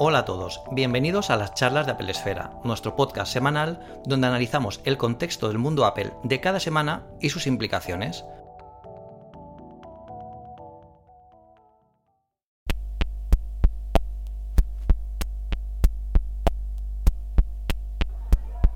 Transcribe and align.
Hola 0.00 0.20
a 0.20 0.24
todos, 0.24 0.62
bienvenidos 0.70 1.28
a 1.28 1.36
las 1.36 1.54
charlas 1.54 1.86
de 1.86 1.90
Apple 1.90 2.12
Esfera, 2.12 2.52
nuestro 2.62 2.94
podcast 2.94 3.32
semanal 3.32 3.80
donde 4.04 4.28
analizamos 4.28 4.80
el 4.84 4.96
contexto 4.96 5.48
del 5.48 5.58
mundo 5.58 5.84
Apple 5.84 6.12
de 6.22 6.40
cada 6.40 6.60
semana 6.60 7.04
y 7.20 7.30
sus 7.30 7.48
implicaciones. 7.48 8.24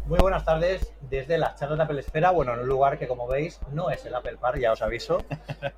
Muy 0.06 0.18
buenas 0.18 0.44
tardes 0.44 0.92
desde 1.02 1.38
las 1.38 1.54
charlas 1.54 1.78
de 1.78 1.84
Apple 1.84 2.00
Esfera, 2.00 2.32
bueno, 2.32 2.54
en 2.54 2.58
un 2.58 2.68
lugar 2.68 2.98
que 2.98 3.06
como 3.06 3.28
veis 3.28 3.60
no 3.70 3.90
es 3.90 4.04
el 4.04 4.16
Apple 4.16 4.38
Park, 4.40 4.58
ya 4.58 4.72
os 4.72 4.82
aviso, 4.82 5.22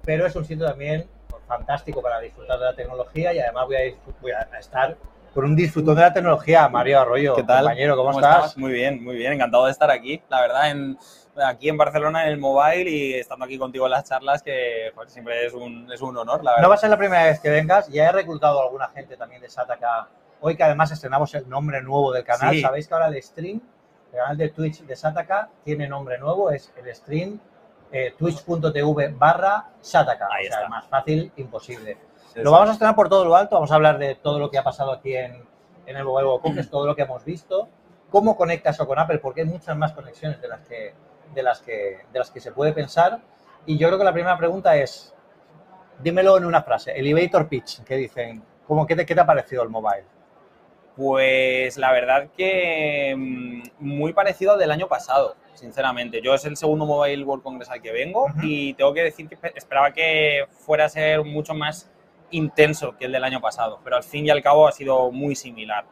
pero 0.06 0.24
es 0.24 0.34
un 0.36 0.46
sitio 0.46 0.64
también 0.64 1.06
fantástico 1.46 2.00
para 2.00 2.18
disfrutar 2.20 2.58
de 2.58 2.64
la 2.64 2.74
tecnología 2.74 3.34
y 3.34 3.40
además 3.40 3.66
voy 3.66 3.76
a, 3.76 3.80
voy 4.22 4.30
a 4.30 4.58
estar 4.58 4.96
con 5.34 5.44
un 5.44 5.56
disfrutón 5.56 5.96
de 5.96 6.02
la 6.02 6.12
tecnología, 6.12 6.68
Mario 6.68 7.00
Arroyo. 7.00 7.34
¿Qué 7.34 7.42
tal? 7.42 7.64
Compañero, 7.64 7.96
¿cómo, 7.96 8.12
estás? 8.12 8.56
Muy 8.56 8.72
bien, 8.72 9.02
muy 9.02 9.16
bien, 9.16 9.32
encantado 9.32 9.66
de 9.66 9.72
estar 9.72 9.90
aquí. 9.90 10.22
La 10.28 10.40
verdad, 10.40 10.70
en, 10.70 10.96
aquí 11.44 11.68
en 11.68 11.76
Barcelona, 11.76 12.24
en 12.24 12.28
el 12.30 12.38
mobile 12.38 12.88
y 12.88 13.14
estando 13.14 13.44
aquí 13.44 13.58
contigo 13.58 13.86
en 13.86 13.90
las 13.90 14.04
charlas, 14.04 14.42
que 14.42 14.92
siempre 15.08 15.46
es 15.46 15.52
un, 15.52 15.90
es 15.92 16.00
un 16.00 16.16
honor, 16.16 16.44
la 16.44 16.52
verdad. 16.52 16.62
No 16.62 16.68
va 16.68 16.76
a 16.76 16.78
ser 16.78 16.90
la 16.90 16.96
primera 16.96 17.24
vez 17.24 17.40
que 17.40 17.50
vengas, 17.50 17.88
ya 17.88 18.08
he 18.08 18.12
reclutado 18.12 18.60
a 18.60 18.64
alguna 18.64 18.88
gente 18.88 19.16
también 19.16 19.42
de 19.42 19.50
Sataka. 19.50 20.08
Hoy 20.40 20.56
que 20.56 20.62
además 20.62 20.92
estrenamos 20.92 21.34
el 21.34 21.48
nombre 21.48 21.82
nuevo 21.82 22.12
del 22.12 22.22
canal, 22.22 22.54
Sí. 22.54 22.60
sabéis 22.60 22.86
que 22.86 22.94
ahora 22.94 23.08
el 23.08 23.20
stream, 23.20 23.60
el 24.12 24.18
canal 24.18 24.36
de 24.36 24.48
Twitch 24.50 24.82
de 24.82 24.94
Sataka, 24.94 25.48
tiene 25.64 25.88
nombre 25.88 26.16
nuevo, 26.18 26.50
es 26.50 26.72
el 26.76 26.94
stream 26.94 27.40
eh, 27.90 28.14
twitch.tv 28.16 29.14
barra 29.16 29.70
Sataka. 29.80 30.28
Ahí 30.30 30.46
o 30.46 30.50
sea, 30.50 30.58
está. 30.58 30.68
más 30.68 30.86
fácil, 30.86 31.32
imposible. 31.36 31.96
Lo 32.42 32.50
vamos 32.52 32.68
a 32.68 32.72
estrenar 32.72 32.94
por 32.96 33.08
todo 33.08 33.24
lo 33.24 33.36
alto, 33.36 33.56
vamos 33.56 33.70
a 33.70 33.74
hablar 33.76 33.98
de 33.98 34.14
todo 34.16 34.38
lo 34.38 34.50
que 34.50 34.58
ha 34.58 34.64
pasado 34.64 34.92
aquí 34.92 35.16
en, 35.16 35.44
en 35.86 35.96
el 35.96 36.04
Mobile 36.04 36.26
World 36.28 36.42
Congress, 36.42 36.68
todo 36.70 36.86
lo 36.86 36.96
que 36.96 37.02
hemos 37.02 37.24
visto, 37.24 37.68
cómo 38.10 38.36
conecta 38.36 38.70
eso 38.70 38.86
con 38.86 38.98
Apple, 38.98 39.18
porque 39.18 39.42
hay 39.42 39.46
muchas 39.46 39.76
más 39.76 39.92
conexiones 39.92 40.40
de 40.40 40.48
las 40.48 40.60
que, 40.62 40.94
de 41.34 41.42
las 41.42 41.60
que, 41.60 41.98
de 42.12 42.18
las 42.18 42.30
que 42.30 42.40
se 42.40 42.52
puede 42.52 42.72
pensar. 42.72 43.20
Y 43.66 43.78
yo 43.78 43.88
creo 43.88 43.98
que 43.98 44.04
la 44.04 44.12
primera 44.12 44.36
pregunta 44.36 44.76
es, 44.76 45.14
dímelo 46.00 46.36
en 46.36 46.44
una 46.44 46.62
frase, 46.62 46.92
elevator 46.98 47.48
pitch, 47.48 47.82
que 47.84 47.96
dicen, 47.96 48.42
¿cómo, 48.66 48.86
qué, 48.86 48.96
te, 48.96 49.06
¿qué 49.06 49.14
te 49.14 49.20
ha 49.20 49.26
parecido 49.26 49.62
el 49.62 49.68
mobile? 49.68 50.04
Pues 50.96 51.76
la 51.76 51.90
verdad 51.92 52.28
que 52.36 53.14
mm, 53.16 53.62
muy 53.80 54.12
parecido 54.12 54.52
al 54.52 54.58
del 54.58 54.70
año 54.70 54.86
pasado, 54.86 55.34
sinceramente. 55.54 56.20
Yo 56.22 56.34
es 56.34 56.44
el 56.44 56.56
segundo 56.56 56.86
Mobile 56.86 57.24
World 57.24 57.42
Congress 57.42 57.70
al 57.70 57.82
que 57.82 57.90
vengo 57.90 58.26
y 58.42 58.74
tengo 58.74 58.94
que 58.94 59.02
decir 59.02 59.28
que 59.28 59.36
espe- 59.36 59.52
esperaba 59.56 59.92
que 59.92 60.46
fuera 60.50 60.84
a 60.84 60.88
ser 60.88 61.24
mucho 61.24 61.52
más 61.54 61.90
intenso 62.36 62.96
que 62.96 63.06
el 63.06 63.12
del 63.12 63.24
año 63.24 63.40
pasado, 63.40 63.80
pero 63.82 63.96
al 63.96 64.02
fin 64.02 64.26
y 64.26 64.30
al 64.30 64.42
cabo 64.42 64.66
ha 64.66 64.72
sido 64.72 65.10
muy 65.10 65.34
similar. 65.34 65.84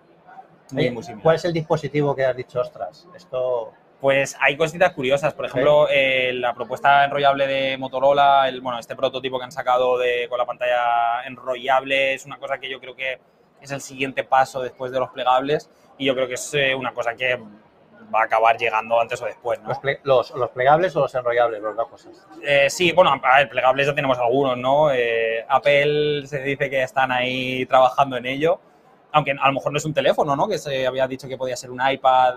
Muy, 0.71 0.83
Oye, 0.83 0.91
muy 0.91 1.03
similar. 1.03 1.23
¿Cuál 1.23 1.37
es 1.37 1.45
el 1.45 1.53
dispositivo 1.53 2.15
que 2.15 2.25
has 2.25 2.37
dicho, 2.37 2.61
ostras? 2.61 3.09
Esto... 3.15 3.73
Pues 4.01 4.37
hay 4.41 4.57
cositas 4.57 4.93
curiosas. 4.95 5.33
Por 5.33 5.47
ejemplo, 5.47 5.87
eh, 5.89 6.33
la 6.33 6.55
propuesta 6.55 7.05
enrollable 7.05 7.47
de 7.47 7.79
Motorola, 7.79 8.49
el, 8.49 8.61
bueno, 8.61 8.81
este 8.81 8.97
prototipo 8.97 9.39
que 9.39 9.45
han 9.45 9.53
sacado 9.53 9.97
de, 9.97 10.27
con 10.29 10.39
la 10.39 10.45
pantalla 10.45 11.23
enrollable 11.25 12.15
es 12.15 12.27
una 12.27 12.37
cosa 12.37 12.59
que 12.59 12.69
yo 12.69 12.81
creo 12.81 12.97
que 12.97 13.21
es 13.61 13.71
el 13.71 13.81
siguiente 13.81 14.25
paso 14.25 14.61
después 14.61 14.91
de 14.91 14.99
los 14.99 15.11
plegables 15.11 15.71
y 15.99 16.07
yo 16.07 16.17
creo 16.17 16.27
que 16.27 16.35
es 16.35 16.55
eh, 16.55 16.75
una 16.75 16.93
cosa 16.93 17.15
que 17.15 17.41
va 18.15 18.21
a 18.21 18.25
acabar 18.25 18.57
llegando 18.59 19.01
antes 19.01 19.21
o 19.23 19.25
después. 19.27 19.61
¿no? 19.61 19.69
Los, 19.69 19.79
ple- 19.79 20.01
los, 20.03 20.31
los 20.33 20.51
plegables 20.51 20.95
o 20.97 21.01
los 21.01 21.15
enrollables? 21.15 21.63
Las 21.63 21.77
dos 21.77 21.89
cosas. 21.89 22.27
Eh, 22.43 22.69
sí, 22.69 22.93
bueno, 22.93 23.19
a 23.23 23.39
ver, 23.39 23.49
plegables 23.49 23.87
ya 23.87 23.95
tenemos 23.95 24.19
algunos, 24.19 24.57
¿no? 24.59 24.91
Eh, 24.93 25.45
Apple 25.49 26.27
se 26.27 26.41
dice 26.43 26.69
que 26.69 26.83
están 26.83 27.11
ahí 27.13 27.65
trabajando 27.67 28.17
en 28.17 28.27
ello, 28.27 28.61
aunque 29.13 29.33
a 29.33 29.47
lo 29.47 29.53
mejor 29.55 29.73
no 29.73 29.79
es 29.79 29.85
un 29.85 29.95
teléfono, 29.95 30.37
¿no? 30.37 30.49
Que 30.49 30.59
se 30.59 30.87
había 30.87 31.07
dicho 31.07 31.29
que 31.29 31.37
podía 31.37 31.57
ser 31.57 31.71
un 31.71 31.81
iPad, 31.87 32.37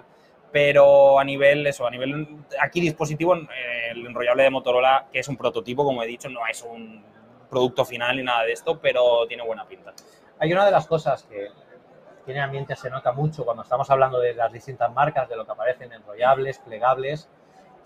pero 0.52 1.20
a 1.20 1.24
nivel, 1.24 1.68
eso, 1.68 1.86
a 1.86 1.92
nivel, 1.92 2.38
aquí 2.62 2.80
dispositivo, 2.80 3.36
eh, 3.36 3.90
el 3.92 4.06
enrollable 4.06 4.44
de 4.44 4.50
Motorola, 4.50 5.08
que 5.12 5.20
es 5.20 5.28
un 5.28 5.36
prototipo, 5.36 5.84
como 5.84 6.02
he 6.04 6.08
dicho, 6.08 6.30
no 6.30 6.48
es 6.48 6.62
un 6.64 7.04
producto 7.50 7.84
final 7.86 8.16
ni 8.18 8.24
nada 8.24 8.44
de 8.44 8.54
esto, 8.54 8.80
pero 8.80 9.26
tiene 9.28 9.44
buena 9.44 9.66
pinta. 9.68 9.94
Hay 10.40 10.52
una 10.52 10.66
de 10.66 10.72
las 10.72 10.88
cosas 10.88 11.24
que 11.24 11.48
tiene 12.26 12.42
ambiente, 12.42 12.76
se 12.76 12.90
nota 12.90 13.12
mucho 13.12 13.46
cuando 13.46 13.64
estamos 13.64 13.90
hablando 13.90 14.20
de 14.20 14.34
las 14.34 14.52
distintas 14.52 14.92
marcas, 14.92 15.30
de 15.30 15.36
lo 15.36 15.46
que 15.46 15.52
aparecen 15.52 15.92
enrollables, 15.94 16.60
plegables, 16.60 17.30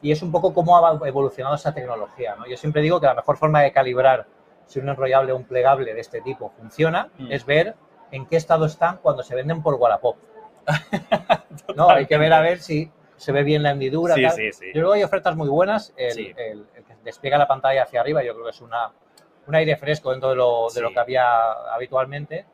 y 0.02 0.12
es 0.12 0.22
un 0.22 0.32
poco 0.32 0.54
cómo 0.54 0.78
ha 0.78 0.98
evolucionado 1.08 1.56
esa 1.56 1.74
tecnología. 1.74 2.36
¿no? 2.36 2.48
Yo 2.48 2.56
siempre 2.58 2.82
digo 2.82 3.00
que 3.02 3.08
la 3.08 3.14
mejor 3.16 3.38
forma 3.38 3.62
de 3.62 3.72
calibrar 3.72 4.26
si 4.66 4.80
un 4.80 4.88
enrollable 4.90 5.34
o 5.34 5.36
un 5.36 5.44
plegable 5.44 5.94
de 5.94 6.00
este 6.00 6.22
tipo 6.22 6.50
funciona 6.52 7.10
Mm. 7.18 7.32
es 7.32 7.46
ver 7.46 7.76
en 8.12 8.26
qué 8.28 8.38
estado 8.38 8.66
están 8.66 8.98
cuando 8.98 9.22
se 9.24 9.36
venden 9.36 9.62
por 9.62 9.76
Wallapop. 9.76 10.16
no, 11.76 11.90
hay 11.90 12.06
que 12.06 12.18
ver 12.18 12.34
a 12.34 12.42
ver 12.42 12.60
si 12.60 12.92
se 13.18 13.32
ve 13.32 13.44
bien 13.44 13.64
la 13.64 13.72
hendidura. 13.72 14.16
Sí, 14.16 14.24
tal. 14.24 14.32
sí, 14.32 14.52
sí. 14.52 14.66
Yo 14.74 14.92
que 14.92 14.98
hay 14.98 15.04
ofertas 15.04 15.36
muy 15.36 15.50
buenas. 15.50 15.94
El, 15.98 16.20
el- 16.38 16.68
el 16.76 16.84
que 16.86 16.96
despliega 17.04 17.38
la 17.38 17.48
pantalla 17.48 17.84
hacia 17.84 18.00
arriba, 18.02 18.24
yo 18.24 18.34
creo 18.34 18.46
que 18.46 18.52
es 18.52 18.62
una, 18.62 18.92
un 19.48 19.56
aire 19.56 19.76
fresco 19.76 20.12
dentro 20.12 20.30
de 20.30 20.36
lo, 20.36 20.68
de 20.74 20.82
lo 20.82 20.92
que 20.92 21.00
había 21.00 21.52
habitualmente. 21.74 22.46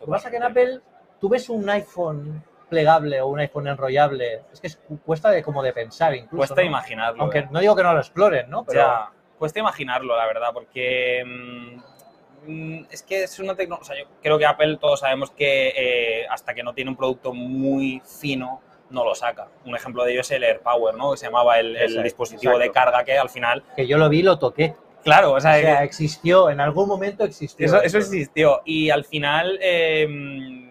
Lo 0.00 0.06
que 0.06 0.10
pasa 0.10 0.30
que 0.30 0.36
en 0.36 0.42
Apple, 0.44 0.80
tú 1.22 1.28
ves 1.28 1.48
un 1.48 1.70
iPhone 1.70 2.42
plegable 2.68 3.20
o 3.20 3.28
un 3.28 3.38
iPhone 3.38 3.68
enrollable, 3.68 4.42
es 4.52 4.60
que 4.60 4.66
es- 4.66 4.80
cuesta 5.06 5.30
de, 5.30 5.40
como 5.42 5.62
de 5.62 5.72
pensar 5.72 6.14
incluso. 6.16 6.36
Cuesta 6.36 6.56
¿no? 6.56 6.62
imaginarlo. 6.66 7.22
Aunque 7.22 7.38
¿eh? 7.38 7.48
no 7.50 7.60
digo 7.60 7.76
que 7.76 7.82
no 7.84 7.92
lo 7.92 8.00
exploren, 8.00 8.50
¿no? 8.50 8.64
Pero 8.64 8.80
Ya, 8.80 9.10
cuesta 9.38 9.60
imaginarlo, 9.60 10.16
la 10.16 10.26
verdad, 10.26 10.48
porque 10.52 11.22
mm, 11.24 12.50
mm, 12.50 12.86
es 12.90 13.02
que 13.04 13.22
es 13.22 13.38
una 13.38 13.54
tecnología. 13.54 13.82
O 13.82 13.94
sea, 13.94 14.02
yo 14.04 14.10
creo 14.20 14.36
que 14.38 14.46
Apple 14.46 14.78
todos 14.78 14.98
sabemos 15.00 15.30
que 15.30 15.68
eh, 15.76 16.26
hasta 16.28 16.54
que 16.54 16.62
no 16.64 16.74
tiene 16.74 16.90
un 16.90 16.96
producto 16.96 17.32
muy 17.32 18.02
fino, 18.04 18.60
no 18.90 19.04
lo 19.04 19.14
saca. 19.14 19.46
Un 19.64 19.76
ejemplo 19.76 20.02
de 20.04 20.12
ello 20.12 20.20
es 20.22 20.30
el 20.32 20.42
AirPower, 20.42 20.94
¿no? 20.96 21.12
Que 21.12 21.18
se 21.18 21.26
llamaba 21.26 21.58
el, 21.60 21.76
el 21.76 21.82
Exacto, 21.82 22.02
dispositivo 22.02 22.58
de 22.58 22.66
exacto. 22.66 22.90
carga 22.90 23.04
que 23.04 23.16
al 23.16 23.30
final. 23.30 23.62
que 23.76 23.86
yo 23.86 23.96
lo 23.96 24.08
vi, 24.08 24.22
lo 24.22 24.38
toqué. 24.38 24.74
Claro, 25.04 25.32
o 25.32 25.40
sea, 25.40 25.52
O 25.52 25.60
sea, 25.60 25.78
que- 25.78 25.84
existió, 25.84 26.50
en 26.50 26.60
algún 26.60 26.88
momento 26.88 27.24
existió. 27.24 27.66
eso, 27.66 27.80
eso 27.82 27.98
existió. 27.98 28.60
Y 28.64 28.90
al 28.90 29.04
final. 29.04 29.58
eh, 29.60 30.61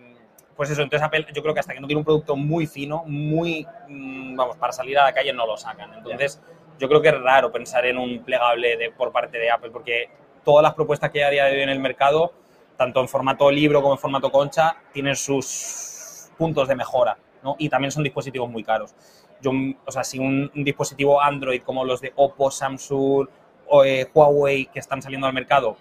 pues 0.61 0.69
eso, 0.69 0.83
entonces 0.83 1.03
Apple, 1.03 1.25
yo 1.33 1.41
creo 1.41 1.55
que 1.55 1.59
hasta 1.59 1.73
que 1.73 1.79
no 1.79 1.87
tiene 1.87 1.97
un 1.97 2.05
producto 2.05 2.35
muy 2.35 2.67
fino, 2.67 3.03
muy, 3.07 3.65
mm, 3.87 4.35
vamos, 4.35 4.57
para 4.57 4.71
salir 4.71 4.95
a 4.99 5.05
la 5.05 5.11
calle 5.11 5.33
no 5.33 5.47
lo 5.47 5.57
sacan. 5.57 5.91
Entonces, 5.91 6.39
yo 6.77 6.87
creo 6.87 7.01
que 7.01 7.07
es 7.07 7.19
raro 7.19 7.51
pensar 7.51 7.83
en 7.87 7.97
un 7.97 8.23
plegable 8.23 8.77
de, 8.77 8.91
por 8.91 9.11
parte 9.11 9.39
de 9.39 9.49
Apple, 9.49 9.71
porque 9.71 10.11
todas 10.45 10.61
las 10.61 10.75
propuestas 10.75 11.09
que 11.09 11.23
hay 11.23 11.25
a 11.25 11.29
día 11.31 11.45
de 11.45 11.53
hoy 11.53 11.63
en 11.63 11.69
el 11.69 11.79
mercado, 11.79 12.33
tanto 12.77 13.01
en 13.01 13.07
formato 13.07 13.49
libro 13.49 13.81
como 13.81 13.95
en 13.95 13.97
formato 13.97 14.31
concha, 14.31 14.75
tienen 14.93 15.15
sus 15.15 16.29
puntos 16.37 16.67
de 16.67 16.75
mejora, 16.75 17.17
¿no? 17.41 17.55
Y 17.57 17.67
también 17.67 17.89
son 17.91 18.03
dispositivos 18.03 18.47
muy 18.47 18.63
caros. 18.63 18.93
Yo, 19.41 19.49
o 19.83 19.91
sea, 19.91 20.03
si 20.03 20.19
un, 20.19 20.51
un 20.55 20.63
dispositivo 20.63 21.19
Android 21.19 21.63
como 21.63 21.83
los 21.85 22.01
de 22.01 22.13
Oppo, 22.15 22.51
Samsung 22.51 23.27
o 23.67 23.83
eh, 23.83 24.07
Huawei 24.13 24.67
que 24.67 24.77
están 24.77 25.01
saliendo 25.01 25.25
al 25.25 25.33
mercado 25.33 25.75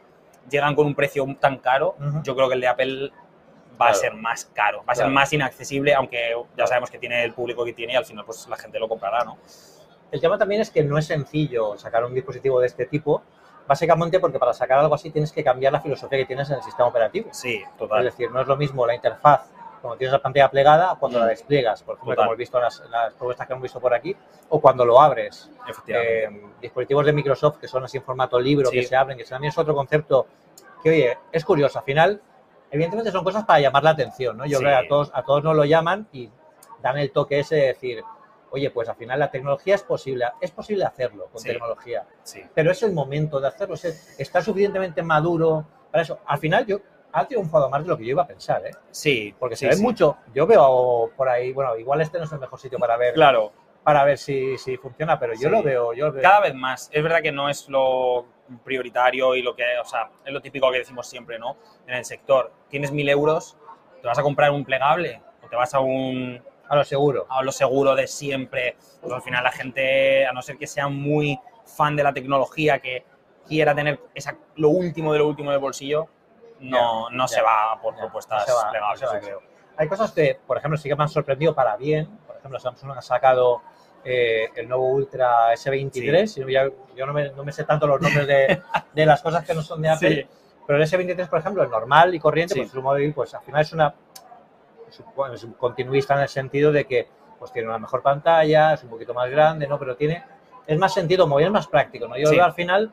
llegan 0.48 0.74
con 0.74 0.86
un 0.86 0.94
precio 0.94 1.26
tan 1.38 1.58
caro, 1.58 1.96
yo 2.24 2.34
creo 2.34 2.48
que 2.48 2.54
el 2.54 2.60
de 2.60 2.68
Apple 2.68 3.12
va 3.80 3.86
Claro. 3.86 3.98
a 3.98 4.00
ser 4.00 4.14
más 4.14 4.44
caro, 4.52 4.78
va 4.80 4.92
a 4.92 4.94
ser 4.94 5.04
Claro. 5.04 5.14
más 5.14 5.32
inaccesible, 5.32 5.94
aunque 5.94 6.34
ya 6.56 6.66
sabemos 6.66 6.90
que 6.90 6.98
tiene 6.98 7.24
el 7.24 7.32
público 7.32 7.64
que 7.64 7.72
tiene 7.72 7.94
y 7.94 7.96
al 7.96 8.04
final 8.04 8.24
pues 8.24 8.46
la 8.48 8.56
gente 8.56 8.78
lo 8.78 8.88
comprará, 8.88 9.24
¿no? 9.24 9.38
El 10.10 10.20
tema 10.20 10.36
también 10.36 10.60
es 10.60 10.70
que 10.70 10.82
no 10.82 10.98
es 10.98 11.06
sencillo 11.06 11.78
sacar 11.78 12.04
un 12.04 12.12
dispositivo 12.14 12.60
de 12.60 12.66
este 12.66 12.86
tipo, 12.86 13.22
básicamente 13.66 14.18
porque 14.18 14.38
para 14.38 14.52
sacar 14.52 14.78
algo 14.80 14.94
así 14.94 15.10
tienes 15.10 15.30
que 15.32 15.44
cambiar 15.44 15.72
la 15.72 15.80
filosofía 15.80 16.18
que 16.18 16.26
tienes 16.26 16.50
en 16.50 16.56
el 16.56 16.62
sistema 16.62 16.88
operativo. 16.88 17.28
Sí, 17.32 17.62
Es 17.64 17.76
total. 17.76 18.04
decir, 18.04 18.30
no 18.30 18.40
es 18.40 18.48
lo 18.48 18.56
mismo 18.56 18.84
la 18.86 18.94
interfaz 18.94 19.48
cuando 19.80 19.96
tienes 19.96 20.12
la 20.12 20.18
pantalla 20.20 20.50
plegada 20.50 20.96
cuando 21.00 21.18
Mm. 21.18 21.22
la 21.22 21.26
despliegas, 21.28 21.82
por 21.82 21.94
ejemplo, 21.94 22.12
Total. 22.12 22.24
como 22.24 22.32
hemos 22.32 22.38
visto 22.38 22.58
en 22.58 22.64
las, 22.64 22.80
en 22.84 22.90
las 22.90 23.14
propuestas 23.14 23.46
que 23.46 23.52
hemos 23.54 23.62
visto 23.62 23.80
por 23.80 23.94
aquí, 23.94 24.14
o 24.50 24.60
cuando 24.60 24.84
lo 24.84 25.00
abres. 25.00 25.48
Efectivamente. 25.66 26.24
Eh, 26.24 26.46
dispositivos 26.60 27.06
de 27.06 27.12
Microsoft 27.14 27.56
que 27.58 27.66
son 27.68 27.84
así 27.84 27.96
en 27.96 28.02
formato 28.02 28.38
libro, 28.38 28.68
Sí. 28.68 28.76
que 28.80 28.82
se 28.86 28.94
abren, 28.96 29.16
que 29.16 29.24
también 29.24 29.48
es 29.50 29.56
otro 29.58 29.74
concepto 29.74 30.26
que, 30.82 30.90
oye, 30.90 31.18
es 31.32 31.44
curioso. 31.46 31.78
Al 31.78 31.84
final, 31.86 32.20
evidentemente 32.70 33.10
son 33.10 33.24
cosas 33.24 33.44
para 33.44 33.60
llamar 33.60 33.82
la 33.84 33.90
atención, 33.90 34.36
¿no? 34.36 34.46
Yo 34.46 34.58
Sí. 34.58 34.64
creo 34.64 34.78
que 34.80 34.84
a 34.86 34.88
todos, 34.88 35.10
a 35.14 35.22
todos 35.22 35.42
nos 35.44 35.56
lo 35.56 35.64
llaman 35.64 36.08
y 36.12 36.30
dan 36.82 36.98
el 36.98 37.10
toque 37.12 37.40
ese 37.40 37.56
de 37.56 37.66
decir, 37.68 38.02
oye, 38.50 38.70
pues 38.70 38.88
al 38.88 38.96
final 38.96 39.18
la 39.18 39.30
tecnología 39.30 39.74
es 39.74 39.82
posible, 39.82 40.26
es 40.40 40.50
posible 40.50 40.84
hacerlo 40.84 41.26
con 41.26 41.40
Sí. 41.40 41.48
tecnología, 41.48 42.04
sí. 42.22 42.42
pero 42.54 42.70
es 42.72 42.82
el 42.82 42.92
momento 42.92 43.40
de 43.40 43.48
hacerlo, 43.48 43.74
es- 43.74 44.14
está 44.18 44.40
suficientemente 44.42 45.02
maduro 45.02 45.64
para 45.90 46.02
eso. 46.02 46.18
Al 46.26 46.38
final, 46.38 46.66
yo 46.66 46.78
ha 47.12 47.26
triunfado 47.26 47.68
más 47.68 47.82
de 47.82 47.88
lo 47.88 47.96
que 47.98 48.04
yo 48.04 48.10
iba 48.10 48.22
a 48.22 48.26
pensar, 48.26 48.64
¿eh? 48.66 48.70
Sí, 48.90 49.34
Porque 49.38 49.56
sí, 49.56 49.64
se 49.66 49.70
ve 49.70 49.76
sí. 49.76 49.82
mucho. 49.82 50.16
Yo 50.32 50.46
veo 50.46 51.10
por 51.16 51.28
ahí, 51.28 51.52
bueno, 51.52 51.76
igual 51.76 52.00
este 52.00 52.18
no 52.18 52.24
es 52.24 52.32
el 52.32 52.38
mejor 52.38 52.58
sitio 52.60 52.78
para 52.78 52.96
ver, 52.96 53.14
Claro, 53.14 53.52
para 53.82 54.04
ver 54.04 54.16
si, 54.18 54.56
si 54.58 54.76
funciona, 54.76 55.18
pero 55.18 55.32
yo 55.34 55.48
lo 55.48 55.62
veo, 55.62 55.92
yo 55.92 56.06
lo 56.06 56.12
veo. 56.12 56.22
cada 56.22 56.40
vez 56.40 56.54
más. 56.54 56.88
Es 56.92 57.02
verdad 57.02 57.20
que 57.22 57.32
no 57.32 57.48
es 57.48 57.68
lo 57.68 58.26
prioritario 58.58 59.34
y 59.34 59.42
lo 59.42 59.54
que, 59.54 59.64
o 59.80 59.84
sea, 59.84 60.10
es 60.24 60.32
lo 60.32 60.40
típico 60.40 60.70
que 60.70 60.78
decimos 60.78 61.06
siempre, 61.06 61.38
¿no? 61.38 61.56
En 61.86 61.94
el 61.94 62.04
sector, 62.04 62.52
tienes 62.68 62.92
mil 62.92 63.08
euros, 63.08 63.56
¿te 64.00 64.08
vas 64.08 64.18
a 64.18 64.22
comprar 64.22 64.50
un 64.50 64.64
plegable? 64.64 65.22
¿O 65.42 65.48
te 65.48 65.56
vas 65.56 65.72
a 65.74 65.80
un, 65.80 66.42
A 66.68 66.76
lo 66.76 66.84
seguro. 66.84 67.26
a 67.28 67.42
lo 67.42 67.52
seguro 67.52 67.94
de 67.94 68.06
siempre? 68.06 68.76
Pues 69.00 69.12
al 69.12 69.22
final 69.22 69.44
la 69.44 69.52
gente, 69.52 70.26
a 70.26 70.32
no 70.32 70.42
ser 70.42 70.58
que 70.58 70.66
sea 70.66 70.88
muy 70.88 71.38
fan 71.64 71.96
de 71.96 72.02
la 72.02 72.12
tecnología, 72.12 72.78
que 72.80 73.04
quiera 73.46 73.74
tener 73.74 74.00
esa, 74.14 74.36
lo 74.56 74.70
último 74.70 75.12
de 75.12 75.18
lo 75.18 75.28
último 75.28 75.50
en 75.50 75.54
el 75.54 75.60
bolsillo, 75.60 76.08
no, 76.60 77.08
no 77.10 77.26
se 77.26 77.40
va 77.40 77.78
por 77.80 77.96
propuestas 77.96 78.46
no 78.46 78.54
va, 78.54 78.70
plegables, 78.70 79.02
va 79.02 79.20
creo. 79.20 79.42
Hay 79.76 79.88
cosas 79.88 80.12
que, 80.12 80.38
por 80.46 80.58
ejemplo, 80.58 80.76
sí 80.76 80.88
que 80.88 80.94
me 80.94 81.02
han 81.02 81.08
sorprendido 81.08 81.54
para 81.54 81.76
bien. 81.76 82.06
Por 82.26 82.36
ejemplo, 82.36 82.60
Samsung 82.60 82.90
ha 82.90 83.02
sacado 83.02 83.62
eh, 84.04 84.48
el 84.56 84.68
nuevo 84.68 84.88
Ultra 84.90 85.52
S23. 85.54 86.48
y 86.48 86.52
ya- 86.52 86.68
Yo 86.96 87.06
no 87.06 87.12
me, 87.12 87.30
no 87.32 87.44
me 87.44 87.52
sé 87.52 87.64
tanto 87.64 87.86
los 87.86 88.00
nombres 88.00 88.26
de, 88.26 88.62
de 88.94 89.06
las 89.06 89.22
cosas 89.22 89.44
que 89.46 89.54
no 89.54 89.62
son 89.62 89.80
de 89.82 89.88
Apple. 89.90 90.14
Sí. 90.30 90.36
Pero 90.66 90.78
el 90.82 90.88
S23, 90.88 91.28
por 91.28 91.38
ejemplo, 91.40 91.62
el 91.62 91.70
normal 91.70 92.14
y 92.14 92.20
corriente, 92.20 92.54
Sí. 92.54 92.60
pues 92.70 92.74
móvil, 92.82 93.12
pues 93.14 93.34
al 93.34 93.42
final 93.42 93.60
es 93.62 93.72
una 93.72 93.94
es 94.88 95.00
un, 95.00 95.32
es 95.34 95.44
un 95.44 95.52
continuista 95.52 96.14
en 96.14 96.20
el 96.22 96.28
sentido 96.28 96.72
de 96.72 96.84
que 96.84 97.06
pues 97.38 97.52
tiene 97.52 97.68
una 97.68 97.78
mejor 97.78 98.02
pantalla, 98.02 98.74
es 98.74 98.82
un 98.82 98.90
poquito 98.90 99.14
más 99.14 99.30
grande, 99.30 99.66
¿no? 99.66 99.78
Pero 99.78 99.96
tiene, 99.96 100.22
es 100.66 100.78
más 100.78 100.92
sentido 100.92 101.26
móvil, 101.26 101.46
es 101.46 101.52
más 101.52 101.66
práctico, 101.68 102.06
¿no? 102.08 102.16
Yo 102.18 102.26
Sí. 102.28 102.38
al 102.38 102.52
final, 102.52 102.92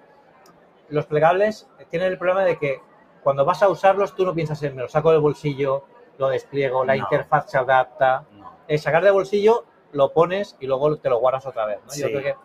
los 0.90 1.06
plegables 1.06 1.68
tienen 1.90 2.12
el 2.12 2.18
problema 2.18 2.46
de 2.46 2.58
que 2.58 2.80
cuando 3.24 3.44
vas 3.44 3.62
a 3.64 3.68
usarlos, 3.68 4.16
tú 4.16 4.24
no 4.26 4.34
piensas 4.34 4.62
en 4.64 4.76
me 4.76 4.84
lo 4.84 4.88
saco 4.88 5.12
del 5.12 5.20
bolsillo, 5.20 5.84
lo 6.18 6.30
despliego, 6.30 6.86
la 6.86 6.96
No. 6.96 7.00
interfaz 7.04 7.50
se 7.52 7.58
adapta. 7.58 8.24
No. 8.32 8.58
El 8.68 8.80
sacar 8.80 9.04
del 9.04 9.14
bolsillo, 9.14 9.66
lo 9.98 10.14
pones 10.14 10.56
y 10.60 10.68
luego 10.68 10.98
te 10.98 11.10
lo 11.10 11.20
guardas 11.20 11.46
otra 11.46 11.66
vez, 11.66 11.80
¿no? 11.86 11.94
Yo 11.94 12.08
creo 12.08 12.22
que 12.22 12.36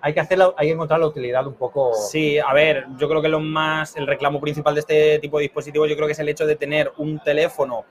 hay 0.00 0.14
que 0.14 0.20
hay 0.20 0.66
que 0.66 0.72
encontrar 0.72 1.00
la 1.00 1.06
utilidad 1.06 1.46
un 1.46 1.54
poco. 1.54 1.92
Sí, 1.94 2.38
a 2.38 2.52
ver, 2.52 2.86
yo 2.96 3.08
creo 3.08 3.20
que 3.20 3.28
lo 3.28 3.40
más, 3.40 3.96
el 3.96 4.06
reclamo 4.06 4.40
principal 4.40 4.74
de 4.74 4.80
este 4.80 5.18
tipo 5.18 5.38
de 5.38 5.42
dispositivos, 5.42 5.88
yo 5.88 5.96
creo 5.96 6.06
que 6.06 6.12
es 6.12 6.18
el 6.18 6.28
hecho 6.28 6.46
de 6.46 6.54
tener 6.54 6.92
un 6.98 7.18
teléfono 7.18 7.84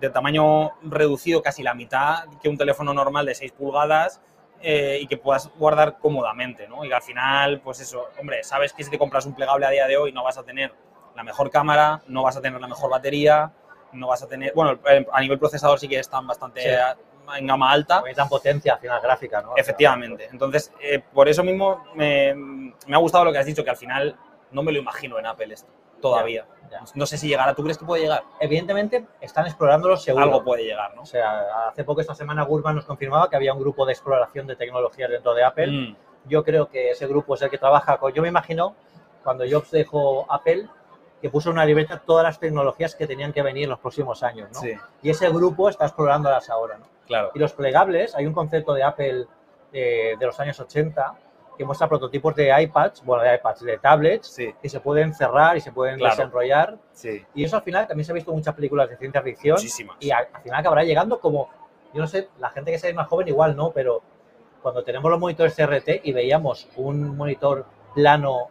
de 0.00 0.10
tamaño 0.10 0.72
reducido, 0.82 1.42
casi 1.42 1.62
la 1.62 1.74
mitad 1.74 2.24
que 2.42 2.48
un 2.48 2.58
teléfono 2.58 2.92
normal 2.92 3.26
de 3.26 3.34
6 3.34 3.52
pulgadas 3.52 4.20
eh, 4.60 4.98
y 5.00 5.06
que 5.06 5.16
puedas 5.16 5.50
guardar 5.56 5.98
cómodamente, 5.98 6.66
¿no? 6.68 6.84
Y 6.84 6.92
al 6.92 7.02
final, 7.02 7.60
pues 7.60 7.80
eso, 7.80 8.08
hombre, 8.18 8.42
sabes 8.42 8.72
que 8.72 8.82
si 8.82 8.90
te 8.90 8.98
compras 8.98 9.24
un 9.24 9.34
plegable 9.34 9.66
a 9.66 9.70
día 9.70 9.86
de 9.86 9.96
hoy 9.96 10.12
no 10.12 10.24
vas 10.24 10.38
a 10.38 10.42
tener 10.42 10.72
la 11.14 11.22
mejor 11.22 11.50
cámara, 11.50 12.02
no 12.08 12.22
vas 12.22 12.36
a 12.36 12.42
tener 12.42 12.60
la 12.60 12.66
mejor 12.66 12.90
batería, 12.90 13.52
no 13.92 14.08
vas 14.08 14.22
a 14.22 14.26
tener, 14.26 14.52
bueno, 14.54 14.78
a 15.12 15.20
nivel 15.20 15.38
procesador 15.38 15.78
sí 15.78 15.88
que 15.88 15.98
están 15.98 16.26
bastante 16.26 16.62
Sí. 16.62 16.68
En 17.36 17.46
gama 17.46 17.70
alta, 17.70 18.00
Necesitan 18.00 18.28
potencia 18.28 18.74
al 18.74 18.78
final 18.80 19.00
gráfica, 19.00 19.42
¿no? 19.42 19.52
Efectivamente. 19.56 20.28
Entonces, 20.30 20.72
eh, 20.80 21.02
por 21.12 21.28
eso 21.28 21.42
mismo 21.42 21.84
me, 21.94 22.34
me 22.34 22.94
ha 22.94 22.98
gustado 22.98 23.24
lo 23.24 23.32
que 23.32 23.38
has 23.38 23.46
dicho, 23.46 23.64
que 23.64 23.70
al 23.70 23.76
final 23.76 24.16
no 24.50 24.62
me 24.62 24.72
lo 24.72 24.78
imagino 24.78 25.18
en 25.18 25.26
Apple 25.26 25.52
esto, 25.54 25.70
todavía. 26.00 26.46
Ya. 26.70 26.82
No 26.94 27.06
sé 27.06 27.16
si 27.16 27.28
llegará. 27.28 27.54
¿Tú 27.54 27.62
crees 27.62 27.78
que 27.78 27.84
puede 27.84 28.02
llegar? 28.02 28.24
Evidentemente 28.40 29.06
están 29.20 29.46
explorándolo 29.46 29.96
seguro. 29.96 30.24
Algo 30.24 30.42
puede 30.44 30.64
llegar, 30.64 30.94
¿no? 30.96 31.02
O 31.02 31.06
sea, 31.06 31.68
hace 31.68 31.84
poco 31.84 32.00
esta 32.00 32.14
semana 32.14 32.42
Gurman 32.42 32.74
nos 32.74 32.84
confirmaba 32.86 33.30
que 33.30 33.36
había 33.36 33.52
un 33.52 33.60
grupo 33.60 33.86
de 33.86 33.92
exploración 33.92 34.46
de 34.48 34.56
tecnologías 34.56 35.10
dentro 35.10 35.32
de 35.34 35.44
Apple. 35.44 35.66
Mm, 35.68 35.96
Yo 36.28 36.42
creo 36.42 36.68
que 36.68 36.90
ese 36.90 37.06
grupo 37.06 37.34
es 37.36 37.42
el 37.42 37.50
que 37.50 37.58
trabaja 37.58 37.98
con. 37.98 38.12
Yo 38.12 38.20
me 38.22 38.28
imagino 38.28 38.74
cuando 39.22 39.44
Jobs 39.48 39.70
dejó 39.70 40.26
Apple 40.30 40.68
que 41.22 41.30
puso 41.30 41.50
en 41.50 41.54
una 41.54 41.64
libreta 41.64 41.98
todas 42.04 42.24
las 42.24 42.38
tecnologías 42.40 42.94
que 42.96 43.06
tenían 43.06 43.32
que 43.32 43.42
venir 43.42 43.64
en 43.64 43.70
los 43.70 43.78
próximos 43.78 44.22
años, 44.24 44.50
¿no? 44.52 44.60
Sí, 44.60 44.72
Y 45.02 45.10
ese 45.10 45.28
grupo 45.30 45.68
está 45.68 45.86
explorándolas 45.86 46.50
ahora, 46.50 46.78
¿no? 46.78 46.86
Claro. 47.06 47.30
Y 47.34 47.38
los 47.38 47.52
plegables, 47.52 48.14
hay 48.14 48.26
un 48.26 48.32
concepto 48.32 48.74
de 48.74 48.82
Apple 48.82 49.26
eh, 49.72 50.14
de 50.18 50.26
los 50.26 50.38
años 50.40 50.58
80 50.60 51.14
que 51.58 51.64
muestra 51.64 51.88
prototipos 51.88 52.34
de 52.34 52.52
iPads, 52.62 53.02
bueno, 53.04 53.22
de 53.22 53.34
iPads, 53.36 53.60
de 53.64 53.78
tablets, 53.78 54.28
Sí, 54.28 54.54
que 54.60 54.68
se 54.68 54.78
pueden 54.80 55.14
cerrar 55.14 55.56
y 55.56 55.60
se 55.60 55.72
pueden 55.72 55.96
Claro. 55.96 56.14
desenrollar. 56.14 56.76
sí. 56.92 57.24
Y 57.34 57.44
eso 57.44 57.56
al 57.56 57.62
final 57.62 57.86
también 57.86 58.04
se 58.04 58.12
ha 58.12 58.14
visto 58.14 58.30
en 58.30 58.36
muchas 58.36 58.54
películas 58.54 58.90
de 58.90 58.96
ciencia 58.98 59.22
ficción. 59.22 59.54
Muchísimas. 59.54 59.96
Y 60.00 60.10
al, 60.10 60.28
al 60.32 60.42
final 60.42 60.60
acabará 60.60 60.84
llegando 60.84 61.18
como, 61.18 61.48
yo 61.94 62.00
no 62.02 62.06
sé, 62.06 62.28
la 62.38 62.50
gente 62.50 62.70
que 62.72 62.78
sea 62.78 62.92
más 62.94 63.08
joven 63.08 63.28
igual 63.28 63.56
no, 63.56 63.70
pero 63.70 64.02
cuando 64.60 64.84
tenemos 64.84 65.10
los 65.10 65.18
monitores 65.18 65.54
CRT 65.54 66.00
y 66.04 66.12
veíamos 66.12 66.68
un 66.76 67.16
monitor 67.16 67.64
plano 67.94 68.48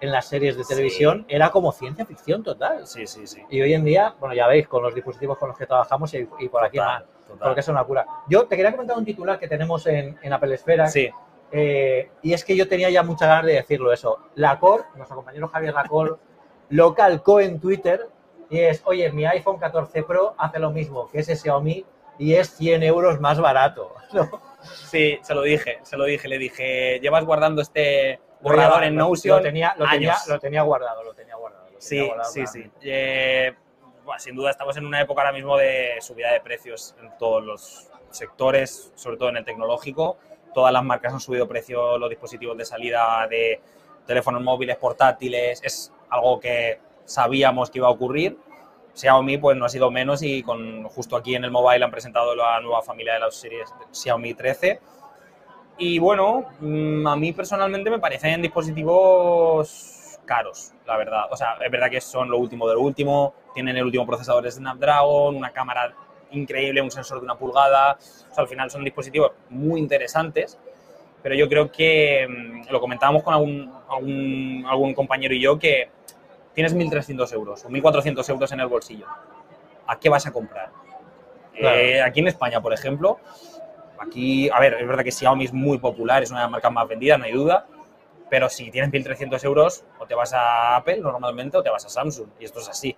en 0.00 0.10
las 0.10 0.26
series 0.26 0.56
de 0.56 0.64
Sí. 0.64 0.74
televisión, 0.74 1.24
era 1.28 1.50
como 1.50 1.70
ciencia 1.72 2.04
ficción 2.04 2.42
total. 2.42 2.86
Sí, 2.86 3.06
sí, 3.06 3.26
sí. 3.26 3.40
Y 3.48 3.62
hoy 3.62 3.72
en 3.72 3.84
día, 3.84 4.14
bueno, 4.18 4.34
ya 4.34 4.46
veis, 4.48 4.66
con 4.68 4.82
los 4.82 4.94
dispositivos 4.94 5.38
con 5.38 5.48
los 5.48 5.56
que 5.56 5.64
trabajamos 5.64 6.12
y, 6.14 6.28
y 6.40 6.48
por 6.48 6.64
aquí 6.64 6.78
más, 6.78 7.04
Total, 7.32 7.48
porque 7.48 7.60
es 7.60 7.68
una 7.68 7.84
cura. 7.84 8.06
Yo 8.28 8.46
te 8.46 8.56
quería 8.56 8.72
comentar 8.72 8.96
un 8.96 9.04
titular 9.04 9.38
que 9.38 9.48
tenemos 9.48 9.86
en, 9.86 10.18
en 10.22 10.32
Apple 10.32 10.54
Esfera, 10.54 10.86
Sí, 10.88 11.10
eh, 11.50 12.10
y 12.22 12.32
es 12.32 12.44
que 12.44 12.56
yo 12.56 12.66
tenía 12.66 12.88
ya 12.90 13.02
muchas 13.02 13.28
ganas 13.28 13.44
de 13.46 13.52
decirlo 13.54 13.92
eso. 13.92 14.18
Lacor, 14.36 14.86
nuestro 14.96 15.16
compañero 15.16 15.48
Javier 15.48 15.74
Lacor, 15.74 16.18
lo 16.70 16.94
calcó 16.94 17.40
en 17.40 17.60
Twitter 17.60 18.08
y 18.48 18.58
es, 18.60 18.82
oye, 18.84 19.10
mi 19.12 19.24
iPhone 19.26 19.58
14 19.58 20.02
Pro 20.02 20.34
hace 20.38 20.58
lo 20.58 20.70
mismo 20.70 21.08
que 21.10 21.20
ese 21.20 21.36
Xiaomi 21.36 21.84
y 22.18 22.34
es 22.34 22.50
100 22.56 22.82
euros 22.82 23.20
más 23.20 23.40
barato. 23.40 23.94
¿no? 24.12 24.30
sí, 24.62 25.18
se 25.22 25.34
lo 25.34 25.42
dije, 25.42 25.78
se 25.82 25.96
lo 25.96 26.04
dije. 26.04 26.28
Le 26.28 26.38
dije, 26.38 27.00
llevas 27.00 27.24
guardando 27.24 27.60
este 27.62 28.20
borrador 28.40 28.84
en 28.84 28.94
Notion 28.96 29.36
Lo 29.38 29.42
tenía, 29.42 29.74
lo, 29.78 29.88
tenía, 29.88 30.12
años. 30.12 30.26
lo 30.28 30.38
tenía 30.38 30.62
guardado, 30.62 31.02
lo 31.02 31.14
tenía 31.14 31.36
guardado. 31.36 31.64
lo 31.64 31.78
tenía 31.78 31.80
Sí, 31.80 32.06
guardado 32.06 32.30
sí, 32.32 32.46
sí. 32.46 32.58
mí. 32.60 32.70
Eh, 32.82 33.54
sin 34.18 34.34
duda 34.34 34.50
estamos 34.50 34.76
en 34.76 34.86
una 34.86 35.00
época 35.00 35.22
ahora 35.22 35.32
mismo 35.32 35.56
de 35.56 35.96
subida 36.00 36.32
de 36.32 36.40
precios 36.40 36.94
en 37.00 37.10
todos 37.18 37.42
los 37.42 37.90
sectores, 38.10 38.92
sobre 38.94 39.16
todo 39.16 39.30
en 39.30 39.38
el 39.38 39.44
tecnológico. 39.44 40.18
Todas 40.54 40.72
las 40.72 40.84
marcas 40.84 41.14
han 41.14 41.20
subido 41.20 41.48
precio, 41.48 41.98
los 41.98 42.10
dispositivos 42.10 42.56
de 42.56 42.64
salida 42.64 43.26
de 43.28 43.60
teléfonos 44.06 44.42
móviles, 44.42 44.76
portátiles, 44.76 45.60
es 45.62 45.92
algo 46.10 46.38
que 46.40 46.78
sabíamos 47.04 47.70
que 47.70 47.78
iba 47.78 47.88
a 47.88 47.90
ocurrir. 47.90 48.38
Xiaomi 48.94 49.38
pues 49.38 49.56
no 49.56 49.64
ha 49.64 49.68
sido 49.70 49.90
menos 49.90 50.22
y 50.22 50.42
con 50.42 50.84
justo 50.84 51.16
aquí 51.16 51.34
en 51.34 51.44
el 51.44 51.50
mobile 51.50 51.84
han 51.84 51.90
presentado 51.90 52.34
la 52.34 52.60
nueva 52.60 52.82
familia 52.82 53.14
de 53.14 53.20
las 53.20 53.34
series 53.34 53.72
Xiaomi 53.90 54.34
13. 54.34 54.80
Y 55.78 55.98
bueno, 55.98 56.44
mm, 56.60 57.06
a 57.06 57.16
mí 57.16 57.32
personalmente 57.32 57.90
me 57.90 57.98
parecen 57.98 58.42
dispositivos 58.42 59.91
caros, 60.32 60.72
la 60.86 60.96
verdad. 60.96 61.24
O 61.30 61.36
sea, 61.36 61.58
es 61.62 61.70
verdad 61.70 61.90
que 61.90 62.00
son 62.00 62.30
lo 62.30 62.38
último 62.38 62.66
de 62.66 62.74
lo 62.74 62.80
último, 62.80 63.34
tienen 63.52 63.76
el 63.76 63.84
último 63.84 64.06
procesador 64.06 64.42
de 64.42 64.50
Snapdragon, 64.50 65.36
una 65.36 65.50
cámara 65.50 65.92
increíble, 66.30 66.80
un 66.80 66.90
sensor 66.90 67.18
de 67.18 67.24
una 67.24 67.34
pulgada. 67.34 67.98
O 68.30 68.34
sea, 68.34 68.42
al 68.42 68.48
final 68.48 68.70
son 68.70 68.82
dispositivos 68.82 69.32
muy 69.50 69.78
interesantes, 69.78 70.58
pero 71.22 71.34
yo 71.34 71.46
creo 71.50 71.70
que 71.70 72.26
mm, 72.26 72.72
lo 72.72 72.80
comentábamos 72.80 73.22
con 73.22 73.34
algún, 73.34 73.70
algún, 73.90 74.64
algún 74.66 74.94
compañero 74.94 75.34
y 75.34 75.40
yo 75.42 75.58
que 75.58 75.90
tienes 76.54 76.74
1.300 76.74 77.30
euros 77.34 77.64
o 77.66 77.68
1.400 77.68 78.30
euros 78.30 78.52
en 78.52 78.60
el 78.60 78.68
bolsillo. 78.68 79.06
¿A 79.86 79.98
qué 79.98 80.08
vas 80.08 80.26
a 80.26 80.32
comprar? 80.32 80.70
Claro. 81.54 81.78
Eh, 81.78 82.00
aquí 82.00 82.20
en 82.20 82.28
España, 82.28 82.62
por 82.62 82.72
ejemplo, 82.72 83.18
aquí, 83.98 84.48
a 84.48 84.58
ver, 84.60 84.74
es 84.80 84.88
verdad 84.88 85.04
que 85.04 85.12
Xiaomi 85.12 85.44
es 85.44 85.52
muy 85.52 85.76
popular, 85.76 86.22
es 86.22 86.30
una 86.30 86.40
de 86.40 86.44
las 86.44 86.52
marcas 86.52 86.72
más 86.72 86.88
vendidas, 86.88 87.18
no 87.18 87.26
hay 87.26 87.32
duda, 87.32 87.66
pero 88.32 88.48
si 88.48 88.70
tienes 88.70 88.90
1.300 88.90 89.44
euros, 89.44 89.84
o 89.98 90.06
te 90.06 90.14
vas 90.14 90.32
a 90.32 90.76
Apple 90.76 91.00
normalmente 91.00 91.58
o 91.58 91.62
te 91.62 91.68
vas 91.68 91.84
a 91.84 91.90
Samsung, 91.90 92.30
y 92.40 92.46
esto 92.46 92.60
es 92.60 92.68
así, 92.70 92.96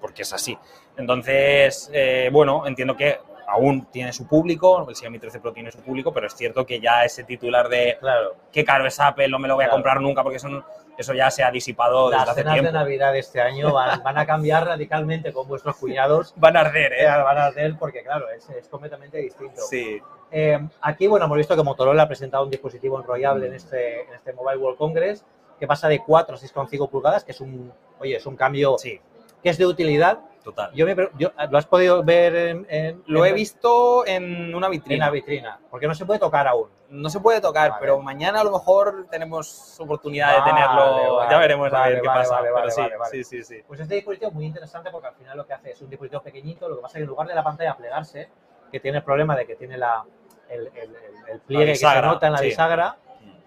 porque 0.00 0.22
es 0.22 0.32
así. 0.32 0.58
Entonces, 0.96 1.88
eh, 1.92 2.30
bueno, 2.32 2.66
entiendo 2.66 2.96
que 2.96 3.20
aún 3.46 3.86
tiene 3.92 4.12
su 4.12 4.26
público, 4.26 4.84
el 4.88 4.96
Xiaomi 4.96 5.20
13 5.20 5.38
Pro 5.38 5.52
tiene 5.52 5.70
su 5.70 5.78
público, 5.78 6.12
pero 6.12 6.26
es 6.26 6.34
cierto 6.34 6.66
que 6.66 6.80
ya 6.80 7.04
ese 7.04 7.22
titular 7.22 7.68
de 7.68 7.96
Claro. 8.00 8.34
qué 8.50 8.64
caro 8.64 8.84
es 8.88 8.98
Apple, 8.98 9.28
no 9.28 9.38
me 9.38 9.46
lo 9.46 9.54
voy 9.54 9.62
a 9.66 9.66
Claro. 9.68 9.76
comprar 9.76 10.00
nunca, 10.00 10.24
porque 10.24 10.40
son, 10.40 10.64
eso 10.98 11.14
ya 11.14 11.30
se 11.30 11.44
ha 11.44 11.52
disipado 11.52 12.10
desde 12.10 12.20
Las 12.22 12.28
hace 12.30 12.40
cenas 12.40 12.54
tiempo. 12.54 12.72
de 12.72 12.78
Navidad 12.78 13.12
de 13.12 13.18
este 13.20 13.40
año 13.40 13.72
van, 13.72 14.02
van 14.02 14.18
a 14.18 14.26
cambiar 14.26 14.66
radicalmente 14.66 15.32
con 15.32 15.46
vuestros 15.46 15.76
cuñados. 15.76 16.32
Van 16.36 16.56
a 16.56 16.60
arder, 16.62 16.92
Eh, 16.94 17.06
van 17.06 17.38
a 17.38 17.46
hacer 17.46 17.76
porque, 17.78 18.02
claro, 18.02 18.28
es, 18.30 18.50
es 18.50 18.66
completamente 18.68 19.18
distinto. 19.18 19.60
Sí, 19.60 20.02
Eh, 20.36 20.58
aquí, 20.80 21.06
bueno, 21.06 21.26
hemos 21.26 21.38
visto 21.38 21.54
que 21.54 21.62
Motorola 21.62 22.02
ha 22.02 22.08
presentado 22.08 22.42
un 22.42 22.50
dispositivo 22.50 22.98
enrollable 23.00 23.46
en 23.46 23.54
este, 23.54 24.02
en 24.02 24.14
este 24.14 24.32
Mobile 24.32 24.56
World 24.58 24.76
Congress 24.76 25.24
que 25.60 25.66
pasa 25.68 25.86
de 25.86 26.00
4 26.00 26.34
a 26.34 26.38
6,5 26.38 26.90
pulgadas, 26.90 27.22
que 27.22 27.30
es 27.30 27.40
un, 27.40 27.72
oye, 28.00 28.16
es 28.16 28.26
un 28.26 28.34
cambio 28.34 28.76
sí, 28.76 29.00
que 29.40 29.50
es 29.50 29.58
de 29.58 29.64
utilidad. 29.66 30.18
total. 30.42 30.72
Yo 30.74 30.86
me, 30.86 30.96
pre- 30.96 31.10
yo- 31.16 31.30
¿Lo 31.50 31.56
has 31.56 31.66
podido 31.66 32.02
ver 32.02 32.34
en, 32.34 32.66
en- 32.68 33.02
Lo 33.06 33.24
en- 33.24 33.30
he 33.30 33.34
visto 33.34 34.04
en 34.06 34.52
una 34.52 34.66
en 34.66 34.72
vitrina. 34.72 35.06
la 35.06 35.12
vitrina? 35.12 35.60
Porque 35.70 35.86
no 35.86 35.94
se 35.94 36.04
puede 36.04 36.18
tocar 36.18 36.48
aún. 36.48 36.68
No 36.90 37.08
se 37.08 37.20
puede 37.20 37.40
tocar, 37.40 37.70
Vale. 37.70 37.80
pero 37.80 38.00
mañana 38.00 38.40
a 38.40 38.44
lo 38.44 38.50
mejor 38.50 39.06
tenemos 39.08 39.78
oportunidad 39.78 40.36
de 40.36 40.42
tenerlo. 40.50 41.16
vale, 41.16 41.30
ya 41.30 41.38
veremos 41.38 41.72
a 41.72 41.86
ver 41.86 42.00
qué 42.02 42.06
pasa. 42.08 42.40
pero 42.42 42.68
sí, 43.08 43.22
sí, 43.22 43.44
sí. 43.44 43.62
Pues 43.68 43.78
este 43.78 43.94
dispositivo 43.94 44.30
es 44.30 44.34
muy 44.34 44.46
interesante 44.46 44.90
porque 44.90 45.06
al 45.06 45.14
final 45.14 45.36
lo 45.36 45.46
que 45.46 45.52
hace 45.54 45.70
es 45.70 45.80
un 45.80 45.88
dispositivo 45.90 46.20
pequeñito, 46.22 46.68
lo 46.68 46.74
que 46.76 46.82
pasa 46.82 46.98
es 46.98 47.00
que 47.00 47.04
en 47.04 47.08
lugar 47.08 47.28
de 47.28 47.34
la 47.36 47.44
pantalla 47.44 47.76
plegarse, 47.76 48.28
que 48.72 48.80
tiene 48.80 48.98
el 48.98 49.04
problema 49.04 49.36
de 49.36 49.46
que 49.46 49.54
tiene 49.54 49.78
la, 49.78 50.04
el, 50.48 50.66
el- 50.74 50.96
el- 51.30 51.40
pliegue 51.40 51.72
que 51.72 51.76
se 51.76 52.02
nota 52.02 52.26
en 52.26 52.32
la 52.32 52.38
sí. 52.38 52.46
bisagra, 52.46 52.96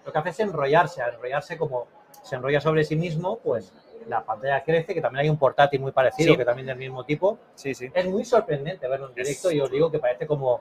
lo 0.04 0.12
que 0.12 0.18
hace 0.18 0.30
es 0.30 0.40
enrollarse, 0.40 1.02
enrollarse 1.02 1.56
como 1.58 1.86
se 2.22 2.36
enrolla 2.36 2.60
sobre 2.60 2.84
sí 2.84 2.96
mismo, 2.96 3.38
pues 3.38 3.72
la 4.06 4.24
pantalla 4.24 4.62
crece, 4.64 4.94
que 4.94 5.00
también 5.00 5.24
hay 5.24 5.28
un 5.30 5.38
portátil 5.38 5.80
muy 5.80 5.92
parecido, 5.92 6.32
Sí. 6.32 6.36
que 6.38 6.44
también 6.44 6.66
del 6.66 6.76
mismo 6.78 7.04
tipo. 7.04 7.38
Sí, 7.54 7.74
sí. 7.74 7.90
Es 7.92 8.06
muy 8.06 8.24
sorprendente 8.24 8.88
verlo 8.88 9.08
en 9.08 9.14
directo 9.14 9.48
Es- 9.48 9.54
y 9.54 9.60
os 9.60 9.70
digo 9.70 9.90
que 9.90 9.98
parece 9.98 10.26
como, 10.26 10.60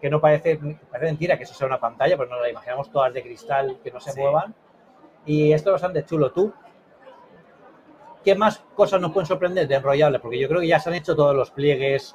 que 0.00 0.08
no 0.10 0.20
parece, 0.20 0.58
parece 0.90 1.06
mentira 1.06 1.36
que 1.36 1.44
eso 1.44 1.54
sea 1.54 1.66
una 1.66 1.78
pantalla, 1.78 2.16
pero 2.16 2.28
no 2.30 2.40
la 2.40 2.48
imaginamos 2.50 2.90
todas 2.90 3.12
de 3.12 3.22
cristal 3.22 3.78
que 3.84 3.90
no 3.90 4.00
se 4.00 4.18
muevan. 4.18 4.54
Y 5.26 5.52
esto 5.52 5.70
es 5.70 5.72
bastante 5.74 6.04
chulo. 6.04 6.32
¿Tú 6.32 6.52
qué 8.24 8.34
más 8.34 8.58
cosas 8.74 9.00
nos 9.00 9.12
pueden 9.12 9.26
sorprender 9.26 9.68
de 9.68 9.74
enrollable? 9.76 10.18
Porque 10.18 10.38
yo 10.38 10.48
creo 10.48 10.60
que 10.60 10.66
ya 10.68 10.80
se 10.80 10.88
han 10.88 10.94
hecho 10.96 11.14
todos 11.14 11.34
los 11.34 11.50
pliegues. 11.50 12.14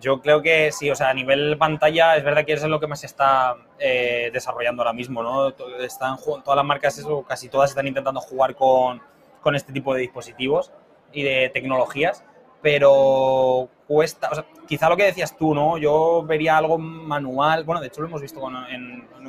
Yo 0.00 0.20
creo 0.20 0.42
que 0.42 0.70
sí, 0.70 0.90
o 0.90 0.94
sea, 0.94 1.10
a 1.10 1.14
nivel 1.14 1.56
pantalla 1.58 2.16
es 2.16 2.22
verdad 2.22 2.44
que 2.44 2.52
es 2.52 2.62
lo 2.62 2.78
que 2.78 2.86
más 2.86 3.00
se 3.00 3.06
está 3.06 3.56
eh, 3.78 4.30
desarrollando 4.32 4.82
ahora 4.82 4.92
mismo, 4.92 5.22
¿no? 5.22 5.48
Están, 5.80 6.16
todas 6.18 6.56
las 6.56 6.64
marcas, 6.64 7.04
casi 7.26 7.48
todas 7.48 7.70
están 7.70 7.86
intentando 7.86 8.20
jugar 8.20 8.54
con, 8.54 9.00
con 9.40 9.56
este 9.56 9.72
tipo 9.72 9.94
de 9.94 10.02
dispositivos. 10.02 10.72
y 11.12 11.22
de 11.22 11.50
tecnologías, 11.52 12.22
pero 12.60 13.68
cuesta, 13.86 14.28
o 14.30 14.34
sea, 14.34 14.44
quizá 14.66 14.88
lo 14.88 14.96
que 14.96 15.04
decías 15.04 15.36
tú, 15.36 15.54
¿no? 15.54 15.78
Yo 15.78 16.22
vería 16.22 16.58
algo 16.58 16.78
manual, 16.78 17.64
bueno, 17.64 17.80
de 17.80 17.86
hecho 17.86 18.00
lo 18.02 18.08
hemos 18.08 18.20
visto 18.20 18.40
con, 18.40 18.54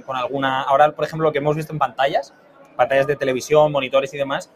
con 0.05 0.15
alguna, 0.15 0.63
ahora 0.63 0.91
por 0.91 1.05
ejemplo 1.05 1.27
lo 1.27 1.31
que 1.31 1.37
hemos 1.37 1.55
visto 1.55 1.71
en 1.71 1.79
pantallas, 1.79 2.33
pantallas 2.75 3.07
de 3.07 3.15
televisión, 3.15 3.71
monitores 3.71 4.13
y 4.13 4.17
demás, 4.17 4.51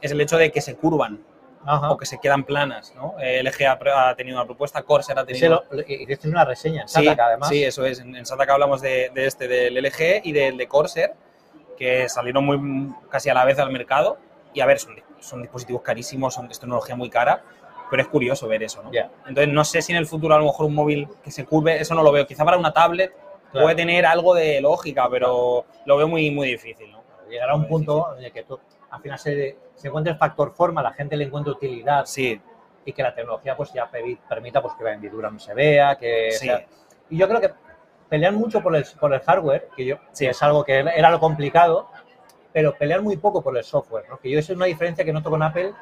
es 0.00 0.10
el 0.12 0.20
hecho 0.20 0.36
de 0.36 0.52
que 0.52 0.60
se 0.60 0.76
curvan 0.76 1.20
Ajá. 1.66 1.90
o 1.90 1.96
que 1.96 2.06
se 2.06 2.18
quedan 2.18 2.44
planas, 2.44 2.94
¿no? 2.94 3.14
Eh, 3.20 3.42
LG 3.42 3.64
ha, 3.66 4.08
ha 4.10 4.14
tenido 4.14 4.36
una 4.38 4.46
propuesta, 4.46 4.82
Corsair 4.82 5.18
ha 5.18 5.24
tenido... 5.24 5.64
hiciste 5.86 6.28
una 6.28 6.44
reseña 6.44 6.82
en 6.82 6.88
Sí, 6.88 7.04
Sataka, 7.04 7.26
además. 7.26 7.48
sí, 7.48 7.64
eso 7.64 7.84
es. 7.84 7.98
En, 8.00 8.14
en 8.16 8.24
Sataka 8.26 8.52
hablamos 8.54 8.80
de, 8.80 9.10
de 9.14 9.26
este, 9.26 9.48
del 9.48 9.74
LG 9.74 10.22
y 10.24 10.32
del 10.32 10.56
de 10.56 10.66
Corsair, 10.68 11.12
que 11.76 12.08
salieron 12.08 12.44
muy 12.44 12.94
casi 13.10 13.28
a 13.30 13.34
la 13.34 13.44
vez 13.44 13.58
al 13.58 13.70
mercado. 13.70 14.18
Y 14.54 14.60
a 14.60 14.66
ver, 14.66 14.78
son, 14.78 14.96
son 15.20 15.42
dispositivos 15.42 15.82
carísimos, 15.82 16.34
son, 16.34 16.50
es 16.50 16.58
tecnología 16.58 16.96
muy 16.96 17.10
cara, 17.10 17.42
pero 17.90 18.00
es 18.02 18.08
curioso 18.08 18.48
ver 18.48 18.62
eso, 18.62 18.82
¿no? 18.82 18.90
Entonces, 19.26 19.48
no 19.52 19.64
sé 19.64 19.82
si 19.82 19.92
en 19.92 19.98
el 19.98 20.06
futuro 20.06 20.34
a 20.34 20.38
lo 20.38 20.44
mejor 20.46 20.66
un 20.66 20.74
móvil 20.74 21.08
que 21.22 21.30
se 21.30 21.44
curve, 21.44 21.80
eso 21.80 21.94
no 21.94 22.02
lo 22.02 22.10
veo. 22.12 22.26
Quizá 22.26 22.44
para 22.44 22.56
una 22.56 22.72
tablet 22.72 23.12
Claro. 23.52 23.66
puede 23.66 23.76
tener 23.76 24.04
algo 24.04 24.34
de 24.34 24.60
lógica, 24.60 25.08
pero 25.08 25.64
lo 25.84 25.96
veo 25.96 26.08
muy, 26.08 26.30
muy 26.32 26.48
difícil, 26.48 26.90
¿no? 26.90 27.02
Llegará 27.30 27.54
un 27.54 27.68
punto 27.68 28.16
en 28.18 28.24
el 28.24 28.32
que 28.32 28.42
tú, 28.42 28.58
al 28.90 29.00
final 29.00 29.18
se, 29.18 29.56
se 29.74 29.88
encuentra 29.88 30.12
el 30.12 30.18
factor 30.18 30.52
forma, 30.54 30.82
la 30.82 30.92
gente 30.92 31.16
le 31.16 31.24
encuentra 31.24 31.52
utilidad 31.52 32.04
Sí, 32.06 32.40
y 32.84 32.92
que 32.92 33.02
la 33.02 33.14
tecnología 33.14 33.56
pues 33.56 33.72
ya 33.72 33.90
permita 34.28 34.62
pues 34.62 34.74
que 34.74 34.84
la 34.84 34.92
hendidura 34.94 35.30
no 35.30 35.38
se 35.38 35.54
vea, 35.54 35.96
que 35.96 36.32
sí, 36.32 36.46
sea- 36.46 36.64
y 37.10 37.18
yo 37.18 37.28
creo 37.28 37.40
que 37.40 37.50
pelean 38.08 38.34
mucho 38.36 38.62
por 38.62 38.74
el, 38.76 38.84
por 39.00 39.12
el 39.12 39.20
hardware, 39.20 39.68
que 39.76 39.84
yo 39.84 39.96
Sí. 40.12 40.24
que 40.26 40.30
es 40.30 40.42
algo 40.42 40.64
que 40.64 40.78
era 40.78 41.10
lo 41.10 41.18
complicado, 41.20 41.88
pero 42.52 42.74
pelean 42.74 43.02
muy 43.04 43.16
poco 43.16 43.42
por 43.42 43.56
el 43.56 43.64
software, 43.64 44.04
¿no? 44.08 44.18
Que 44.18 44.30
yo 44.30 44.38
eso 44.38 44.52
es 44.52 44.56
una 44.56 44.66
diferencia 44.66 45.04
que 45.04 45.12
noto 45.12 45.28
con 45.30 45.42
Apple, 45.42 45.72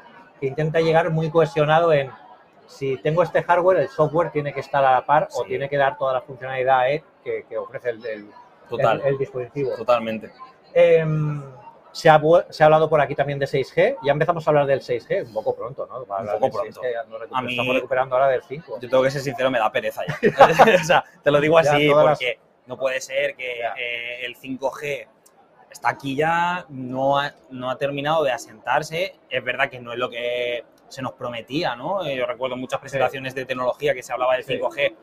que 0.40 0.46
intenta 0.46 0.80
llegar 0.80 1.10
muy 1.10 1.30
cohesionado 1.30 1.92
en 1.92 2.10
si 2.66 2.96
tengo 2.96 3.22
este 3.22 3.42
hardware, 3.42 3.76
el 3.80 3.88
software 3.88 4.30
tiene 4.30 4.52
que 4.54 4.60
estar 4.60 4.82
a 4.84 4.92
la 4.92 5.04
par 5.06 5.28
o 5.34 5.42
Sí. 5.42 5.48
tiene 5.50 5.68
que 5.68 5.76
dar 5.76 5.98
toda 5.98 6.14
la 6.14 6.22
funcionalidad 6.22 6.90
eh, 6.90 7.04
que, 7.22 7.44
que 7.48 7.58
ofrece 7.58 7.90
el, 7.90 8.04
el- 8.06 8.30
total, 8.68 9.00
el- 9.02 9.08
el 9.08 9.18
dispositivo. 9.18 9.76
totalmente. 9.76 10.32
Em, 10.72 11.42
se, 11.94 12.10
ha, 12.10 12.20
se 12.50 12.62
ha 12.62 12.66
hablado 12.66 12.88
por 12.90 13.00
aquí 13.00 13.14
también 13.14 13.38
de 13.38 13.46
6G. 13.46 13.96
Ya 14.02 14.12
empezamos 14.12 14.46
a 14.46 14.50
hablar 14.50 14.66
del 14.66 14.80
6G, 14.80 15.26
un 15.26 15.32
poco 15.32 15.54
pronto, 15.54 15.86
¿no? 15.86 16.04
Para 16.04 16.34
Un 16.34 16.40
poco 16.40 16.58
pronto. 16.60 16.80
6G, 16.82 16.92
ya 16.92 17.04
no 17.04 17.18
recu- 17.18 17.28
A 17.32 17.40
mí- 17.42 17.52
Estamos 17.52 17.74
recuperando 17.76 18.14
ahora 18.16 18.28
del 18.28 18.42
5. 18.42 18.80
Yo 18.80 18.88
tengo 18.90 19.02
que 19.02 19.10
ser 19.10 19.20
sincero, 19.22 19.50
me 19.50 19.58
da 19.58 19.70
pereza 19.72 20.02
ya. 20.06 20.18
o 20.82 20.84
sea, 20.84 21.04
te 21.22 21.30
lo 21.30 21.40
digo 21.40 21.56
así 21.56 21.88
todas 21.88 22.04
las- 22.04 22.18
porque 22.18 22.38
no 22.66 22.76
puede 22.76 23.00
ser 23.00 23.34
que 23.36 23.60
eh, 23.60 24.26
el 24.26 24.36
5G 24.36 25.06
está 25.70 25.88
aquí 25.90 26.16
ya, 26.16 26.66
no 26.68 27.18
ha, 27.18 27.32
no 27.50 27.70
ha 27.70 27.76
terminado 27.78 28.22
de 28.24 28.32
asentarse. 28.32 29.14
Es 29.30 29.42
verdad 29.44 29.68
que 29.70 29.80
no 29.80 29.92
es 29.92 29.98
lo 29.98 30.08
que 30.10 30.64
se 30.88 31.02
nos 31.02 31.12
prometía, 31.12 31.74
¿no? 31.76 32.04
Eh, 32.04 32.16
Yo 32.16 32.26
recuerdo 32.26 32.56
muchas 32.56 32.80
presentaciones 32.80 33.34
de 33.34 33.44
tecnología 33.46 33.94
que 33.94 34.02
se 34.02 34.12
hablaba 34.12 34.34
del 34.34 34.44
Sí. 34.44 34.54
5G 34.58 34.94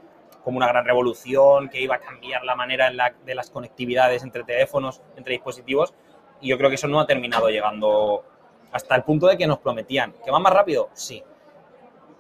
como 0.44 0.58
una 0.58 0.68
gran 0.68 0.86
revolución, 0.86 1.70
que 1.70 1.80
iba 1.82 1.96
a 1.96 2.00
cambiar 2.00 2.44
la 2.44 2.56
manera 2.56 2.88
en 2.88 2.98
la- 2.98 3.14
de 3.26 3.36
las 3.36 3.52
conectividades 3.52 4.24
entre 4.24 4.44
teléfonos, 4.44 5.02
entre 5.16 5.34
dispositivos, 5.34 5.94
y 6.42 6.50
yo 6.50 6.58
creo 6.58 6.70
que 6.70 6.76
eso 6.76 6.88
no 6.88 7.00
ha 7.00 7.06
terminado 7.06 7.50
llegando 7.50 8.24
hasta 8.72 8.96
el 8.96 9.04
punto 9.04 9.28
de 9.28 9.38
que 9.38 9.48
nos 9.48 9.60
prometían. 9.60 10.14
¿Que 10.24 10.32
va 10.32 10.40
más 10.40 10.54
rápido? 10.54 10.90
Sí. 10.94 11.24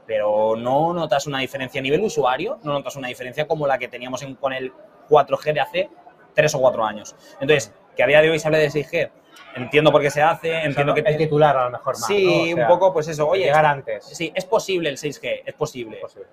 Pero 0.05 0.55
no 0.57 0.93
notas 0.93 1.27
una 1.27 1.39
diferencia 1.39 1.79
a 1.79 1.83
nivel 1.83 2.01
usuario, 2.01 2.59
no 2.63 2.73
notas 2.73 2.95
una 2.95 3.07
diferencia 3.07 3.47
como 3.47 3.67
la 3.67 3.77
que 3.77 3.87
teníamos 3.87 4.21
en- 4.23 4.35
con 4.35 4.51
el 4.53 4.73
4G 5.09 5.53
de 5.53 5.59
hace 5.61 5.89
tres 6.33 6.53
o 6.55 6.59
cuatro 6.59 6.83
años. 6.83 7.15
Entonces, 7.39 7.73
que 7.95 8.03
a 8.03 8.07
día 8.07 8.21
de 8.21 8.29
hoy 8.29 8.39
se 8.39 8.47
hable 8.47 8.57
de 8.59 8.69
6G, 8.69 9.11
entiendo 9.55 9.91
por 9.91 10.01
qué 10.01 10.09
se 10.09 10.21
hace, 10.21 10.49
O 10.49 10.53
sea, 10.53 10.63
entiendo 10.65 10.93
que... 10.93 11.01
el 11.01 11.17
titular 11.17 11.55
a 11.57 11.65
lo 11.65 11.71
mejor 11.71 11.93
más. 11.95 12.05
sí, 12.07 12.25
¿no? 12.25 12.31
O 12.41 12.55
sea, 12.55 12.65
un 12.65 12.67
poco 12.79 12.93
pues 12.93 13.07
eso, 13.07 13.27
oye, 13.27 13.45
llegar 13.45 13.65
antes. 13.65 14.05
sí, 14.05 14.31
es 14.35 14.45
posible 14.45 14.89
el 14.89 14.97
6G, 14.97 15.43
es 15.45 15.53
posible. 15.53 15.97
Posible. 15.97 16.27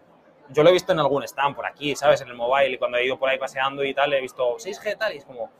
Yo 0.51 0.63
lo 0.63 0.71
he 0.71 0.73
visto 0.73 0.93
en 0.93 0.99
algún 1.01 1.23
stand 1.25 1.55
por 1.55 1.67
aquí, 1.67 1.95
¿sabes? 1.95 2.21
En 2.23 2.29
el 2.29 2.35
mobile, 2.35 2.71
y 2.71 2.79
cuando 2.79 2.97
he 2.97 3.05
ido 3.05 3.19
por 3.19 3.29
ahí 3.29 3.39
paseando 3.39 3.85
y 3.85 3.93
tal, 3.93 4.13
he 4.15 4.21
visto 4.21 4.57
6G 4.59 4.97
tal, 4.97 5.13
y 5.15 5.19
es 5.19 5.25
como, 5.25 5.51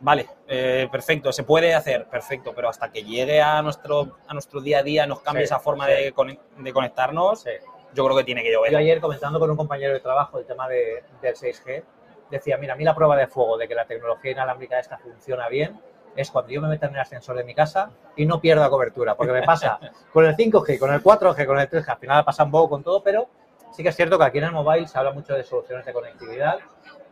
vale, 0.00 0.26
eh, 0.48 0.88
perfecto, 0.90 1.32
se 1.32 1.44
puede 1.44 1.74
hacer, 1.74 2.06
perfecto, 2.06 2.52
pero 2.54 2.68
hasta 2.68 2.90
que 2.90 3.02
llegue 3.04 3.40
a 3.40 3.62
nuestro, 3.62 4.18
a 4.26 4.32
nuestro 4.34 4.60
día 4.60 4.78
a 4.78 4.82
día, 4.82 5.06
nos 5.06 5.20
cambie 5.20 5.42
Sí, 5.42 5.52
esa 5.52 5.60
forma 5.60 5.86
sí. 5.86 5.92
de, 5.92 6.14
de 6.58 6.72
conectarnos, 6.72 7.42
Sí. 7.42 7.50
yo 7.94 8.04
creo 8.04 8.16
que 8.16 8.24
tiene 8.24 8.42
que 8.42 8.52
llover. 8.52 8.72
Yo 8.72 8.78
ayer 8.78 9.00
comentando 9.00 9.38
con 9.38 9.50
un 9.50 9.56
compañero 9.56 9.92
de 9.92 10.00
trabajo 10.00 10.38
el 10.38 10.46
tema 10.46 10.68
de, 10.68 11.02
del 11.22 11.34
6G, 11.34 11.82
decía, 12.30 12.56
mira, 12.58 12.74
a 12.74 12.76
mí 12.76 12.84
la 12.84 12.94
prueba 12.94 13.16
de 13.16 13.26
fuego 13.26 13.56
de 13.58 13.66
que 13.68 13.74
la 13.74 13.84
tecnología 13.86 14.30
inalámbrica 14.32 14.78
esta 14.78 14.98
funciona 14.98 15.48
bien 15.48 15.80
es 16.16 16.30
cuando 16.30 16.50
yo 16.50 16.60
me 16.60 16.68
meto 16.68 16.86
en 16.86 16.94
el 16.94 17.00
ascensor 17.00 17.36
de 17.36 17.44
mi 17.44 17.54
casa 17.54 17.90
y 18.16 18.26
no 18.26 18.40
pierda 18.40 18.68
cobertura, 18.68 19.14
porque 19.14 19.32
me 19.32 19.42
pasa 19.42 19.78
con 20.12 20.24
el 20.24 20.36
5G, 20.36 20.78
con 20.78 20.92
el 20.92 21.02
4G, 21.02 21.46
con 21.46 21.58
el 21.58 21.68
3G, 21.70 21.88
al 21.88 21.98
final 21.98 22.24
pasa 22.24 22.44
un 22.44 22.50
poco 22.50 22.70
con 22.70 22.82
todo, 22.82 23.02
pero 23.02 23.28
sí 23.72 23.82
que 23.82 23.90
es 23.90 23.96
cierto 23.96 24.18
que 24.18 24.24
aquí 24.24 24.38
en 24.38 24.44
el 24.44 24.52
mobile 24.52 24.86
se 24.88 24.98
habla 24.98 25.12
mucho 25.12 25.34
de 25.34 25.44
soluciones 25.44 25.86
de 25.86 25.92
conectividad. 25.92 26.58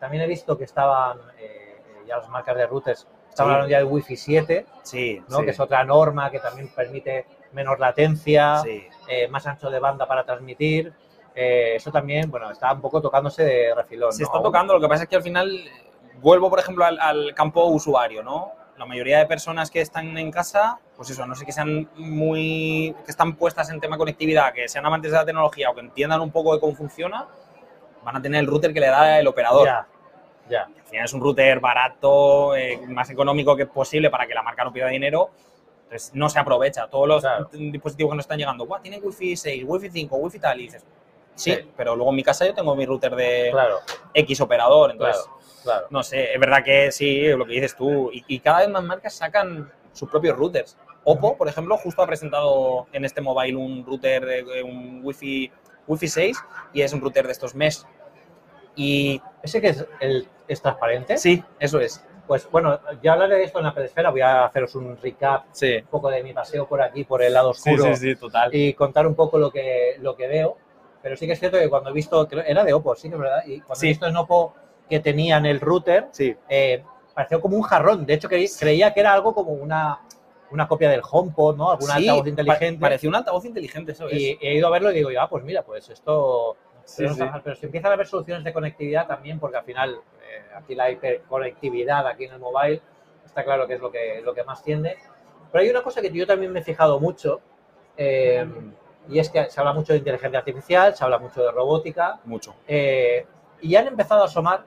También 0.01 0.23
he 0.25 0.27
visto 0.27 0.57
que 0.59 0.65
estaban, 0.65 1.19
eh, 1.39 1.68
ya 2.09 2.17
las 2.19 2.29
marcas 2.29 2.57
de 2.57 2.67
routers, 2.67 3.07
estaban 3.29 3.51
Sí. 3.51 3.55
hablando 3.55 3.69
ya 3.71 3.79
del 3.79 3.87
Wi-Fi 3.87 4.17
7, 4.17 4.67
Sí, 4.83 5.23
¿no? 5.29 5.39
sí, 5.39 5.45
que 5.45 5.51
es 5.51 5.61
otra 5.61 5.85
norma 5.85 6.31
que 6.31 6.41
también 6.41 6.69
permite 6.75 7.27
menos 7.53 7.79
latencia, 7.79 8.63
eh, 9.09 9.29
más 9.29 9.47
ancho 9.47 9.71
de 9.71 9.79
banda 9.79 10.07
para 10.07 10.25
transmitir. 10.25 10.93
Eh, 11.35 11.77
eso 11.77 11.93
también, 11.93 12.31
bueno, 12.31 12.51
está 12.51 12.73
un 12.73 12.81
poco 12.81 13.01
tocándose 13.01 13.45
de 13.45 13.75
refilón. 13.75 14.13
Se 14.13 14.23
¿no? 14.23 14.27
está 14.29 14.43
tocando, 14.43 14.75
lo 14.75 14.81
que 14.81 14.89
pasa 14.89 15.05
es 15.05 15.09
que 15.09 15.17
al 15.17 15.23
final 15.23 15.49
eh, 15.57 15.71
vuelvo, 16.21 16.51
por 16.51 16.59
ejemplo, 16.59 16.85
al, 16.85 16.99
al 17.01 17.33
campo 17.35 17.65
usuario, 17.67 18.23
¿no? 18.25 18.53
La 18.77 18.87
mayoría 18.87 19.19
de 19.19 19.27
personas 19.27 19.71
que 19.71 19.81
están 19.81 20.17
en 20.19 20.31
casa, 20.31 20.79
pues 20.97 21.11
eso, 21.11 21.27
no 21.27 21.35
sé 21.35 21.45
que 21.45 21.53
sean 21.53 21.89
muy. 21.97 22.95
que 23.05 23.11
están 23.11 23.35
puestas 23.37 23.71
en 23.71 23.81
tema 23.81 23.97
conectividad, 23.99 24.53
que 24.53 24.69
sean 24.69 24.87
amantes 24.87 25.11
de 25.11 25.17
la 25.19 25.25
tecnología 25.25 25.71
o 25.71 25.75
que 25.75 25.81
entiendan 25.81 26.21
un 26.21 26.31
poco 26.31 26.55
de 26.55 26.61
cómo 26.61 26.75
funciona, 26.77 27.27
van 28.05 28.17
a 28.17 28.23
tener 28.23 28.41
el 28.41 28.47
router 28.47 28.73
que 28.73 28.81
le 28.81 28.87
da 28.89 29.19
el 29.19 29.27
operador. 29.27 29.67
Ya, 29.67 29.87
ya. 30.49 30.63
Al 30.65 30.87
final 30.89 31.05
es 31.05 31.13
un 31.13 31.21
router 31.21 31.61
barato, 31.61 32.55
eh, 32.57 32.81
más 32.89 33.11
económico 33.11 33.55
que 33.57 33.67
posible 33.67 34.11
para 34.11 34.27
que 34.27 34.35
la 34.35 34.43
marca 34.43 34.65
no 34.65 34.73
pierda 34.73 34.91
dinero. 34.91 35.31
Entonces 35.85 36.11
no 36.15 36.29
se 36.29 36.39
aprovecha. 36.39 36.87
Todos 36.89 37.09
los 37.09 37.23
Claro. 37.23 37.49
dispositivos 37.53 38.11
que 38.13 38.17
nos 38.17 38.25
están 38.25 38.39
llegando, 38.39 38.67
"Buah, 38.67 38.81
tiene 38.81 38.99
Wi-Fi 38.99 39.37
6, 39.37 39.65
Wi-Fi 39.67 39.91
5, 39.91 40.17
Wi-Fi 40.17 40.39
tal, 40.39 40.61
y 40.61 40.65
dices, 40.65 40.85
sí, 41.35 41.53
Sí. 41.55 41.71
pero 41.77 41.95
luego 41.97 42.11
en 42.11 42.17
mi 42.17 42.23
casa 42.23 42.45
yo 42.47 42.53
tengo 42.55 42.75
mi 42.77 42.85
router 42.85 43.15
de 43.17 43.49
Claro, 43.53 43.79
X 44.13 44.41
operador. 44.41 44.91
Entonces, 44.91 45.25
claro, 45.63 45.87
no 45.91 46.03
sé, 46.03 46.35
es 46.35 46.41
verdad 46.41 46.63
que 46.65 46.93
sí, 46.93 47.29
lo 47.29 47.47
que 47.47 47.53
dices 47.55 47.75
tú. 47.77 48.11
Y, 48.13 48.25
y 48.29 48.41
cada 48.41 48.59
vez 48.61 48.69
más 48.69 48.83
marcas 48.83 49.15
sacan 49.15 49.71
sus 49.93 50.09
propios 50.11 50.37
routers. 50.37 50.77
Oppo, 51.05 51.37
por 51.39 51.49
ejemplo, 51.49 51.77
justo 51.79 52.03
ha 52.03 52.07
presentado 52.07 52.87
en 52.93 53.05
este 53.07 53.21
mobile 53.23 53.57
un 53.57 53.85
router, 53.87 54.27
de, 54.27 54.63
un 54.63 55.01
Wi-Fi, 55.03 55.51
Wi-Fi 55.87 56.09
6 56.09 56.45
y 56.75 56.83
es 56.83 56.93
un 56.93 57.01
router 57.01 57.25
de 57.25 57.33
estos 57.33 57.55
mesh. 57.55 57.83
Y 58.79 59.21
¿Ese 59.43 59.61
que 59.61 59.69
es, 59.69 59.85
el, 60.01 60.29
es 60.47 60.63
transparente? 60.63 61.19
sí, 61.19 61.43
eso 61.59 61.81
es. 61.81 62.05
Pues 62.27 62.49
bueno, 62.51 62.79
ya 63.03 63.15
hablaré 63.15 63.37
de 63.37 63.45
esto 63.45 63.59
en 63.59 63.65
la 63.65 63.75
pedesfera. 63.75 64.11
Voy 64.11 64.21
a 64.21 64.45
haceros 64.45 64.75
un 64.75 64.97
recap 64.99 65.45
Sí. 65.53 65.77
un 65.77 65.87
poco 65.87 66.11
de 66.11 66.23
mi 66.23 66.33
paseo 66.35 66.67
por 66.69 66.81
aquí, 66.83 67.05
por 67.05 67.23
el 67.23 67.33
lado 67.33 67.51
oscuro. 67.51 67.85
sí, 67.85 67.97
sí, 67.97 68.17
total. 68.17 68.55
y 68.55 68.75
contar 68.75 69.07
un 69.07 69.15
poco 69.15 69.39
lo 69.39 69.51
que, 69.51 69.97
lo 70.01 70.15
que 70.15 70.27
veo. 70.27 70.57
Pero 71.03 71.17
sí 71.17 71.27
que 71.27 71.33
es 71.33 71.39
cierto 71.41 71.59
que 71.59 71.69
cuando 71.71 71.91
he 71.91 71.93
visto, 71.93 72.29
era 72.47 72.65
de 72.65 72.73
Oppo, 72.75 72.95
sí 72.95 73.09
que 73.09 73.15
es 73.15 73.21
verdad, 73.21 73.43
y 73.47 73.61
cuando 73.61 73.77
Sí. 73.81 73.87
he 73.87 73.89
visto 73.91 74.07
en 74.07 74.17
Oppo 74.17 74.55
que 74.91 75.01
tenían 75.01 75.47
el 75.47 75.61
router, 75.61 76.09
Sí. 76.11 76.37
eh, 76.49 76.83
pareció 77.15 77.41
como 77.41 77.57
un 77.57 77.63
jarrón. 77.63 78.05
De 78.05 78.15
hecho, 78.15 78.29
creí- 78.29 78.49
creía 78.59 78.93
que 78.93 79.01
era 79.01 79.13
algo 79.15 79.33
como 79.35 79.53
una, 79.53 80.01
una 80.51 80.67
copia 80.69 80.91
del 80.91 81.01
HomePod, 81.09 81.57
¿no? 81.57 81.71
Algún 81.71 81.91
altavoz 81.91 82.27
inteligente. 82.27 82.81
parecía 82.81 83.09
un 83.09 83.17
altavoz 83.17 83.45
inteligente, 83.45 83.93
eso 83.93 84.07
es. 84.09 84.19
y 84.21 84.39
he 84.43 84.55
ido 84.55 84.67
a 84.67 84.71
verlo 84.71 84.91
y 84.91 84.95
digo, 84.97 85.09
ah, 85.19 85.29
pues 85.31 85.45
mira, 85.45 85.63
pues 85.63 85.89
esto... 85.89 86.57
Sí, 86.89 87.03
pero, 87.05 87.15
sí. 87.15 87.23
Pero 87.45 87.57
si 87.57 87.67
empiezan 87.67 87.91
a 87.91 87.95
haber 87.95 88.07
soluciones 88.07 88.45
de 88.45 88.53
conectividad 88.53 89.07
también, 89.07 89.39
porque 89.39 89.59
al 89.59 89.65
final 89.65 89.95
eh, 90.23 90.43
aquí 90.57 90.75
la 90.75 90.91
hiperconectividad 90.91 92.07
aquí 92.07 92.25
en 92.25 92.33
el 92.33 92.39
mobile 92.39 92.81
está 93.25 93.45
claro 93.45 93.67
que 93.67 93.75
es 93.75 93.81
lo 93.81 93.91
que, 93.91 94.21
lo 94.25 94.33
que 94.35 94.43
más 94.45 94.63
tiende. 94.63 94.97
Pero 95.53 95.63
hay 95.63 95.71
una 95.71 95.83
cosa 95.83 96.01
que 96.01 96.11
yo 96.11 96.27
también 96.27 96.53
me 96.53 96.61
he 96.61 96.63
fijado 96.63 96.99
mucho, 96.99 97.41
eh, 97.97 98.47
y 99.09 99.19
es 99.19 99.29
que 99.31 99.49
se 99.51 99.61
habla 99.61 99.73
mucho 99.73 99.93
de 99.93 99.99
inteligencia 99.99 100.39
artificial, 100.39 100.95
se 100.95 101.05
habla 101.05 101.19
mucho 101.19 101.43
de 101.43 101.51
robótica, 101.51 102.21
Mucho. 102.25 102.55
eh, 102.67 103.27
y 103.61 103.75
han 103.77 103.87
empezado 103.87 104.23
a 104.23 104.25
asomar 104.27 104.63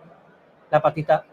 la 0.70 0.82
patita 0.82 1.26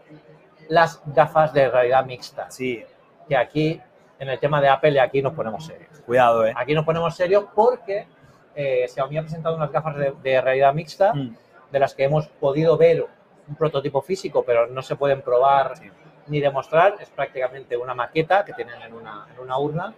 las 0.69 1.01
gafas 1.05 1.51
de 1.53 1.69
realidad 1.69 2.05
mixta, 2.05 2.49
Sí, 2.51 2.83
que 3.27 3.35
aquí, 3.35 3.81
en 4.19 4.29
el 4.29 4.39
tema 4.39 4.61
de 4.61 4.69
Apple, 4.69 4.99
aquí 4.99 5.21
nos 5.21 5.33
ponemos 5.33 5.65
serios. 5.65 5.99
cuidado, 6.05 6.45
eh. 6.45 6.53
Aquí 6.55 6.73
nos 6.73 6.85
ponemos 6.85 7.15
serios 7.15 7.45
porque 7.55 8.07
eh, 8.55 8.87
Xiaomi 8.87 9.17
ha 9.17 9.21
presentado 9.21 9.55
unas 9.55 9.71
gafas 9.71 9.95
de, 9.97 10.13
de 10.23 10.41
realidad 10.41 10.73
mixta 10.73 11.13
Mm. 11.13 11.35
de 11.71 11.79
las 11.79 11.93
que 11.93 12.03
hemos 12.05 12.27
podido 12.27 12.77
ver 12.77 13.05
un 13.47 13.55
prototipo 13.55 14.01
físico, 14.01 14.43
pero 14.43 14.67
no 14.67 14.81
se 14.81 14.95
pueden 14.95 15.21
probar 15.21 15.77
Sí. 15.77 15.89
ni 16.27 16.39
demostrar. 16.39 16.95
Es 16.99 17.09
prácticamente 17.09 17.75
una 17.77 17.93
maqueta 17.95 18.43
que 18.45 18.53
tienen 18.53 18.81
en 18.81 18.93
una, 18.93 19.27
en 19.33 19.39
una 19.39 19.57
urna. 19.57 19.93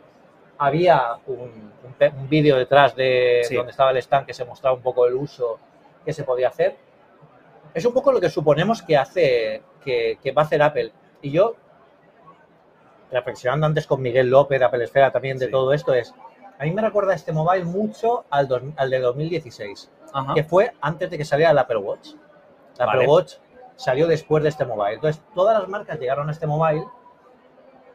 Había 0.58 1.16
un, 1.28 1.72
un 2.18 2.30
vídeo 2.30 2.56
detrás 2.58 2.96
de 2.96 3.42
Sí. 3.44 3.56
donde 3.56 3.72
estaba 3.72 3.92
el 3.92 3.98
stand 3.98 4.26
que 4.28 4.34
se 4.34 4.46
mostraba 4.46 4.76
un 4.76 4.82
poco 4.82 5.06
el 5.08 5.16
uso 5.16 5.60
que 6.06 6.14
se 6.14 6.24
podía 6.24 6.50
hacer. 6.50 6.76
Es 7.74 7.86
un 7.86 7.94
poco 7.94 8.12
lo 8.12 8.20
que 8.22 8.30
suponemos 8.30 8.82
que 8.82 8.96
hace, 8.98 9.62
que, 9.84 10.18
que 10.22 10.32
va 10.32 10.42
a 10.44 10.46
hacer 10.46 10.62
Apple. 10.62 10.92
Y 11.22 11.32
yo, 11.32 11.56
reflexionando 13.12 13.66
antes 13.66 13.88
con 13.88 14.02
Miguel 14.02 14.30
López 14.30 14.60
de 14.60 14.66
Apple 14.66 14.84
Esfera 14.84 15.12
también 15.12 15.38
de 15.38 15.46
Sí. 15.48 15.52
todo 15.52 15.74
esto, 15.74 15.94
es, 15.94 16.14
A 16.62 16.66
mí 16.66 16.72
me 16.74 16.82
recuerda 16.84 17.16
este 17.16 17.32
mobile 17.32 17.66
mucho 17.66 18.26
al, 18.30 18.48
dos- 18.48 18.62
al 18.78 18.92
de 18.92 19.00
2016, 19.00 19.90
Ajá. 20.14 20.36
que 20.36 20.44
fue 20.44 20.72
antes 20.80 21.10
de 21.10 21.18
que 21.18 21.26
saliera 21.26 21.50
el 21.50 21.58
Apple 21.58 21.78
Watch. 21.78 22.10
El 22.78 22.88
Apple. 22.88 23.08
Watch 23.08 23.34
salió 23.76 24.06
después 24.06 24.44
de 24.44 24.50
este 24.50 24.64
mobile. 24.64 24.94
Entonces, 24.94 25.24
todas 25.34 25.58
las 25.60 25.68
marcas 25.68 26.00
llegaron 26.00 26.30
a 26.30 26.32
este 26.34 26.46
mobile 26.46 26.86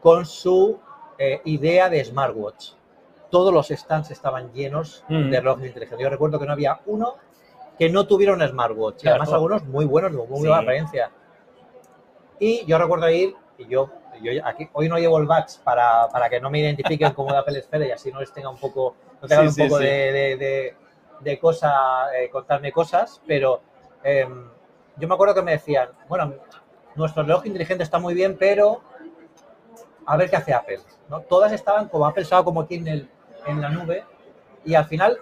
con 0.01 0.27
su 0.27 0.81
eh, 1.17 1.41
idea 1.45 1.89
de 1.89 2.05
smartwatch. 2.05 2.73
Todos 3.31 3.55
los 3.55 3.69
stands 3.69 4.11
estaban 4.11 4.53
llenos 4.53 5.05
Mm. 5.09 5.31
de 5.31 5.39
relojes 5.41 5.67
inteligentes. 5.69 6.03
Yo 6.03 6.11
recuerdo 6.11 6.41
que 6.41 6.47
no 6.47 6.53
había 6.53 6.81
uno 6.87 7.15
que 7.79 7.89
no 7.89 8.05
tuviera 8.09 8.33
un 8.33 8.41
smartwatch. 8.47 9.05
Y 9.05 9.09
además 9.09 9.33
algunos 9.33 9.65
muy 9.65 9.85
buenos, 9.85 10.11
de 10.11 10.19
muy 10.19 10.27
Sí. 10.41 10.47
buena 10.49 10.59
apariencia. 10.59 11.13
Y 12.41 12.65
yo 12.67 12.79
recuerdo 12.79 13.09
ir, 13.11 13.35
y 13.59 13.67
yo, 13.69 13.91
yo 14.23 14.33
aquí, 14.45 14.69
hoy 14.73 14.89
no 14.89 14.99
llevo 14.99 15.19
el 15.19 15.27
badge 15.27 15.59
para, 15.65 16.09
para 16.09 16.29
que 16.29 16.41
no 16.41 16.51
me 16.51 16.61
identifiquen 16.61 17.13
como 17.13 17.33
de 17.33 17.39
Apple 17.39 17.59
Esfera 17.59 17.87
y 17.87 17.91
así 17.91 18.11
no 18.13 18.21
les 18.21 18.33
tenga 18.33 18.49
un 18.51 18.59
poco, 18.59 18.95
no 19.21 19.29
tengan 19.29 19.51
Sí, 19.51 19.63
un 19.63 19.69
poco 19.69 19.79
sí. 19.79 19.85
de, 19.85 19.91
de, 20.13 20.37
de- 20.37 20.77
de 21.21 21.39
cosa, 21.39 22.15
eh, 22.15 22.29
contarme 22.29 22.71
cosas, 22.73 23.23
pero 23.27 23.63
em, 24.05 24.51
yo 24.99 25.09
me 25.09 25.15
acuerdo 25.15 25.35
que 25.35 25.41
me 25.43 25.53
decían, 25.53 25.89
bueno, 26.09 26.35
nuestro 26.95 27.23
reloj 27.23 27.47
inteligente 27.47 27.83
está 27.85 27.99
muy 27.99 28.13
bien, 28.13 28.37
pero 28.39 28.83
a 30.05 30.17
ver 30.17 30.29
qué 30.31 30.37
hace 30.37 30.53
Apple. 30.53 30.81
¿no? 31.09 31.21
Todas 31.23 31.53
estaban 31.53 31.89
como 31.89 32.07
Apple 32.07 32.23
estaba 32.23 32.45
como 32.45 32.61
aquí 32.61 32.77
en, 32.77 32.89
el, 32.89 33.11
en 33.47 33.61
la 33.61 33.69
nube 33.71 34.05
y 34.65 34.75
al 34.75 34.85
final, 34.85 35.19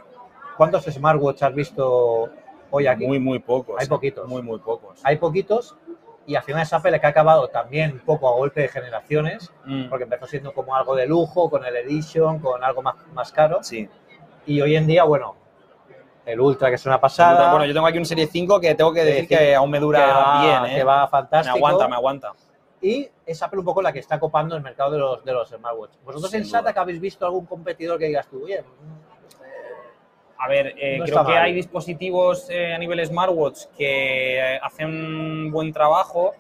¿cuántos 0.57 0.85
smartwatch 0.85 1.43
has 1.43 1.55
visto 1.55 2.29
hoy 2.71 2.87
aquí? 2.87 3.07
Muy, 3.07 3.21
muy 3.21 3.39
pocos. 3.39 3.77
Hay 3.79 3.87
eh. 3.87 3.89
poquitos. 3.89 4.29
Muy, 4.29 4.43
muy 4.43 4.59
pocos. 4.59 5.01
Hay 5.05 5.17
poquitos 5.17 5.77
y 6.27 6.35
al 6.37 6.43
final 6.43 6.63
es 6.63 6.73
Apple 6.73 6.99
que 7.01 7.07
ha 7.07 7.11
acabado 7.11 7.49
también 7.49 7.93
un 7.93 8.01
poco 8.01 8.29
a 8.29 8.33
golpe 8.33 8.63
de 8.63 8.69
generaciones, 8.69 9.53
Mm. 9.65 9.89
porque 9.89 10.05
empezó 10.05 10.27
siendo 10.27 10.53
como 10.53 10.75
algo 10.75 10.95
de 10.95 11.07
lujo, 11.07 11.51
con 11.51 11.65
el 11.65 11.77
Edition, 11.77 12.39
con 12.39 12.63
algo 12.65 12.83
más, 12.83 12.95
más 13.13 13.31
caro. 13.33 13.63
Sí. 13.63 13.89
Y 14.47 14.61
hoy 14.61 14.77
en 14.77 14.87
día, 14.87 15.05
bueno, 15.05 15.37
el 16.27 16.41
Ultra, 16.41 16.69
que 16.71 16.77
es 16.77 16.87
una 16.87 17.01
pasada. 17.01 17.51
Bueno, 17.51 17.67
yo 17.67 17.75
tengo 17.75 17.87
aquí 17.87 17.99
un 17.99 18.07
Serie 18.07 18.27
5 18.27 18.59
que 18.61 18.75
tengo 18.75 18.93
que 18.93 19.05
decir 19.05 19.29
que 19.29 19.55
aún 19.55 19.71
me 19.71 19.79
dura 19.81 20.05
que 20.07 20.13
va, 20.13 20.43
bien, 20.43 20.73
¿eh? 20.73 20.77
que 20.77 20.85
va 20.85 21.03
me 21.05 21.09
fantástico. 21.11 21.57
aguanta, 21.57 21.89
me 21.89 21.97
aguanta. 21.97 22.33
Y 22.81 23.09
es 23.25 23.43
Apple 23.43 23.59
un 23.61 23.65
poco 23.65 23.81
la 23.83 23.93
que 23.93 23.99
está 23.99 24.19
copando 24.21 24.57
el 24.57 24.63
mercado 24.63 24.91
de 24.91 24.99
los, 24.99 25.25
de 25.25 25.33
los 25.33 25.49
smartwatch. 25.49 25.93
¿Vosotros 26.05 26.31
Sin 26.31 26.41
en 26.41 26.47
SATA 26.47 26.73
que 26.73 26.79
habéis 26.81 27.01
visto 27.01 27.25
algún 27.25 27.47
competidor 27.47 27.99
que 27.99 28.07
digas 28.07 28.27
tú, 28.29 28.45
oye, 28.45 28.63
A 30.45 30.49
ver, 30.49 30.75
eh, 30.77 30.99
No 30.99 31.05
creo 31.07 31.25
que 31.25 31.33
hay 31.33 31.55
dispositivos 31.55 32.51
eh, 32.51 32.75
a 32.75 32.79
nivel 32.79 33.05
smartwatch 33.07 33.65
que 33.79 34.39
eh, 34.39 34.61
hacen 34.63 34.89
un 34.89 35.51
buen 35.51 35.73
trabajo 35.73 36.33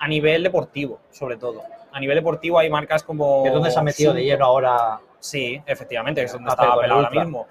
a 0.00 0.08
nivel 0.08 0.42
deportivo, 0.42 0.98
sobre 1.10 1.36
todo. 1.36 1.62
A 1.92 2.00
nivel 2.00 2.16
deportivo 2.16 2.58
hay 2.58 2.70
marcas 2.70 3.02
como... 3.02 3.44
que 3.44 3.50
dónde 3.50 3.70
se 3.70 3.78
ha 3.78 3.82
metido 3.82 4.14
de 4.14 4.24
lleno 4.24 4.46
ahora? 4.46 5.00
Sí, 5.18 5.60
efectivamente, 5.66 6.22
que 6.22 6.24
es 6.24 6.32
donde 6.32 6.48
está 6.48 6.72
Apple 6.72 6.90
ahora 6.90 7.10
mismo. 7.10 7.46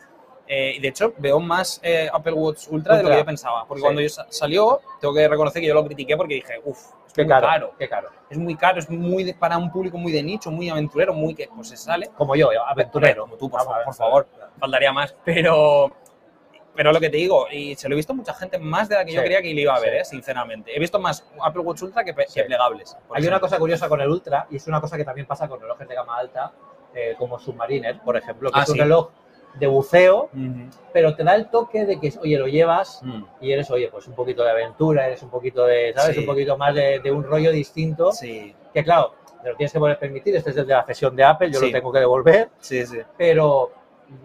Eh, 0.48 0.76
y 0.78 0.80
de 0.80 0.88
hecho, 0.88 1.14
veo 1.18 1.40
más 1.40 1.80
eh, 1.84 2.10
Apple 2.12 2.34
Watch 2.34 2.68
Ultra, 2.70 2.96
de 2.98 3.04
lo 3.04 3.10
que 3.10 3.18
yo 3.18 3.26
pensaba. 3.26 3.66
Porque 3.68 3.80
Sí. 3.80 3.84
cuando 3.84 4.02
yo 4.02 4.10
sa- 4.10 4.28
salió, 4.30 4.80
tengo 5.02 5.14
que 5.14 5.28
reconocer 5.28 5.62
que 5.62 5.68
yo 5.68 5.74
lo 5.74 5.86
critiqué 5.86 6.16
porque 6.16 6.36
dije, 6.36 6.54
uff, 6.64 6.78
es 7.08 7.14
Qué 7.14 7.24
muy 7.24 7.30
caro, 7.30 7.48
caro. 7.48 7.74
qué 7.78 7.90
caro. 7.90 8.10
Es 8.30 8.38
muy 8.38 8.56
caro, 8.56 8.80
es 8.80 8.90
muy 8.90 9.24
de- 9.24 9.34
para 9.34 9.58
un 9.58 9.72
público 9.72 9.98
muy 9.98 10.12
de 10.12 10.24
nicho, 10.24 10.50
muy 10.52 10.70
aventurero, 10.70 11.14
muy 11.14 11.36
que 11.36 11.50
pues 11.54 11.70
se 11.70 11.78
sale. 11.78 12.10
Como 12.18 12.36
yo, 12.36 12.50
aventurero. 12.66 13.24
Como 13.24 13.36
tú, 13.36 13.50
por, 13.50 13.60
Vamos 13.60 13.68
a 13.68 13.72
fa- 13.72 13.78
ver. 13.80 13.86
por 13.86 13.94
favor, 13.96 14.28
faltaría 14.60 14.94
más. 14.94 15.14
Pero, 15.26 15.92
pero 16.76 16.92
lo 16.94 17.00
que 17.00 17.10
te 17.10 17.18
digo, 17.18 17.48
y 17.52 17.76
se 17.76 17.90
lo 17.90 17.96
he 17.96 17.98
visto 17.98 18.14
a 18.14 18.16
mucha 18.16 18.34
gente 18.34 18.58
más 18.60 18.88
de 18.88 18.96
la 18.96 19.04
que 19.04 19.12
yo 19.14 19.22
creía 19.22 19.42
que 19.42 19.54
le 19.54 19.62
iba 19.62 19.76
a 19.76 19.80
ver, 19.80 19.94
sí. 19.94 19.98
eh, 20.00 20.06
sinceramente. 20.06 20.76
He 20.76 20.80
visto 20.80 21.00
más 21.00 21.28
Apple 21.42 21.62
Watch 21.64 21.82
Ultra 21.82 22.04
que, 22.04 22.14
que 22.14 22.44
plegables. 22.44 22.96
Hay 23.14 23.26
una 23.28 23.40
cosa 23.40 23.58
curiosa 23.58 23.90
con 23.90 24.00
el 24.00 24.08
Ultra 24.10 24.46
y 24.50 24.58
es 24.58 24.68
una 24.68 24.80
cosa 24.80 24.96
que 24.96 25.04
también 25.04 25.26
pasa 25.28 25.48
con 25.48 25.60
relojes 25.60 25.88
de 25.88 25.96
gama 25.96 26.16
alta, 26.18 26.52
eh, 26.94 27.16
como 27.18 27.38
Submariner, 27.40 28.00
por 28.02 28.16
ejemplo, 28.16 28.52
que 28.52 28.60
Ah, 28.60 28.64
es 28.64 28.70
un 28.70 28.78
reloj 28.78 29.10
de 29.60 29.68
buceo, 29.68 30.30
pero 30.94 31.16
te 31.16 31.24
da 31.24 31.36
el 31.36 31.50
toque 31.50 31.86
de 31.86 32.00
que, 32.00 32.14
oye, 32.22 32.38
lo 32.38 32.48
llevas 32.48 33.02
Mm. 33.04 33.24
y 33.42 33.52
eres, 33.52 33.70
oye, 33.72 33.88
pues 33.92 34.08
un 34.08 34.14
poquito 34.16 34.44
de 34.44 34.52
aventura, 34.52 35.08
eres 35.08 35.22
un 35.24 35.30
poquito 35.30 35.66
de, 35.66 35.94
¿sabes? 35.96 36.16
Sí. 36.16 36.22
Un 36.22 36.26
poquito 36.28 36.58
más 36.58 36.74
de, 36.76 37.00
de 37.00 37.12
un 37.12 37.24
rollo 37.24 37.52
distinto, 37.52 38.12
Sí, 38.12 38.54
que 38.74 38.84
claro, 38.84 39.14
te 39.44 39.50
lo 39.50 39.56
tienes 39.56 39.72
que 39.74 39.80
poder 39.80 39.98
permitir, 40.00 40.36
este 40.36 40.50
es 40.52 40.58
el 40.58 40.68
de 40.68 40.74
la 40.74 40.84
cesión 40.86 41.16
de 41.16 41.24
Apple, 41.24 41.52
yo 41.52 41.60
Sí. 41.60 41.68
lo 41.68 41.72
tengo 41.72 41.92
que 41.92 42.00
devolver, 42.00 42.50
sí, 42.60 42.86
sí. 42.86 43.00
pero 43.18 43.72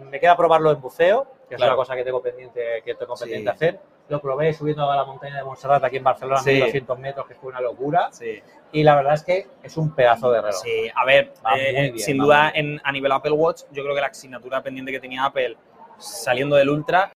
me 0.09 0.19
queda 0.19 0.35
probarlo 0.37 0.71
en 0.71 0.79
buceo, 0.81 1.27
que 1.53 1.57
es 1.57 1.59
Claro. 1.59 1.73
una 1.73 1.77
cosa 1.77 1.95
que 1.95 2.03
tengo 2.03 2.19
pendiente, 2.19 2.81
que 2.83 2.95
tengo 2.95 3.15
Sí. 3.15 3.25
pendiente 3.25 3.49
hacer. 3.51 3.79
Lo 4.09 4.19
probé 4.19 4.51
subiendo 4.53 4.89
a 4.91 4.95
la 4.95 5.03
montaña 5.05 5.37
de 5.37 5.43
Montserrat 5.43 5.83
aquí 5.83 5.97
en 5.97 6.03
Barcelona, 6.03 6.39
Sí. 6.41 6.49
1200 6.51 6.97
metros, 6.97 7.27
que 7.27 7.35
fue 7.35 7.49
una 7.51 7.61
locura. 7.61 8.09
sí. 8.11 8.41
Y 8.71 8.81
la 8.81 8.95
verdad 8.95 9.13
es 9.13 9.23
que 9.23 9.47
es 9.61 9.77
un 9.77 9.93
pedazo 9.93 10.31
de 10.31 10.41
reloj. 10.41 10.59
Sí, 10.63 10.89
a 10.95 11.05
ver, 11.05 11.31
eh, 11.55 11.71
bien, 11.91 11.99
sin 11.99 12.17
duda 12.17 12.51
en, 12.55 12.81
a 12.83 12.91
nivel 12.91 13.11
Apple 13.11 13.33
Watch, 13.33 13.61
yo 13.71 13.83
creo 13.83 13.93
que 13.93 14.01
la 14.01 14.07
asignatura 14.07 14.63
pendiente 14.63 14.91
que 14.91 14.99
tenía 14.99 15.25
Apple 15.25 15.55
saliendo 15.99 16.55
del 16.55 16.69
Ultra 16.71 17.11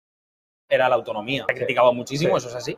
era 0.69 0.89
la 0.89 0.95
autonomía. 0.95 1.45
Se 1.47 1.53
ha 1.53 1.55
Sí, 1.55 1.59
criticado 1.61 1.93
muchísimo, 1.93 2.37
sí. 2.37 2.47
eso 2.47 2.49
es 2.49 2.55
así. 2.61 2.77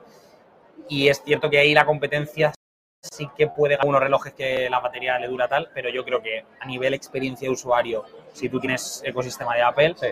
Y 0.89 1.07
es 1.07 1.23
cierto 1.23 1.49
que 1.49 1.57
ahí 1.57 1.73
la 1.73 1.87
competencia 1.87 2.53
sí 3.01 3.27
que 3.35 3.47
puede 3.47 3.77
ganar 3.77 3.87
unos 3.87 4.01
relojes 4.01 4.33
que 4.33 4.69
la 4.69 4.79
batería 4.79 5.17
le 5.17 5.27
dura 5.27 5.47
tal, 5.47 5.71
pero 5.73 5.89
yo 5.89 6.05
creo 6.05 6.21
que 6.21 6.45
a 6.59 6.65
nivel 6.67 6.93
experiencia 6.93 7.47
de 7.47 7.53
usuario, 7.53 8.05
si 8.33 8.47
tú 8.47 8.59
tienes 8.59 9.01
ecosistema 9.05 9.55
de 9.55 9.63
Apple, 9.63 9.95
Sí. 9.97 10.07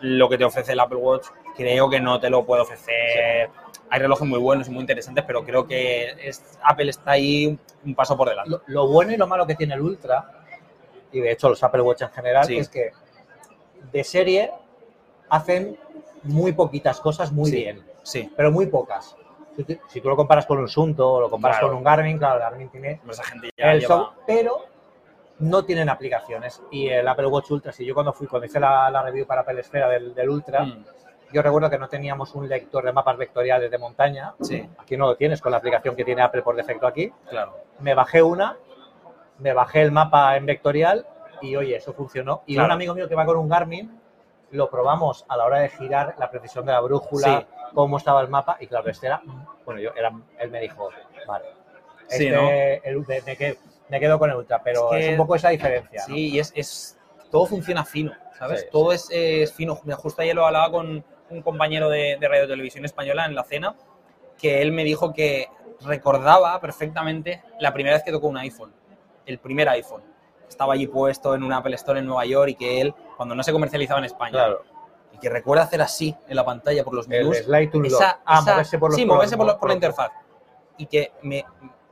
Lo 0.00 0.28
que 0.28 0.38
te 0.38 0.44
ofrece 0.44 0.72
el 0.72 0.80
Apple 0.80 0.98
Watch 0.98 1.26
creo 1.56 1.88
que 1.90 2.00
no 2.00 2.18
te 2.20 2.30
lo 2.30 2.44
puede 2.44 2.62
ofrecer. 2.62 3.50
Hay 3.90 4.00
relojes 4.00 4.26
muy 4.26 4.38
buenos 4.38 4.68
y 4.68 4.70
muy 4.70 4.80
interesantes, 4.80 5.24
pero 5.26 5.44
creo 5.44 5.66
que 5.66 6.10
es- 6.22 6.58
Apple 6.62 6.90
está 6.90 7.12
ahí 7.12 7.58
un, 7.84 7.94
paso 7.94 8.16
por 8.16 8.28
delante. 8.28 8.50
Lo, 8.50 8.62
lo 8.66 8.86
bueno 8.88 9.12
y 9.12 9.16
lo 9.16 9.26
malo 9.26 9.46
que 9.46 9.54
tiene 9.56 9.74
el 9.74 9.80
Ultra, 9.80 10.30
y 11.12 11.20
de 11.20 11.32
hecho 11.32 11.48
los 11.48 11.62
Apple 11.62 11.82
Watch 11.82 12.02
en 12.02 12.10
general, 12.10 12.44
Sí. 12.46 12.56
es 12.58 12.68
que 12.68 12.92
de 13.92 14.04
serie 14.04 14.52
hacen 15.28 15.76
muy 16.22 16.52
poquitas 16.52 17.00
cosas 17.00 17.32
muy 17.32 17.50
Sí. 17.50 17.56
bien, 17.56 17.84
Sí, 18.02 18.32
pero 18.36 18.50
muy 18.50 18.66
pocas. 18.66 19.16
Si, 19.56 19.64
tú- 19.64 19.78
si 19.88 20.00
tú 20.00 20.08
lo 20.08 20.16
comparas 20.16 20.46
con 20.46 20.58
un 20.58 20.68
Sunto 20.68 21.12
o 21.14 21.20
lo 21.20 21.28
comparas 21.28 21.58
Claro. 21.58 21.68
con 21.72 21.78
un 21.78 21.84
Garmin, 21.84 22.16
claro, 22.18 22.36
el 22.36 22.40
Garmin 22.40 22.68
tiene 22.70 23.00
esa 23.10 23.24
gente 23.24 23.50
ya 23.58 23.72
el 23.72 23.80
lleva... 23.80 23.96
soft- 23.96 24.12
pero 24.26 24.66
no 25.40 25.64
tienen 25.64 25.88
aplicaciones. 25.88 26.62
Y 26.70 26.88
el 26.88 27.06
Apple 27.08 27.26
Watch 27.26 27.50
Ultra, 27.50 27.72
si 27.72 27.84
yo 27.84 27.92
cuando 27.94 28.12
fui, 28.12 28.26
cuando 28.26 28.46
hice 28.46 28.60
la, 28.60 28.90
la 28.90 29.02
review 29.02 29.26
para 29.26 29.40
Apple 29.42 29.60
Esfera 29.60 29.88
del, 29.88 30.14
del 30.14 30.28
Ultra, 30.30 30.64
Mm, 30.64 30.84
yo 31.32 31.42
recuerdo 31.42 31.70
que 31.70 31.78
no 31.78 31.88
teníamos 31.88 32.34
un 32.34 32.48
lector 32.48 32.84
de 32.84 32.92
mapas 32.92 33.16
vectoriales 33.16 33.70
de 33.70 33.78
montaña. 33.78 34.34
Sí, 34.40 34.68
Aquí 34.78 34.96
no 34.96 35.06
lo 35.06 35.16
tienes 35.16 35.40
con 35.40 35.52
la 35.52 35.58
aplicación 35.58 35.94
que 35.94 36.04
tiene 36.04 36.22
Apple 36.22 36.42
por 36.42 36.56
defecto 36.56 36.86
aquí. 36.86 37.12
claro. 37.28 37.56
Me 37.78 37.94
bajé 37.94 38.20
una, 38.22 38.56
me 39.38 39.52
bajé 39.54 39.82
el 39.82 39.92
mapa 39.92 40.36
en 40.36 40.44
vectorial 40.46 41.06
y 41.40 41.56
oye, 41.56 41.76
eso 41.76 41.92
funcionó. 41.94 42.42
Y 42.46 42.54
Claro. 42.54 42.66
un 42.66 42.72
amigo 42.72 42.94
mío 42.94 43.08
que 43.08 43.14
va 43.14 43.24
con 43.24 43.36
un 43.38 43.48
Garmin, 43.48 43.98
lo 44.50 44.68
probamos 44.68 45.24
a 45.28 45.36
la 45.36 45.44
hora 45.44 45.60
de 45.60 45.68
girar 45.68 46.14
la 46.18 46.28
precisión 46.30 46.66
de 46.66 46.72
la 46.72 46.80
brújula, 46.80 47.40
Sí. 47.40 47.46
cómo 47.74 47.96
estaba 47.96 48.20
el 48.20 48.28
mapa 48.28 48.56
y 48.60 48.66
claro, 48.66 48.90
este 48.90 49.06
era, 49.06 49.22
bueno, 49.64 49.80
yo, 49.80 49.92
era, 49.96 50.10
él 50.40 50.50
me 50.50 50.60
dijo, 50.60 50.88
vale, 51.26 51.46
Sí, 52.08 52.26
este, 52.26 52.30
¿no? 52.36 52.50
el- 52.50 53.36
quedo, 53.38 53.56
me 53.90 54.00
quedo 54.00 54.18
con 54.18 54.30
el 54.30 54.36
Ultra, 54.36 54.62
pero 54.62 54.92
Es 54.92 55.00
es, 55.00 55.06
que- 55.06 55.10
un 55.12 55.16
poco 55.18 55.34
esa 55.34 55.48
diferencia. 55.50 56.02
¿no? 56.08 56.14
Sí, 56.14 56.28
y 56.30 56.38
es, 56.38 56.52
es- 56.54 56.98
todo 57.30 57.46
funciona 57.46 57.84
fino, 57.84 58.12
¿sabes? 58.38 58.60
Sí, 58.62 58.66
todo 58.72 58.92
Es, 58.92 59.08
es 59.10 59.52
fino. 59.52 59.74
Justo 59.76 60.22
ayer 60.22 60.34
lo 60.34 60.46
hablaba 60.46 60.70
con 60.70 61.04
un 61.30 61.42
compañero 61.42 61.88
de, 61.88 62.16
de 62.20 62.28
Radio 62.28 62.48
Televisión 62.48 62.84
Española 62.84 63.24
en 63.26 63.34
la 63.34 63.44
cena, 63.44 63.74
que 64.38 64.62
él 64.62 64.72
me 64.72 64.84
dijo 64.84 65.12
que 65.12 65.46
recordaba 65.82 66.60
perfectamente 66.60 67.42
la 67.58 67.72
primera 67.72 67.94
vez 67.96 68.02
que 68.04 68.10
tocó 68.12 68.28
un 68.28 68.36
iPhone, 68.38 68.72
el 69.26 69.38
primer 69.38 69.68
iPhone. 69.68 70.02
Estaba 70.48 70.74
allí 70.74 70.86
puesto 70.88 71.34
en 71.34 71.42
un 71.44 71.52
Apple 71.52 71.74
Store 71.76 72.00
en 72.00 72.06
Nueva 72.06 72.24
York 72.26 72.50
y 72.50 72.54
que 72.56 72.80
él, 72.80 72.94
cuando 73.16 73.34
no 73.34 73.42
se 73.42 73.52
comercializaba 73.52 74.00
en 74.00 74.06
España, 74.06 74.32
Claro, 74.32 74.62
y 75.12 75.18
que 75.18 75.28
recuerda 75.28 75.62
hacer 75.64 75.80
así 75.82 76.14
en 76.28 76.34
la 76.36 76.44
pantalla 76.44 76.82
por 76.82 76.94
los 76.94 77.06
el 77.06 77.10
menús, 77.10 77.36
slide 77.38 77.70
to 77.70 77.78
unlock. 77.78 77.92
esa, 77.92 78.20
ah, 78.24 78.40
esa- 78.42 78.52
moverse 78.52 78.78
por 78.78 78.90
los 78.90 78.96
sí, 78.96 79.06
por 79.06 79.14
moverse 79.16 79.36
por, 79.36 79.46
la- 79.46 79.58
por 79.58 79.68
la 79.68 79.74
interfaz. 79.74 80.10
Y 80.76 80.86
que 80.86 81.12
me 81.22 81.44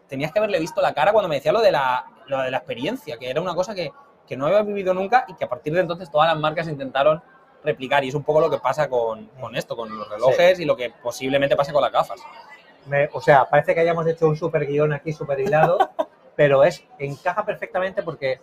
tenías 0.08 0.32
que 0.32 0.38
haberle 0.38 0.58
visto 0.58 0.80
la 0.80 0.94
cara 0.94 1.12
cuando 1.12 1.28
me 1.28 1.36
decía 1.36 1.52
lo 1.52 1.60
de 1.60 1.72
la, 1.72 2.04
lo 2.26 2.38
de 2.42 2.50
la 2.50 2.58
experiencia, 2.58 3.16
que 3.18 3.30
era 3.30 3.40
una 3.40 3.54
cosa 3.54 3.74
que, 3.74 3.92
que 4.26 4.36
no 4.36 4.46
había 4.46 4.62
vivido 4.62 4.94
nunca 4.94 5.24
y 5.28 5.34
que 5.34 5.44
a 5.44 5.48
partir 5.48 5.72
de 5.74 5.80
entonces 5.80 6.10
todas 6.10 6.28
las 6.28 6.38
marcas 6.38 6.68
intentaron 6.68 7.22
replicar. 7.64 8.04
Y 8.04 8.08
es 8.08 8.14
un 8.14 8.22
poco 8.24 8.40
lo 8.40 8.50
que 8.50 8.58
pasa 8.58 8.88
con, 8.88 9.26
con 9.40 9.54
esto, 9.56 9.76
con 9.76 9.96
los 9.96 10.08
relojes 10.08 10.58
y 10.60 10.64
lo 10.64 10.76
que 10.76 10.90
posiblemente 11.02 11.56
pase 11.56 11.72
con 11.72 11.82
las 11.82 11.92
gafas. 11.92 12.20
Me- 12.86 13.08
o 13.12 13.20
sea, 13.20 13.44
parece 13.44 13.74
que 13.74 13.80
hayamos 13.80 14.06
hecho 14.06 14.26
un 14.28 14.36
super 14.36 14.66
guion 14.66 14.92
aquí, 14.92 15.12
super 15.12 15.38
hilado, 15.40 15.78
pero 16.36 16.64
es 16.64 16.84
encaja 16.98 17.44
perfectamente 17.44 18.02
porque 18.02 18.40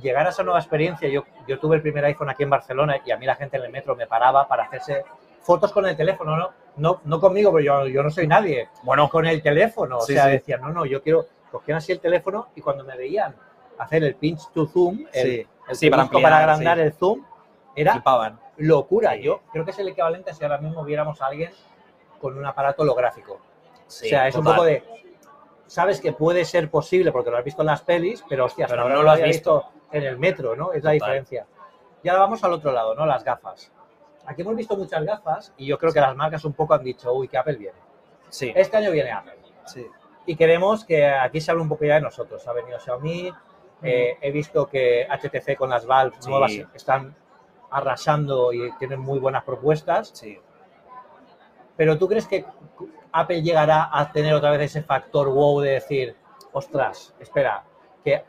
llegar 0.00 0.26
a 0.26 0.30
esa 0.30 0.44
nueva 0.44 0.60
experiencia, 0.60 1.08
yo, 1.08 1.24
yo 1.48 1.58
tuve 1.58 1.76
el 1.76 1.82
primer 1.82 2.04
iPhone 2.04 2.30
aquí 2.30 2.44
en 2.44 2.50
Barcelona 2.50 2.98
y 3.04 3.10
a 3.10 3.16
mí 3.16 3.26
la 3.26 3.34
gente 3.34 3.56
en 3.56 3.64
el 3.64 3.70
metro 3.72 3.96
me 3.96 4.06
paraba 4.06 4.46
para 4.46 4.64
hacerse 4.64 5.04
fotos 5.40 5.72
con 5.72 5.86
el 5.86 5.96
teléfono, 5.96 6.36
¿no? 6.36 6.50
No, 6.76 7.00
no 7.04 7.20
conmigo, 7.20 7.52
pero 7.52 7.64
yo, 7.64 7.86
yo 7.88 8.02
no 8.02 8.10
soy 8.10 8.26
nadie. 8.26 8.68
Bueno, 8.82 9.08
Con 9.08 9.26
el 9.26 9.42
teléfono, 9.42 9.98
o 9.98 10.00
Sí, 10.02 10.14
sea, 10.14 10.24
sí. 10.26 10.30
decían, 10.32 10.60
no, 10.62 10.70
no, 10.70 10.86
yo 10.86 11.02
quiero, 11.02 11.26
cogían 11.50 11.78
así 11.78 11.92
el 11.92 12.00
teléfono 12.00 12.48
y 12.54 12.60
cuando 12.60 12.84
me 12.84 12.96
veían 12.96 13.34
hacer 13.78 14.04
el 14.04 14.14
pinch 14.14 14.50
to 14.52 14.66
zoom, 14.66 15.06
el, 15.12 15.46
Sí. 15.72 15.84
el 15.84 15.90
para 15.90 16.02
ampliar, 16.02 16.22
para 16.22 16.38
agrandar 16.38 16.78
el 16.78 16.92
zoom, 16.92 17.24
era 17.74 17.92
flipaban. 17.92 18.38
locura. 18.58 19.16
Yo 19.16 19.40
creo 19.52 19.64
que 19.64 19.70
es 19.72 19.78
el 19.78 19.88
equivalente 19.88 20.32
si 20.34 20.42
ahora 20.44 20.58
mismo 20.58 20.84
viéramos 20.84 21.20
a 21.22 21.26
alguien 21.26 21.50
con 22.20 22.36
un 22.36 22.44
aparato 22.44 22.82
holográfico. 22.82 23.34
O 23.34 23.40
sea, 23.86 24.28
es 24.28 24.34
un 24.36 24.44
poco 24.44 24.64
de. 24.64 24.82
Sabes 25.66 26.00
que 26.00 26.12
puede 26.12 26.44
ser 26.44 26.68
posible 26.68 27.12
porque 27.12 27.30
lo 27.30 27.36
has 27.38 27.44
visto 27.44 27.62
en 27.62 27.66
las 27.66 27.82
pelis, 27.82 28.24
pero 28.28 28.46
hostia, 28.46 28.66
Pero 28.66 28.82
ahora 28.82 28.94
no 28.94 29.00
no 29.00 29.02
lo 29.02 29.06
lo 29.06 29.12
has 29.12 29.22
visto. 29.22 29.56
visto 29.56 29.72
en 29.92 30.02
el 30.02 30.18
metro, 30.18 30.56
¿no? 30.56 30.72
Es 30.72 30.82
la 30.82 30.90
diferencia. 30.92 31.46
Y 32.02 32.08
ahora 32.08 32.22
vamos 32.22 32.42
al 32.42 32.52
otro 32.52 32.72
lado, 32.72 32.94
¿no? 32.94 33.06
Las 33.06 33.22
gafas. 33.22 33.70
Aquí 34.26 34.42
hemos 34.42 34.54
visto 34.56 34.76
muchas 34.76 35.02
gafas 35.04 35.52
y 35.56 35.66
yo 35.66 35.78
creo 35.78 35.92
que 35.92 36.00
las 36.00 36.14
marcas 36.14 36.44
un 36.44 36.52
poco 36.52 36.74
han 36.74 36.84
dicho, 36.84 37.12
uy, 37.12 37.26
que 37.28 37.38
Apple 37.38 37.56
viene. 37.56 37.78
Sí. 38.28 38.52
Este 38.54 38.76
año 38.76 38.90
viene 38.90 39.10
Apple. 39.12 39.36
sí. 39.66 39.86
Y 40.26 40.36
queremos 40.36 40.84
que 40.84 41.06
aquí 41.08 41.40
se 41.40 41.50
hable 41.50 41.62
un 41.62 41.68
poco 41.68 41.84
ya 41.84 41.94
de 41.94 42.02
nosotros. 42.02 42.46
Ha 42.46 42.52
venido 42.52 42.78
Xiaomi, 42.78 43.32
eh, 43.82 44.16
he 44.20 44.30
visto 44.30 44.66
que 44.68 45.06
HTC 45.08 45.56
con 45.56 45.70
las 45.70 45.86
Valve 45.86 46.14
Sí. 46.20 46.28
nuevas 46.30 46.52
están 46.74 47.16
arrasando 47.70 48.52
y 48.52 48.70
tienen 48.78 49.00
muy 49.00 49.18
buenas 49.18 49.42
propuestas. 49.44 50.10
Sí. 50.14 50.38
Pero 51.76 51.98
¿tú 51.98 52.06
crees 52.06 52.26
que 52.28 52.44
Apple 53.12 53.42
llegará 53.42 53.88
a 53.92 54.12
tener 54.12 54.34
otra 54.34 54.50
vez 54.50 54.60
ese 54.62 54.82
factor 54.82 55.28
wow 55.30 55.60
de 55.60 55.70
decir, 55.70 56.14
ostras, 56.52 57.14
espera, 57.18 57.64
que, 58.04 58.22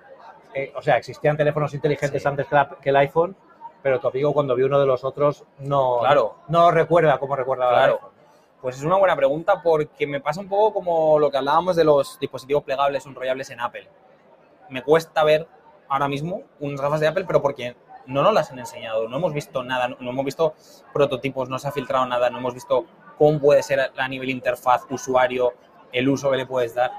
eh, 0.53 0.71
o 0.75 0.81
sea, 0.81 0.97
existían 0.97 1.35
teléfonos 1.37 1.73
inteligentes 1.73 2.21
Sí. 2.21 2.27
antes 2.27 2.47
que, 2.47 2.55
la- 2.55 2.77
que 2.81 2.89
el 2.89 2.95
iPhone, 2.95 3.35
pero 3.81 3.99
tu 3.99 4.07
amigo 4.07 4.33
cuando 4.33 4.55
vio 4.55 4.65
uno 4.67 4.79
de 4.79 4.85
los 4.85 5.03
otros 5.03 5.43
no, 5.59 5.99
Claro. 5.99 6.35
no 6.47 6.71
recuerda 6.71 7.17
cómo 7.19 7.35
recordaba 7.35 7.71
el 7.85 7.91
Claro. 7.91 8.11
Pues 8.61 8.77
es 8.77 8.83
una 8.83 8.97
buena 8.97 9.15
pregunta 9.15 9.61
porque 9.63 10.05
me 10.05 10.19
pasa 10.21 10.39
un 10.39 10.47
poco 10.47 10.71
como 10.73 11.17
lo 11.17 11.31
que 11.31 11.37
hablábamos 11.37 11.75
de 11.75 11.83
los 11.83 12.19
dispositivos 12.19 12.63
plegables 12.63 13.03
o 13.05 13.09
enrollables 13.09 13.49
en 13.49 13.59
Apple. 13.59 13.89
Me 14.69 14.83
cuesta 14.83 15.23
ver 15.23 15.47
ahora 15.89 16.07
mismo 16.07 16.43
unas 16.59 16.79
gafas 16.79 16.99
de 16.99 17.07
Apple, 17.07 17.25
pero 17.25 17.41
porque 17.41 17.75
no 18.05 18.21
nos 18.21 18.33
las 18.33 18.51
han 18.51 18.59
enseñado, 18.59 19.07
no 19.07 19.17
hemos 19.17 19.33
visto 19.33 19.63
nada, 19.63 19.87
no, 19.87 20.09
hemos 20.09 20.25
visto 20.25 20.53
prototipos, 20.93 21.49
no 21.49 21.57
se 21.57 21.67
ha 21.67 21.71
filtrado 21.71 22.05
nada, 22.05 22.29
no 22.29 22.37
hemos 22.37 22.53
visto 22.53 22.85
cómo 23.17 23.39
puede 23.39 23.63
ser 23.63 23.91
a 23.97 24.07
nivel 24.07 24.29
interfaz, 24.29 24.83
usuario, 24.91 25.53
el 25.91 26.07
uso 26.07 26.29
que 26.29 26.37
le 26.37 26.45
puedes 26.45 26.75
dar. 26.75 26.91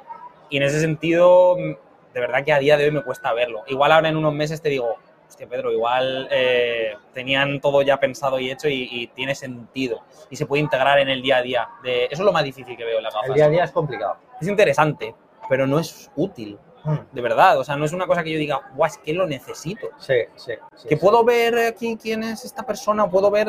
Y 0.50 0.56
en 0.56 0.64
ese 0.64 0.80
sentido, 0.80 1.56
de 1.56 2.20
verdad 2.20 2.44
que 2.44 2.52
a 2.52 2.58
día 2.58 2.76
de 2.76 2.84
hoy 2.86 2.90
me 2.90 3.02
cuesta 3.02 3.32
verlo. 3.32 3.62
Igual 3.68 3.92
ahora 3.92 4.08
en 4.08 4.16
unos 4.16 4.34
meses 4.34 4.60
te 4.60 4.68
digo, 4.68 4.96
hostia 5.32 5.48
Pedro, 5.48 5.72
igual 5.72 6.28
eh, 6.30 6.94
tenían 7.14 7.58
todo 7.60 7.80
ya 7.82 7.98
pensado 7.98 8.38
y 8.38 8.50
hecho 8.50 8.68
y, 8.68 8.86
y 8.90 9.06
tiene 9.08 9.34
sentido. 9.34 10.02
Y 10.30 10.36
se 10.36 10.44
puede 10.46 10.62
integrar 10.62 10.98
en 10.98 11.08
el 11.08 11.22
día 11.22 11.38
a 11.38 11.42
día. 11.42 11.68
De, 11.82 12.04
eso 12.04 12.16
es 12.16 12.20
lo 12.20 12.32
más 12.32 12.44
difícil 12.44 12.76
que 12.76 12.84
veo 12.84 12.98
en 12.98 13.04
las 13.04 13.14
gafas. 13.14 13.30
El 13.30 13.34
día 13.34 13.46
a 13.46 13.48
día 13.48 13.64
es 13.64 13.72
complicado. 13.72 14.16
Es 14.40 14.46
interesante, 14.46 15.14
pero 15.48 15.66
no 15.66 15.78
es 15.78 16.10
útil, 16.16 16.58
Mm, 16.84 16.96
de 17.14 17.22
verdad. 17.22 17.60
O 17.60 17.64
sea, 17.64 17.76
no 17.76 17.84
es 17.84 17.92
una 17.92 18.08
cosa 18.08 18.24
que 18.24 18.32
yo 18.32 18.38
diga, 18.40 18.60
guau, 18.74 18.88
es 18.90 18.98
que 18.98 19.12
lo 19.12 19.24
necesito. 19.24 19.86
Sí, 19.98 20.14
sí. 20.34 20.54
sí, 20.74 20.88
Que 20.88 20.96
sí. 20.96 21.00
puedo 21.00 21.22
ver 21.22 21.56
aquí 21.56 21.96
quién 21.96 22.24
es 22.24 22.44
esta 22.44 22.64
persona, 22.64 23.08
puedo 23.08 23.30
ver 23.30 23.48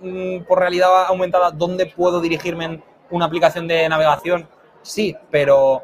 mm, 0.00 0.40
por 0.44 0.58
realidad 0.58 1.06
aumentada 1.06 1.50
dónde 1.50 1.86
puedo 1.86 2.20
dirigirme 2.20 2.66
en 2.66 2.84
una 3.08 3.24
aplicación 3.24 3.66
de 3.66 3.88
navegación. 3.88 4.46
Sí, 4.82 5.16
pero 5.30 5.82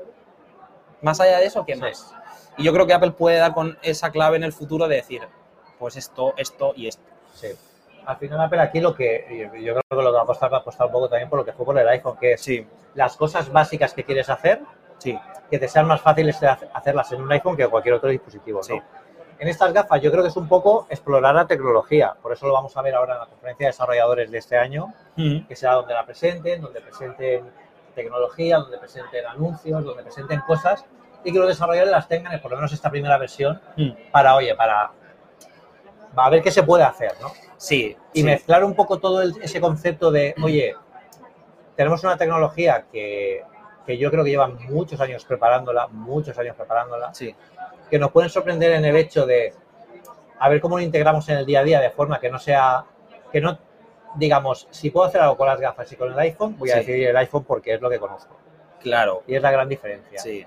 más 1.00 1.18
allá 1.18 1.38
de 1.38 1.46
eso, 1.46 1.64
¿qué 1.64 1.76
Sí. 1.76 1.81
más? 1.81 2.14
Y 2.57 2.65
yo 2.65 2.73
creo 2.73 2.87
que 2.87 2.95
Apple 2.95 3.12
puede 3.12 3.38
dar 3.38 3.55
con 3.55 3.79
esa 3.83 4.11
clave 4.11 4.37
en 4.37 4.45
el 4.45 4.53
futuro 4.53 4.88
de 4.88 4.97
decir, 4.97 5.23
pues 5.79 5.97
esto, 5.97 6.35
esto 6.37 6.73
y 6.77 6.88
esto. 6.88 7.03
Sí. 7.35 7.49
Al 8.05 8.17
final 8.17 8.41
Apple 8.41 8.61
aquí 8.61 8.81
lo 8.81 8.95
que, 8.95 9.49
yo 9.62 9.75
creo 9.75 9.83
que 9.88 9.97
lo 9.97 10.05
que 10.05 10.11
va 10.11 10.21
a 10.21 10.23
apostar 10.25 10.53
va 10.53 10.59
a 10.59 10.61
apostar 10.61 10.87
un 10.87 10.93
poco 10.93 11.09
también 11.09 11.31
por 11.31 11.38
lo 11.38 11.45
que 11.45 11.53
fue 11.53 11.65
por 11.65 11.79
el 11.79 11.88
iPhone, 11.88 12.17
que 12.21 12.33
es 12.33 12.41
Sí, 12.41 12.67
las 12.95 13.17
cosas 13.17 13.51
básicas 13.51 13.95
que 13.95 14.05
quieres 14.05 14.29
hacer, 14.29 14.61
sí, 14.99 15.19
que 15.51 15.59
te 15.59 15.69
sean 15.69 15.87
más 15.87 16.01
fáciles 16.01 16.38
de 16.41 16.49
hacerlas 16.49 17.12
en 17.12 17.23
un 17.23 17.33
iPhone 17.33 17.57
que 17.57 17.62
en 17.62 17.71
cualquier 17.71 17.95
otro 17.95 18.11
dispositivo. 18.11 18.59
¿no? 18.59 18.62
Sí. 18.65 18.81
En 19.38 19.49
estas 19.49 19.73
gafas 19.73 20.01
yo 20.01 20.11
creo 20.11 20.23
que 20.23 20.29
es 20.29 20.37
un 20.37 20.49
poco 20.49 20.87
explorar 20.91 21.35
la 21.35 21.47
tecnología, 21.47 22.15
por 22.21 22.33
eso 22.33 22.47
lo 22.47 22.53
vamos 22.53 22.77
a 22.77 22.83
ver 22.83 22.95
ahora 22.95 23.15
en 23.15 23.21
la 23.21 23.27
conferencia 23.27 23.67
de 23.67 23.71
desarrolladores 23.71 24.31
de 24.31 24.38
este 24.38 24.57
año, 24.57 24.93
Mm, 25.17 25.47
que 25.47 25.57
será 25.57 25.75
donde 25.75 25.93
la 25.93 26.07
presenten, 26.07 26.62
donde 26.62 26.81
presenten 26.81 27.45
tecnología, 27.95 28.59
donde 28.59 28.79
presenten 28.79 29.27
anuncios, 29.27 29.85
donde 29.85 30.03
presenten 30.03 30.41
cosas 30.47 30.85
y 31.25 31.33
que 31.33 31.39
los 31.39 31.49
desarrolladores 31.49 31.93
las 31.93 32.09
tengan, 32.09 32.33
en 32.33 32.41
por 32.41 32.51
lo 32.51 32.57
menos 32.57 32.73
esta 32.73 32.91
primera 32.91 33.17
versión, 33.19 33.61
mm. 33.77 34.11
para, 34.11 34.35
oye, 34.35 34.55
para, 34.55 34.91
para 36.15 36.31
ver 36.31 36.43
qué 36.43 36.51
se 36.51 36.63
puede 36.63 36.85
hacer, 36.85 37.13
¿no? 37.21 37.31
Sí, 37.57 37.97
y 38.13 38.21
sí. 38.21 38.25
mezclar 38.25 38.65
un 38.65 38.75
poco 38.75 38.99
todo 38.99 39.23
el- 39.23 39.35
ese 39.43 39.61
concepto 39.61 40.11
de, 40.11 40.35
oye, 40.43 40.75
tenemos 41.77 42.03
una 42.05 42.17
tecnología 42.17 42.87
que, 42.91 43.43
que 43.87 43.97
yo 43.99 44.11
creo 44.11 44.25
que 44.25 44.31
llevan 44.31 44.59
muchos 44.69 45.01
años 45.01 45.25
preparándola, 45.25 45.87
muchos 45.89 46.37
años 46.39 46.57
preparándola, 46.57 47.15
Sí, 47.15 47.35
que 47.91 47.99
nos 47.99 48.11
pueden 48.11 48.31
sorprender 48.31 48.73
en 48.73 48.85
el 48.85 48.97
hecho 48.97 49.27
de 49.27 49.55
a 50.39 50.49
ver 50.49 50.61
cómo 50.61 50.77
lo 50.77 50.83
integramos 50.83 51.29
en 51.29 51.37
el 51.39 51.47
día 51.47 51.61
a 51.61 51.63
día 51.65 51.81
de 51.81 51.91
forma 51.91 52.19
que 52.19 52.29
no 52.31 52.39
sea, 52.39 52.85
que 53.31 53.41
no, 53.41 53.59
digamos, 54.17 54.67
si 54.71 54.91
puedo 54.91 55.07
hacer 55.07 55.21
algo 55.21 55.37
con 55.37 55.47
las 55.47 55.61
gafas 55.61 55.91
y 55.93 55.97
con 55.97 56.13
el 56.13 56.19
iPhone, 56.19 56.57
voy 56.59 56.71
a 56.73 56.77
decidir 56.77 57.09
el 57.09 57.17
iPhone 57.17 57.45
porque 57.45 57.75
es 57.75 57.81
lo 57.81 57.89
que 57.89 57.99
conozco. 58.01 58.37
claro. 58.81 59.23
Y 59.27 59.37
es 59.37 59.43
la 59.43 59.53
gran 59.53 59.69
diferencia. 59.69 60.19
Sí, 60.19 60.45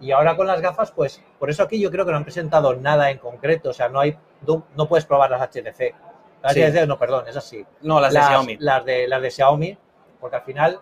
Y 0.00 0.10
ahora 0.12 0.36
con 0.36 0.46
las 0.46 0.60
gafas, 0.60 0.90
pues, 0.92 1.22
por 1.38 1.48
eso 1.50 1.62
aquí 1.62 1.80
yo 1.80 1.90
creo 1.90 2.04
que 2.04 2.10
no 2.10 2.18
han 2.18 2.24
presentado 2.24 2.74
nada 2.74 3.10
en 3.10 3.18
concreto, 3.18 3.70
o 3.70 3.72
sea, 3.72 3.88
no 3.88 4.00
hay, 4.00 4.16
no, 4.46 4.64
no 4.76 4.86
puedes 4.88 5.06
probar 5.06 5.30
las 5.30 5.40
HTC. 5.40 5.94
Las 6.42 6.52
Sí. 6.52 6.62
HTC, 6.62 6.86
no, 6.86 6.98
perdón, 6.98 7.26
es 7.28 7.36
así. 7.36 7.64
no, 7.82 7.98
las 8.00 8.12
de 8.12 8.20
Xiaomi. 8.20 8.56
Las 8.60 8.84
de, 8.84 9.08
las 9.08 9.22
de 9.22 9.30
Xiaomi, 9.30 9.78
porque 10.20 10.36
al 10.36 10.42
final 10.42 10.80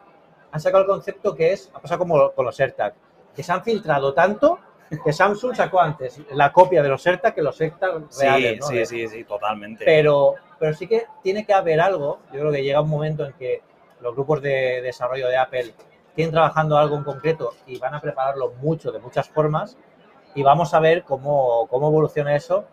han 0.51 0.61
sacado 0.61 0.83
el 0.83 0.89
concepto 0.89 1.35
que 1.35 1.53
es, 1.53 1.71
ha 1.75 1.81
pasado 1.81 1.99
como 2.01 2.33
con 2.33 2.45
los 2.45 2.59
AirTag, 2.59 2.95
que 3.35 3.43
se 3.43 3.53
han 3.53 3.63
filtrado 3.63 4.13
tanto 4.15 4.59
que 5.05 5.13
Samsung 5.13 5.57
sacó 5.57 5.81
antes 5.81 6.21
la 6.33 6.53
copia 6.53 6.81
de 6.83 6.89
los 6.89 7.05
AirTag 7.07 7.35
que 7.35 7.43
los 7.43 7.61
AirTag 7.61 8.03
Sí, 8.11 8.21
reales, 8.23 8.61
¿no? 8.61 8.67
sí, 8.67 8.75
De- 8.77 8.87
sí, 8.87 9.09
sí, 9.09 9.25
totalmente. 9.25 9.85
Pero, 9.85 10.35
pero 10.59 10.75
sí 10.75 10.87
que 10.87 11.07
tiene 11.23 11.45
que 11.47 11.53
haber 11.55 11.81
algo, 11.81 12.21
yo 12.33 12.41
creo 12.41 12.53
que 12.53 12.63
llega 12.63 12.81
un 12.81 12.91
momento 12.91 13.25
en 13.25 13.33
que 13.33 13.63
los 14.01 14.15
grupos 14.15 14.43
de 14.43 14.83
desarrollo 14.83 15.29
de 15.29 15.37
Apple 15.37 15.75
tienen 16.15 16.33
trabajando 16.33 16.79
algo 16.79 16.97
en 16.97 17.05
concreto 17.05 17.53
y 17.67 17.79
van 17.79 17.95
a 17.95 18.01
prepararlo 18.01 18.53
mucho, 18.61 18.93
de 18.93 18.99
muchas 19.01 19.29
formas, 19.29 19.77
y 20.35 20.43
vamos 20.43 20.75
a 20.75 20.81
ver 20.81 21.03
cómo, 21.05 21.67
cómo 21.69 21.89
evoluciona 21.89 22.35
eso 22.35 22.65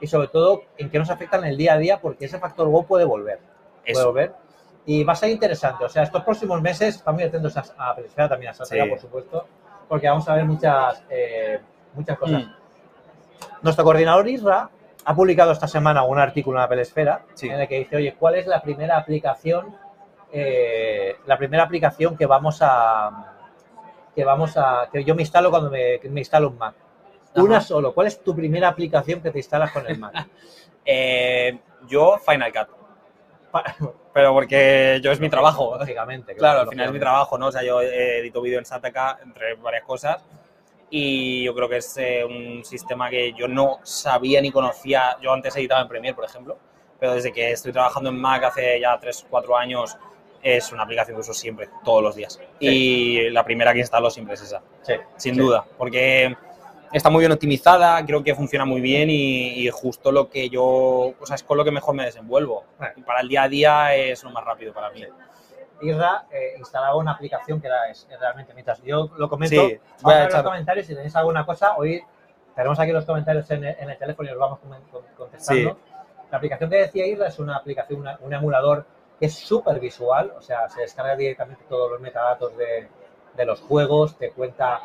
y 0.00 0.06
sobre 0.06 0.28
todo 0.28 0.62
en 0.76 0.90
qué 0.90 0.98
nos 0.98 1.10
afecta 1.10 1.38
en 1.38 1.44
el 1.44 1.56
día 1.56 1.74
a 1.74 1.78
día, 1.78 2.00
porque 2.00 2.26
ese 2.26 2.38
factor 2.38 2.68
wow 2.68 2.84
puede 2.86 3.04
volver 3.04 3.38
puede 3.82 3.92
Eso. 3.92 4.06
volver. 4.08 4.34
Y 4.84 5.02
va 5.04 5.12
a 5.14 5.16
ser 5.16 5.30
interesante. 5.30 5.84
O 5.84 5.88
sea, 5.88 6.02
estos 6.02 6.22
próximos 6.24 6.60
meses, 6.60 6.96
están 6.96 7.14
muy 7.14 7.24
atentos 7.24 7.56
a, 7.56 7.64
a 7.78 7.94
Pelesfera, 7.94 8.28
también 8.28 8.50
a 8.50 8.54
Satella, 8.54 8.84
Sí. 8.84 8.90
por 8.90 8.98
supuesto, 9.00 9.46
porque 9.88 10.08
vamos 10.08 10.28
a 10.28 10.34
ver 10.34 10.44
muchas, 10.44 11.02
eh, 11.10 11.60
muchas 11.94 12.18
cosas. 12.18 12.42
Mm, 12.44 12.52
Nuestro 13.62 13.84
coordinador 13.84 14.28
Isra 14.28 14.68
ha 15.04 15.14
publicado 15.14 15.52
esta 15.52 15.66
semana 15.68 16.02
un 16.04 16.18
artículo 16.18 16.58
en 16.58 16.62
la 16.62 16.68
Pelesfera 16.68 17.22
Sí. 17.34 17.48
en 17.48 17.60
el 17.60 17.68
que 17.68 17.78
dice, 17.78 17.96
oye, 17.96 18.14
¿cuál 18.18 18.34
es 18.36 18.46
la 18.46 18.60
primera 18.62 18.96
aplicación, 18.98 19.76
eh, 20.32 21.16
la 21.26 21.38
primera 21.38 21.62
aplicación 21.62 22.16
que 22.16 22.26
vamos 22.26 22.58
a, 22.60 23.34
que 24.14 24.24
vamos 24.24 24.56
a, 24.56 24.88
que 24.92 25.04
yo 25.04 25.14
me 25.14 25.22
instalo 25.22 25.50
cuando 25.50 25.70
me, 25.70 26.00
me 26.04 26.20
instalo 26.20 26.48
un 26.48 26.58
Mac? 26.58 26.74
Una 27.36 27.60
solo. 27.60 27.92
¿Cuál 27.92 28.06
es 28.06 28.22
tu 28.22 28.34
primera 28.34 28.68
aplicación 28.68 29.20
que 29.20 29.30
te 29.30 29.38
instalas 29.38 29.70
con 29.70 29.86
el 29.86 29.98
Mac? 29.98 30.26
eh, 30.84 31.58
yo, 31.86 32.18
Final 32.18 32.52
Cut. 32.52 32.68
Pero 34.12 34.32
porque 34.32 34.98
yo 35.02 35.12
es 35.12 35.20
mi 35.20 35.28
trabajo. 35.28 35.76
Lógicamente. 35.78 36.34
Claro, 36.34 36.60
al 36.60 36.68
final 36.68 36.86
es 36.86 36.92
mi 36.92 36.98
trabajo, 36.98 37.36
¿no? 37.36 37.48
O 37.48 37.52
sea, 37.52 37.62
yo 37.62 37.82
edito 37.82 38.40
vídeo 38.40 38.58
en 38.58 38.64
Sataka, 38.64 39.18
entre 39.22 39.54
varias 39.56 39.84
cosas, 39.84 40.24
y 40.88 41.44
yo 41.44 41.54
creo 41.54 41.68
que 41.68 41.78
es 41.78 41.96
eh, 41.98 42.24
un 42.24 42.64
sistema 42.64 43.10
que 43.10 43.32
yo 43.32 43.48
no 43.48 43.80
sabía 43.82 44.40
ni 44.40 44.50
conocía. 44.50 45.16
Yo 45.20 45.32
antes 45.32 45.54
editaba 45.56 45.82
en 45.82 45.88
Premiere, 45.88 46.14
por 46.14 46.24
ejemplo, 46.24 46.56
pero 46.98 47.14
desde 47.14 47.32
que 47.32 47.52
estoy 47.52 47.72
trabajando 47.72 48.10
en 48.10 48.18
Mac 48.18 48.44
hace 48.44 48.80
ya 48.80 48.98
3 48.98 49.26
4 49.28 49.56
años, 49.56 49.96
es 50.54 50.70
una 50.72 50.84
aplicación 50.84 51.16
que 51.16 51.20
uso 51.22 51.34
siempre, 51.34 51.68
todos 51.84 52.02
los 52.02 52.14
días. 52.14 52.40
Y 52.60 53.30
la 53.30 53.44
primera 53.44 53.72
que 53.72 53.80
instalo 53.80 54.10
siempre 54.10 54.34
es 54.34 54.42
esa, 54.42 54.62
Sí, 54.82 54.94
sin 55.16 55.34
sí. 55.34 55.40
duda, 55.40 55.64
porque 55.76 56.36
está 56.92 57.10
muy 57.10 57.20
bien 57.20 57.32
optimizada, 57.32 58.04
creo 58.06 58.22
que 58.22 58.34
funciona 58.34 58.64
muy 58.64 58.80
bien 58.80 59.10
y, 59.10 59.66
y 59.66 59.70
justo 59.70 60.12
lo 60.12 60.28
que 60.30 60.48
yo, 60.48 60.62
o 60.64 61.26
sea, 61.26 61.34
es 61.36 61.42
con 61.42 61.56
lo 61.58 61.64
que 61.64 61.72
mejor 61.72 61.94
me 61.96 62.04
desenvuelvo. 62.04 62.64
Y 62.96 63.02
para 63.02 63.20
el 63.20 63.28
día 63.28 63.42
a 63.42 63.48
día 63.48 63.94
es 63.96 64.22
lo 64.22 64.30
más 64.30 64.44
rápido 64.44 64.72
para 64.72 64.90
mí. 64.90 65.04
Isra 65.82 66.26
eh, 66.30 66.54
instalaba 66.58 66.96
una 66.96 67.10
aplicación 67.12 67.60
que 67.60 67.66
era 67.66 67.90
es, 67.90 68.06
realmente, 68.18 68.54
mientras 68.54 68.82
yo 68.82 69.10
lo 69.18 69.28
comento, 69.28 69.68
Sí, 69.68 69.78
vamos 69.78 70.02
voy 70.02 70.12
a 70.14 70.16
a 70.16 70.20
ver 70.22 70.32
los 70.32 70.42
comentarios 70.42 70.86
si 70.86 70.94
tenéis 70.94 71.14
alguna 71.16 71.44
cosa, 71.44 71.76
hoy 71.76 72.02
tenemos 72.54 72.78
aquí 72.78 72.92
los 72.92 73.04
comentarios 73.04 73.50
en 73.50 73.64
el, 73.64 73.76
en 73.78 73.90
el 73.90 73.98
teléfono 73.98 74.28
y 74.28 74.32
os 74.32 74.38
vamos 74.38 74.58
contestando. 75.16 75.78
La 76.30 76.38
aplicación 76.38 76.70
que 76.70 76.76
decía 76.76 77.06
Isra 77.06 77.26
es 77.28 77.38
una 77.38 77.56
aplicación, 77.56 78.00
una- 78.00 78.16
un 78.22 78.32
emulador 78.32 78.86
que 79.18 79.26
es 79.26 79.34
súper 79.34 79.80
visual, 79.80 80.32
o 80.36 80.42
sea, 80.42 80.68
se 80.68 80.82
descarga 80.82 81.16
directamente 81.16 81.64
todos 81.68 81.90
los 81.90 82.00
metadatos 82.00 82.56
de, 82.56 82.88
de 83.34 83.44
los 83.46 83.60
juegos, 83.60 84.16
te 84.18 84.30
cuenta 84.30 84.80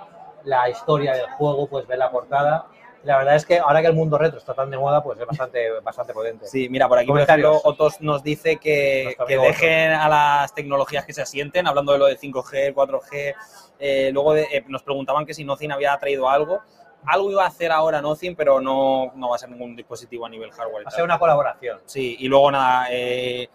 la 0.45 0.69
historia 0.69 1.13
del 1.13 1.29
juego, 1.31 1.67
puedes 1.67 1.87
ver 1.87 1.99
la 1.99 2.09
portada. 2.11 2.65
La 3.03 3.17
verdad 3.17 3.35
es 3.35 3.45
que 3.47 3.57
ahora 3.57 3.81
que 3.81 3.87
el 3.87 3.93
mundo 3.93 4.17
retro 4.19 4.37
está 4.37 4.53
tan 4.53 4.69
de 4.69 4.77
moda, 4.77 5.01
pues 5.01 5.19
es 5.19 5.25
bastante, 5.25 5.71
bastante 5.79 6.13
potente. 6.13 6.45
Sí, 6.47 6.69
mira, 6.69 6.87
por 6.87 6.99
aquí, 6.99 7.07
por 7.07 7.19
ejemplo, 7.19 7.59
Otos 7.63 7.99
nos 7.99 8.21
dice 8.21 8.57
que, 8.57 9.15
que 9.27 9.37
dejen 9.39 9.91
a 9.91 10.07
las 10.07 10.53
tecnologías 10.53 11.03
que 11.05 11.11
se 11.13 11.21
asienten, 11.23 11.67
hablando 11.67 11.93
de 11.93 11.97
lo 11.97 12.05
de 12.05 12.15
5G, 12.17 12.73
4G. 12.75 13.33
eh, 13.79 14.11
luego 14.13 14.33
de- 14.33 14.43
eh, 14.51 14.63
nos 14.67 14.83
preguntaban 14.83 15.25
que 15.25 15.33
si 15.33 15.43
Nocin 15.43 15.71
había 15.71 15.97
traído 15.97 16.29
algo. 16.29 16.61
Algo 17.07 17.31
iba 17.31 17.43
a 17.43 17.47
hacer 17.47 17.71
ahora 17.71 17.99
Nocin, 17.99 18.35
pero 18.35 18.61
no, 18.61 19.11
no 19.15 19.29
va 19.29 19.35
a 19.35 19.39
ser 19.39 19.49
ningún 19.49 19.75
dispositivo 19.75 20.27
a 20.27 20.29
nivel 20.29 20.51
hardware. 20.51 20.85
Va 20.85 20.89
a 20.89 20.91
ser 20.91 21.03
una 21.03 21.17
colaboración. 21.17 21.79
Sí, 21.85 22.15
y 22.19 22.27
luego 22.27 22.51
nada, 22.51 22.85
eh, 22.91 23.49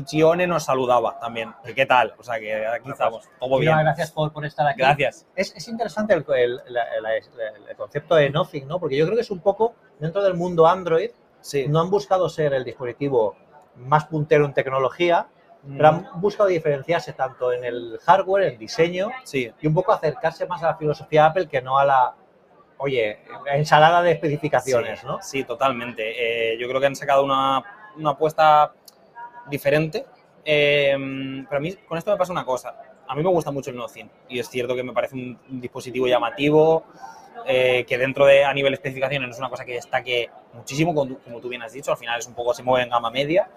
Chuchione 0.00 0.46
nos 0.46 0.64
saludaba 0.64 1.18
también. 1.18 1.54
¿Qué 1.74 1.86
tal? 1.86 2.14
O 2.18 2.22
sea, 2.22 2.38
que 2.38 2.66
aquí 2.66 2.90
estamos, 2.90 3.28
todo 3.40 3.58
bien. 3.58 3.76
gracias 3.78 4.10
por, 4.12 4.32
por 4.32 4.44
estar 4.44 4.66
aquí. 4.66 4.78
Gracias. 4.80 5.26
Es, 5.34 5.54
es 5.56 5.68
interesante 5.68 6.12
el, 6.14 6.24
el- 6.28 7.76
concepto 7.76 8.14
de 8.14 8.28
Nothing, 8.30 8.66
¿no? 8.68 8.78
Porque 8.78 8.96
yo 8.96 9.04
creo 9.06 9.16
que 9.16 9.22
es 9.22 9.30
un 9.30 9.40
poco, 9.40 9.74
dentro 9.98 10.22
del 10.22 10.34
mundo 10.34 10.66
Android, 10.66 11.10
Sí. 11.40 11.66
no 11.68 11.80
han 11.80 11.90
buscado 11.90 12.28
ser 12.28 12.52
el 12.54 12.64
dispositivo 12.64 13.36
más 13.76 14.06
puntero 14.06 14.44
en 14.46 14.52
tecnología, 14.52 15.28
pero 15.76 15.88
han 15.88 16.08
buscado 16.20 16.48
diferenciarse 16.48 17.12
tanto 17.12 17.52
en 17.52 17.64
el 17.64 17.98
hardware, 18.04 18.44
en 18.44 18.52
el 18.54 18.58
diseño, 18.58 19.10
Sí, 19.24 19.52
y 19.60 19.66
un 19.66 19.74
poco 19.74 19.92
acercarse 19.92 20.46
más 20.46 20.62
a 20.62 20.66
la 20.68 20.76
filosofía 20.76 21.26
Apple 21.26 21.48
que 21.48 21.60
no 21.62 21.78
a 21.78 21.84
la, 21.84 22.14
oye, 22.78 23.18
ensalada 23.52 24.02
de 24.02 24.12
especificaciones, 24.12 25.00
sí, 25.00 25.06
¿no? 25.06 25.18
Sí, 25.22 25.44
totalmente. 25.44 26.52
Eh, 26.54 26.58
yo 26.58 26.68
creo 26.68 26.80
que 26.80 26.86
han 26.86 26.96
sacado 26.96 27.24
una, 27.24 27.62
una 27.96 28.10
apuesta 28.10 28.72
diferente. 29.48 30.04
Eh, 30.44 30.96
pero 31.48 31.58
a 31.58 31.60
mí 31.60 31.72
con 31.88 31.98
esto 31.98 32.10
me 32.12 32.16
pasa 32.16 32.32
una 32.32 32.44
cosa. 32.44 32.74
A 33.08 33.14
mí 33.14 33.22
me 33.22 33.30
gusta 33.30 33.50
mucho 33.50 33.70
el 33.70 33.76
Nothing 33.76 34.10
y 34.28 34.38
es 34.38 34.48
cierto 34.48 34.74
que 34.74 34.82
me 34.82 34.92
parece 34.92 35.14
un, 35.14 35.38
dispositivo 35.60 36.06
llamativo, 36.06 36.84
eh, 37.46 37.84
que 37.86 37.98
dentro 37.98 38.26
de 38.26 38.44
a 38.44 38.52
nivel 38.52 38.72
especificaciones 38.74 39.28
no 39.28 39.32
es 39.32 39.38
una 39.38 39.48
cosa 39.50 39.64
que 39.64 39.74
destaque 39.74 40.30
muchísimo, 40.54 40.94
como 40.94 41.40
tú, 41.40 41.48
bien 41.48 41.62
has 41.62 41.72
dicho, 41.72 41.92
al 41.92 41.96
final 41.98 42.18
es 42.18 42.26
un 42.26 42.34
poco, 42.34 42.52
se 42.54 42.62
mueve 42.62 42.84
en 42.84 42.90
gama 42.90 43.10
media, 43.10 43.48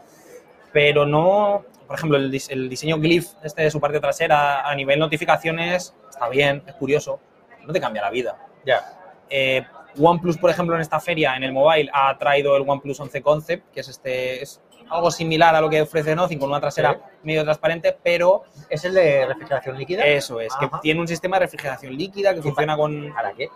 pero 0.72 1.06
no, 1.06 1.66
por 1.88 1.96
ejemplo, 1.96 2.18
el, 2.18 2.32
dis- 2.32 2.52
el 2.52 2.70
diseño 2.70 3.00
Glyph 3.00 3.26
este 3.44 3.64
de 3.64 3.72
su 3.72 3.80
parte 3.80 4.00
trasera 4.00 4.68
a 4.68 4.76
nivel 4.76 5.00
notificaciones 5.00 5.96
está 6.10 6.30
bien, 6.30 6.62
es 6.68 6.76
curioso, 6.76 7.20
no 7.66 7.74
te 7.74 7.80
cambia 7.82 8.04
la 8.04 8.12
vida. 8.12 8.38
Ya. 8.66 9.00
Eh, 9.30 9.64
OnePlus, 10.00 10.38
por 10.38 10.52
ejemplo, 10.52 10.76
en 10.76 10.82
esta 10.82 11.00
feria, 11.00 11.36
en 11.36 11.44
el 11.44 11.52
mobile, 11.52 11.90
ha 11.92 12.16
traído 12.20 12.56
el 12.56 12.64
OnePlus 12.68 13.00
11 13.00 13.22
Concept, 13.24 13.72
que 13.74 13.80
es 13.80 13.90
este 13.90 14.44
es 14.44 14.62
algo 14.90 15.12
similar 15.12 15.56
a 15.56 15.62
lo 15.62 15.70
que 15.70 15.82
ofrece 15.82 16.16
Nothing, 16.16 16.40
con 16.40 16.50
una 16.50 16.60
trasera 16.60 16.94
Sí. 16.94 17.00
medio 17.24 17.44
transparente, 17.44 17.98
pero 18.04 18.44
¿Es 18.70 18.84
el 18.86 18.94
de 18.94 19.26
refrigeración 19.26 19.78
líquida? 19.78 20.06
eso 20.06 20.40
es, 20.42 20.54
que 20.60 20.70
tiene 20.82 21.00
un 21.00 21.08
sistema 21.08 21.38
de 21.38 21.46
refrigeración 21.46 21.96
líquida 21.96 22.34
que 22.34 22.42
funciona 22.42 22.76
con, 22.78 23.14
¿Para 23.14 23.34
qué? 23.34 23.50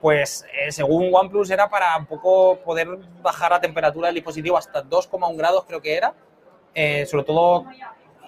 pues 0.00 0.44
eh, 0.60 0.72
según 0.72 1.10
OnePlus 1.14 1.50
era 1.50 1.68
para 1.68 1.96
un 1.96 2.06
poco 2.06 2.58
poder 2.64 2.88
bajar 3.22 3.52
la 3.52 3.60
temperatura 3.60 4.08
del 4.08 4.16
dispositivo 4.16 4.56
hasta 4.56 4.82
2,1 4.82 5.36
grados 5.36 5.64
creo 5.66 5.80
que 5.80 5.94
era, 5.96 6.14
Eh, 6.74 7.04
sobre 7.06 7.24
todo 7.24 7.66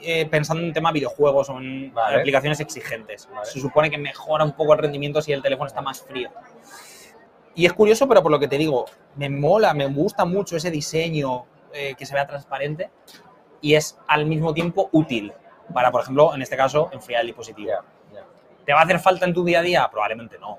eh, 0.03 0.27
pensando 0.27 0.63
en 0.63 0.73
tema 0.75 0.93
videojuegos 0.93 1.49
o 1.49 1.59
en 1.59 1.93
Vale. 1.95 2.19
aplicaciones 2.19 2.61
exigentes. 2.61 3.27
Vale. 3.33 3.47
Se 3.47 3.59
supone 3.59 3.91
que 3.91 3.97
mejora 3.97 4.45
un 4.45 4.53
poco 4.53 4.75
el 4.75 4.79
rendimiento 4.81 5.23
si 5.23 5.33
el 5.33 5.41
teléfono 5.41 5.67
está 5.67 5.81
más 5.81 6.03
frío. 6.03 6.31
Y 7.55 7.65
es 7.65 7.73
curioso, 7.73 8.07
pero 8.09 8.23
por 8.23 8.31
lo 8.31 8.39
que 8.39 8.49
te 8.49 8.59
digo, 8.59 8.85
me 9.17 9.31
mola, 9.31 9.73
me 9.73 9.87
gusta 9.87 10.25
mucho 10.27 10.57
ese 10.59 10.71
diseño 10.71 11.47
eh, 11.75 11.95
que 11.97 12.07
se 12.07 12.15
vea 12.15 12.27
transparente 12.27 12.91
y 13.61 13.75
es 13.75 13.99
al 14.09 14.25
mismo 14.27 14.55
tiempo 14.55 14.89
útil 14.93 15.33
para, 15.75 15.91
por 15.91 16.03
ejemplo, 16.03 16.35
en 16.35 16.41
este 16.43 16.57
caso, 16.57 16.89
enfriar 16.93 17.21
el 17.23 17.27
dispositivo. 17.29 17.73
¿Te 18.65 18.73
va 18.73 18.81
a 18.81 18.85
hacer 18.85 18.99
falta 19.01 19.27
en 19.27 19.35
tu 19.35 19.45
día 19.45 19.59
a 19.59 19.63
día? 19.63 19.89
Probablemente 19.91 20.39
no. 20.39 20.59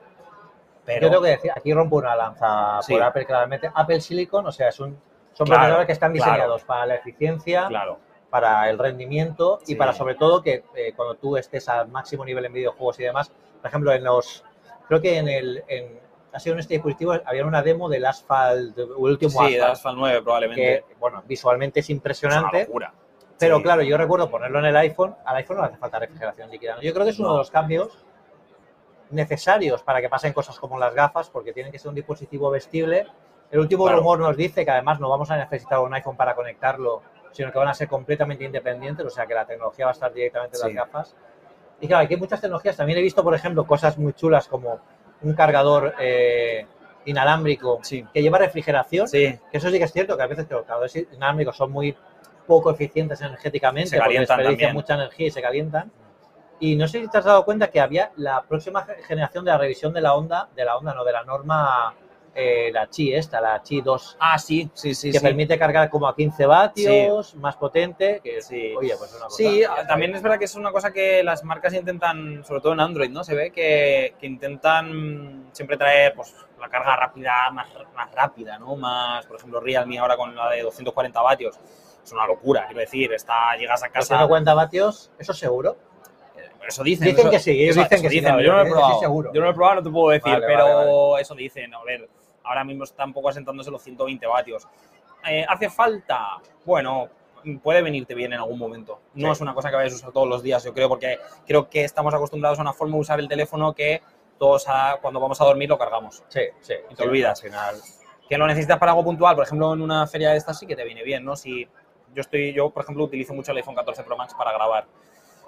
Pero 0.86 1.08
Yo 1.08 1.10
tengo 1.10 1.24
que 1.24 1.30
decir, 1.30 1.52
aquí 1.56 1.74
rompo 1.74 1.96
una 1.98 2.16
lanza 2.16 2.80
Sí. 2.84 2.94
por 2.94 3.02
Apple 3.02 3.26
claramente. 3.26 3.72
Apple 3.74 4.00
Silicon, 4.02 4.46
o 4.46 4.52
sea, 4.52 4.70
es 4.70 4.80
un- 4.80 5.00
son 5.34 5.48
Claro, 5.48 5.60
procesadores 5.62 5.86
que 5.88 5.92
están 5.94 6.14
claro. 6.14 6.32
diseñados 6.32 6.64
para 6.64 6.86
la 6.86 6.96
eficiencia, 6.96 7.66
claro, 7.68 7.98
para 8.30 8.70
el 8.70 8.78
rendimiento 8.78 9.60
y 9.64 9.68
Sí. 9.68 9.76
para 9.76 9.94
sobre 9.94 10.14
todo 10.16 10.42
que 10.44 10.64
eh, 10.76 10.94
cuando 10.96 11.16
tú 11.16 11.38
estés 11.38 11.68
al 11.70 11.88
máximo 11.88 12.24
nivel 12.24 12.46
en 12.46 12.54
videojuegos 12.54 13.00
y 13.00 13.04
demás, 13.04 13.30
por 13.62 13.68
ejemplo, 13.68 13.92
en 13.94 14.04
los, 14.04 14.44
creo 14.88 15.02
que 15.02 15.18
en 15.18 15.28
el, 15.28 15.64
en, 15.68 16.00
ha 16.36 16.40
sido 16.40 16.54
en 16.56 16.60
este 16.60 16.74
dispositivo, 16.76 17.14
había 17.26 17.46
una 17.46 17.62
demo 17.62 17.88
del 17.88 18.06
Asphalt, 18.06 18.78
el 18.78 18.92
último 18.98 19.32
sí, 19.32 19.56
Asphalt, 19.56 19.72
Asphalt 19.72 19.98
9 19.98 20.22
probablemente. 20.22 20.84
que, 20.88 20.96
bueno, 21.00 21.24
visualmente 21.26 21.80
es 21.80 21.86
Es 21.86 21.90
una 21.90 21.96
impresionante, 21.98 22.66
locura. 22.66 22.94
pero 23.40 23.58
Sí. 23.58 23.64
claro, 23.64 23.82
yo 23.84 23.98
recuerdo 23.98 24.30
ponerlo 24.30 24.60
en 24.60 24.66
el 24.66 24.76
iPhone, 24.78 25.16
al 25.26 25.36
iPhone 25.38 25.58
no 25.58 25.64
le 25.64 25.70
hace 25.70 25.78
falta 25.78 26.00
refrigeración 26.00 26.50
líquida. 26.52 26.78
Yo 26.82 26.94
creo 26.94 27.06
que 27.06 27.12
es 27.12 27.20
uno 27.20 27.30
No. 27.30 27.34
de 27.36 27.40
los 27.40 27.52
cambios 27.52 28.04
necesarios 29.12 29.84
para 29.84 30.02
que 30.02 30.10
pasen 30.10 30.34
cosas 30.34 30.60
como 30.60 30.78
las 30.80 30.94
gafas, 30.94 31.30
porque 31.30 31.54
tienen 31.54 31.72
que 31.72 31.80
ser 31.80 31.90
un 31.90 31.96
dispositivo 31.96 32.50
vestible. 32.50 33.06
El 33.52 33.60
último 33.60 33.84
Claro. 33.86 34.00
rumor 34.00 34.20
nos 34.20 34.36
dice 34.36 34.66
que 34.66 34.72
además 34.72 35.00
no 35.00 35.10
vamos 35.10 35.30
a 35.32 35.38
necesitar 35.38 35.80
un 35.80 35.94
iPhone 35.94 36.18
para 36.18 36.36
conectarlo, 36.36 37.02
sino 37.32 37.52
que 37.52 37.60
van 37.60 37.68
a 37.68 37.74
ser 37.74 37.88
completamente 37.88 38.44
independientes, 38.44 39.06
o 39.06 39.10
sea 39.10 39.26
que 39.28 39.34
la 39.36 39.46
tecnología 39.46 39.86
va 39.86 39.92
a 39.92 39.94
estar 39.94 40.12
directamente 40.14 40.58
en 40.58 40.62
Sí. 40.64 40.74
las 40.74 40.86
gafas. 40.86 41.16
Y 41.80 41.88
claro, 41.88 42.06
aquí 42.06 42.14
hay 42.16 42.20
muchas 42.20 42.42
tecnologías. 42.42 42.78
También 42.78 42.98
he 42.98 43.02
visto, 43.02 43.24
por 43.24 43.36
ejemplo, 43.36 43.66
cosas 43.68 43.98
muy 43.98 44.14
chulas 44.14 44.48
como 44.48 44.80
un 45.22 45.34
cargador 45.34 45.94
eh, 46.00 46.66
inalámbrico 47.06 47.80
Sí. 47.84 48.06
que 48.14 48.22
lleva 48.22 48.38
refrigeración, 48.38 49.08
Sí, 49.08 49.40
que 49.52 49.58
eso 49.58 49.70
sí 49.70 49.78
que 49.78 49.86
es 49.86 49.94
cierto, 49.94 50.18
que 50.18 50.24
a 50.24 50.28
veces 50.28 50.46
que 50.48 50.54
los 50.54 50.64
cargadores 50.64 50.96
inalámbricos 50.96 51.56
son 51.56 51.72
muy 51.72 51.96
poco 52.48 52.72
eficientes 52.72 53.22
energéticamente, 53.22 53.90
Se 53.92 53.98
porque 54.00 54.20
desperdician 54.20 54.74
mucha 54.74 54.94
energía 54.96 55.28
y 55.28 55.32
se 55.32 55.42
calientan. 55.42 55.92
Y 56.60 56.76
no 56.76 56.88
sé 56.88 57.02
si 57.02 57.08
te 57.10 57.18
has 57.18 57.26
dado 57.26 57.44
cuenta 57.44 57.70
que 57.70 57.82
había 57.82 58.12
la 58.16 58.42
próxima 58.44 58.84
ge- 58.86 59.04
generación 59.04 59.44
de 59.44 59.52
la 59.52 59.58
revisión 59.58 59.94
de 59.94 60.02
la 60.02 60.14
onda, 60.16 60.48
de 60.56 60.64
la 60.64 60.78
onda, 60.78 60.94
no, 60.94 61.04
de 61.04 61.12
la 61.12 61.24
norma, 61.24 61.94
eh, 62.38 62.70
la 62.74 62.88
Qi 62.88 63.14
esta, 63.16 63.40
la 63.40 63.62
Qi 63.64 63.80
2, 63.82 64.18
Ah, 64.20 64.38
sí, 64.38 64.70
sí, 64.74 64.94
sí. 64.94 65.10
que 65.12 65.20
sí. 65.20 65.24
permite 65.26 65.58
cargar 65.58 65.90
como 65.90 66.06
a 66.08 66.16
15 66.16 66.46
vatios, 66.46 67.34
más 67.36 67.56
potente, 67.56 68.20
que 68.22 68.42
Sí. 68.42 68.74
oye, 68.78 68.94
pues 68.98 69.10
es 69.12 69.16
una 69.18 69.26
cosa. 69.28 69.38
Sí, 69.38 69.64
también 69.88 70.14
es 70.16 70.22
verdad 70.22 70.38
que 70.38 70.44
es 70.46 70.56
una 70.56 70.72
cosa 70.74 70.92
que 70.92 71.24
las 71.24 71.44
marcas 71.46 71.74
intentan, 71.74 72.44
sobre 72.44 72.60
todo 72.60 72.74
en 72.74 72.82
Android, 72.82 73.10
¿no? 73.10 73.24
Se 73.24 73.34
ve 73.36 73.52
que, 73.52 74.16
que 74.20 74.28
intentan 74.28 75.48
siempre 75.54 75.78
traer 75.78 76.14
pues, 76.14 76.36
la 76.60 76.68
carga 76.68 76.96
rápida, 76.98 77.50
más, 77.52 77.68
más 77.96 78.12
rápida, 78.14 78.60
¿no? 78.60 78.76
Más, 78.76 79.26
por 79.26 79.38
ejemplo, 79.38 79.60
Realme 79.62 79.98
ahora 79.98 80.18
con 80.18 80.36
la 80.36 80.50
de 80.50 80.62
240 80.62 81.22
vatios. 81.22 81.58
Es 82.04 82.12
una 82.12 82.28
locura, 82.28 82.66
quiero 82.68 82.82
decir, 82.82 83.12
está, 83.14 83.56
llegas 83.58 83.82
a 83.82 83.88
casa... 83.88 84.16
250 84.16 84.54
vatios, 84.54 85.10
eso 85.18 85.34
seguro. 85.34 85.78
Eso 86.68 86.84
dicen. 86.84 87.06
Dicen 87.06 87.22
eso- 87.22 87.30
que 87.32 87.40
sí, 87.40 87.52
ellos 87.52 87.78
eso- 87.78 87.84
dicen 87.84 87.94
eso 87.96 88.04
que 88.04 88.10
sí, 88.10 88.16
dicen, 88.20 88.40
yo 88.40 88.52
no 88.52 88.58
lo 88.58 88.62
he 88.64 88.66
yo 88.68 88.72
probado. 88.74 89.02
Yo 89.34 89.40
no 89.40 89.46
lo 89.46 89.50
he 89.52 89.54
probado, 89.54 89.76
no 89.76 89.84
te 89.84 89.90
puedo 89.92 90.10
decir, 90.10 90.34
Vale, 90.34 90.46
pero 90.48 90.64
vale, 90.66 90.92
vale. 91.12 91.22
eso 91.22 91.36
dicen. 91.36 91.74
A 91.76 91.84
ver, 91.84 92.10
ahora 92.46 92.64
mismo 92.64 92.84
está 92.84 93.06
un 93.06 93.14
poco 93.14 93.30
asentándose 93.30 93.72
los 93.72 93.82
120 93.82 94.26
vatios. 94.28 94.68
Eh, 95.28 95.46
¿Hace 95.48 95.70
falta? 95.70 96.38
Bueno, 96.66 97.10
puede 97.64 97.82
venirte 97.82 98.14
bien 98.14 98.34
en 98.34 98.40
algún 98.40 98.58
momento. 98.60 99.00
No 99.16 99.28
Sí. 99.28 99.32
es 99.34 99.42
una 99.42 99.54
cosa 99.54 99.70
que 99.70 99.76
vayas 99.76 99.94
a 99.94 99.96
usar 99.98 100.12
todos 100.12 100.28
los 100.28 100.42
días, 100.44 100.64
yo 100.64 100.74
creo, 100.74 100.88
porque 100.90 101.20
creo 101.48 101.70
que 101.70 101.84
estamos 101.84 102.14
acostumbrados 102.14 102.60
a 102.60 102.62
una 102.62 102.74
forma 102.74 102.96
de 102.96 103.02
usar 103.02 103.20
el 103.20 103.28
teléfono 103.28 103.74
que 103.74 104.02
todos 104.38 104.66
a- 104.68 104.98
cuando 105.02 105.20
vamos 105.20 105.40
a 105.42 105.46
dormir 105.46 105.70
lo 105.70 105.78
cargamos. 105.78 106.24
Sí, 106.28 106.42
sí. 106.62 106.74
Y 106.90 106.96
te 106.96 107.04
sí, 107.04 107.08
olvidas. 107.10 107.44
Al 107.44 107.50
final. 107.50 107.76
Que 108.28 108.38
lo 108.38 108.48
necesitas 108.48 108.78
para 108.80 108.92
algo 108.92 109.04
puntual, 109.04 109.36
por 109.36 109.46
ejemplo, 109.46 109.74
en 109.74 109.82
una 109.82 110.08
feria 110.08 110.32
de 110.32 110.38
estas 110.38 110.58
sí 110.60 110.66
que 110.66 110.76
te 110.76 110.84
viene 110.84 111.04
bien, 111.04 111.24
¿no? 111.24 111.36
Si 111.36 111.68
yo 112.14 112.22
estoy, 112.22 112.54
yo 112.54 112.70
por 112.72 112.84
ejemplo 112.84 113.04
utilizo 113.04 113.34
mucho 113.34 113.52
el 113.52 113.58
iPhone 113.58 113.76
14 113.76 114.04
Pro 114.04 114.18
Max 114.18 114.34
para 114.34 114.52
grabar, 114.52 114.86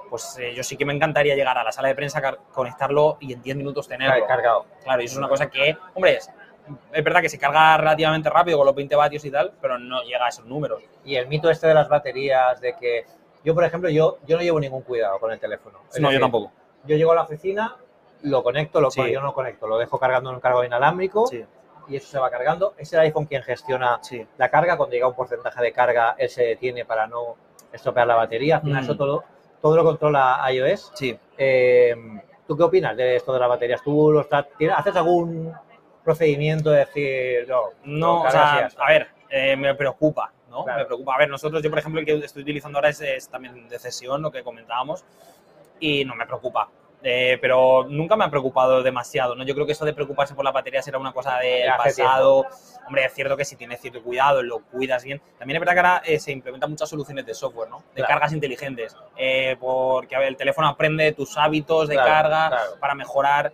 pues 0.10 0.38
eh, 0.40 0.54
yo 0.56 0.64
sí 0.64 0.78
que 0.78 0.86
me 0.86 0.94
encantaría 0.94 1.36
llegar 1.36 1.58
a 1.58 1.64
la 1.64 1.72
sala 1.72 1.88
de 1.90 1.96
prensa, 1.96 2.22
conectarlo 2.54 3.18
y 3.20 3.34
en 3.34 3.42
10 3.42 3.58
minutos 3.58 3.88
tenerlo. 3.88 4.26
Cargado. 4.28 4.66
Claro, 4.84 5.02
y 5.02 5.06
eso 5.06 5.14
es 5.14 5.18
una 5.18 5.28
cosa 5.28 5.50
que, 5.50 5.76
hombre, 5.96 6.20
es, 6.92 7.04
verdad 7.04 7.22
que 7.22 7.30
se 7.30 7.38
carga 7.40 7.78
relativamente 7.78 8.30
rápido 8.30 8.58
con 8.58 8.66
los 8.68 8.76
20 8.76 8.96
vatios 8.96 9.24
y 9.26 9.32
tal, 9.32 9.54
pero 9.62 9.78
no 9.80 10.02
llega 10.04 10.26
a 10.26 10.30
esos 10.30 10.46
números. 10.46 10.82
Y 11.06 11.16
el 11.16 11.28
mito 11.28 11.50
este 11.50 11.68
de 11.68 11.74
las 11.74 11.88
baterías, 11.90 12.60
de 12.62 12.76
que 12.76 13.06
yo, 13.44 13.54
por 13.54 13.64
ejemplo, 13.64 13.90
yo, 13.90 14.18
yo 14.26 14.38
no 14.38 14.44
llevo 14.44 14.60
ningún 14.60 14.82
cuidado 14.82 15.20
con 15.20 15.32
el 15.32 15.40
teléfono. 15.40 15.80
Es 15.94 16.00
no, 16.00 16.12
yo 16.12 16.20
tampoco. 16.20 16.52
Yo 16.86 16.96
llego 16.98 17.12
a 17.12 17.16
la 17.16 17.24
oficina, 17.24 17.76
lo 18.24 18.44
conecto, 18.44 18.82
lo, 18.82 18.90
Sí. 18.92 19.02
yo 19.12 19.20
no 19.20 19.28
lo 19.28 19.34
conecto, 19.34 19.68
lo 19.68 19.78
dejo 19.78 19.98
cargando 20.00 20.30
en 20.30 20.36
un 20.36 20.42
cargador 20.42 20.66
inalámbrico 20.66 21.28
Sí, 21.28 21.44
y 21.88 21.96
eso 21.96 22.08
se 22.10 22.20
va 22.20 22.30
cargando. 22.30 22.74
Es 22.78 22.92
el 22.94 23.00
iPhone 23.02 23.26
quien 23.26 23.44
gestiona 23.44 24.00
sí. 24.02 24.26
la 24.38 24.50
carga, 24.50 24.76
cuando 24.78 24.94
llega 24.94 25.08
un 25.08 25.16
porcentaje 25.16 25.62
de 25.62 25.72
carga, 25.72 26.16
él 26.18 26.30
se 26.30 26.44
detiene 26.44 26.84
para 26.86 27.08
no 27.08 27.36
estropear 27.72 28.08
la 28.08 28.16
batería. 28.16 28.56
Al 28.58 28.62
final 28.64 28.82
Mm. 28.82 28.86
eso 28.86 28.98
todo, 28.98 29.24
todo 29.62 29.76
lo 29.76 29.84
controla 29.84 30.42
iOS. 30.52 30.92
Sí. 30.96 31.18
Eh, 31.38 31.96
¿Tú 32.48 32.56
qué 32.56 32.64
opinas 32.64 32.96
de 32.96 33.18
esto 33.18 33.34
de 33.34 33.40
las 33.40 33.50
baterías? 33.50 33.82
¿Tú 33.84 34.12
lo 34.12 34.22
estás- 34.22 34.46
tienes- 34.58 34.78
haces 34.78 34.96
algún 34.96 35.54
procedimiento 36.08 36.72
de 36.72 36.80
decir, 36.80 37.48
no, 37.50 37.64
No, 37.84 38.22
o 38.24 38.32
sea, 38.32 38.70
a 38.78 38.88
ver, 38.88 39.10
eh, 39.30 39.58
me 39.58 39.76
preocupa, 39.76 40.32
¿no? 40.50 40.64
Claro. 40.64 40.80
Me 40.80 40.86
preocupa. 40.86 41.16
A 41.16 41.18
ver, 41.18 41.30
nosotros, 41.30 41.62
yo 41.62 41.70
por 41.70 41.80
ejemplo, 41.80 42.00
el 42.00 42.06
que 42.06 42.14
estoy 42.26 42.44
utilizando 42.44 42.78
ahora 42.78 42.88
es, 42.90 43.02
es 43.02 43.28
también 43.30 43.68
de 43.68 43.78
cesión, 43.78 44.22
lo 44.22 44.32
que 44.32 44.42
comentábamos, 44.42 45.04
y 45.82 46.06
no 46.06 46.16
me 46.16 46.26
preocupa. 46.26 46.70
Eh, 47.04 47.38
pero 47.42 47.86
nunca 47.90 48.16
me 48.16 48.24
ha 48.26 48.30
preocupado 48.30 48.82
demasiado, 48.82 49.36
¿no? 49.36 49.44
Yo 49.44 49.54
creo 49.54 49.66
que 49.68 49.74
eso 49.74 49.86
de 49.86 49.94
preocuparse 49.94 50.34
por 50.34 50.44
la 50.46 50.52
batería 50.52 50.82
será 50.82 50.98
una 50.98 51.12
cosa 51.12 51.38
del 51.40 51.70
hace 51.70 52.02
pasado. 52.02 52.46
Hombre, 52.88 53.06
es 53.06 53.14
cierto 53.14 53.36
que 53.38 53.46
si 53.46 53.56
tienes 53.58 53.82
cierto 53.82 54.02
cuidado, 54.02 54.42
lo 54.42 54.60
cuidas 54.62 55.04
bien. 55.04 55.22
También 55.38 55.58
es 55.58 55.60
verdad 55.60 55.74
que 55.74 55.80
ahora 55.80 56.02
eh, 56.06 56.20
se 56.20 56.32
implementan 56.32 56.70
muchas 56.72 56.90
soluciones 56.90 57.26
de 57.26 57.34
software, 57.36 57.70
¿no? 57.70 57.80
De 57.94 58.02
Claro. 58.02 58.08
cargas 58.14 58.32
inteligentes. 58.34 58.96
Eh, 59.18 59.58
porque 59.60 60.16
a 60.16 60.20
ver, 60.20 60.30
el 60.30 60.38
teléfono 60.38 60.68
aprende 60.70 61.12
tus 61.12 61.38
hábitos 61.38 61.88
de 61.90 61.96
Claro, 61.96 62.10
carga 62.10 62.48
claro. 62.50 62.72
para 62.80 62.96
mejorar. 62.96 63.54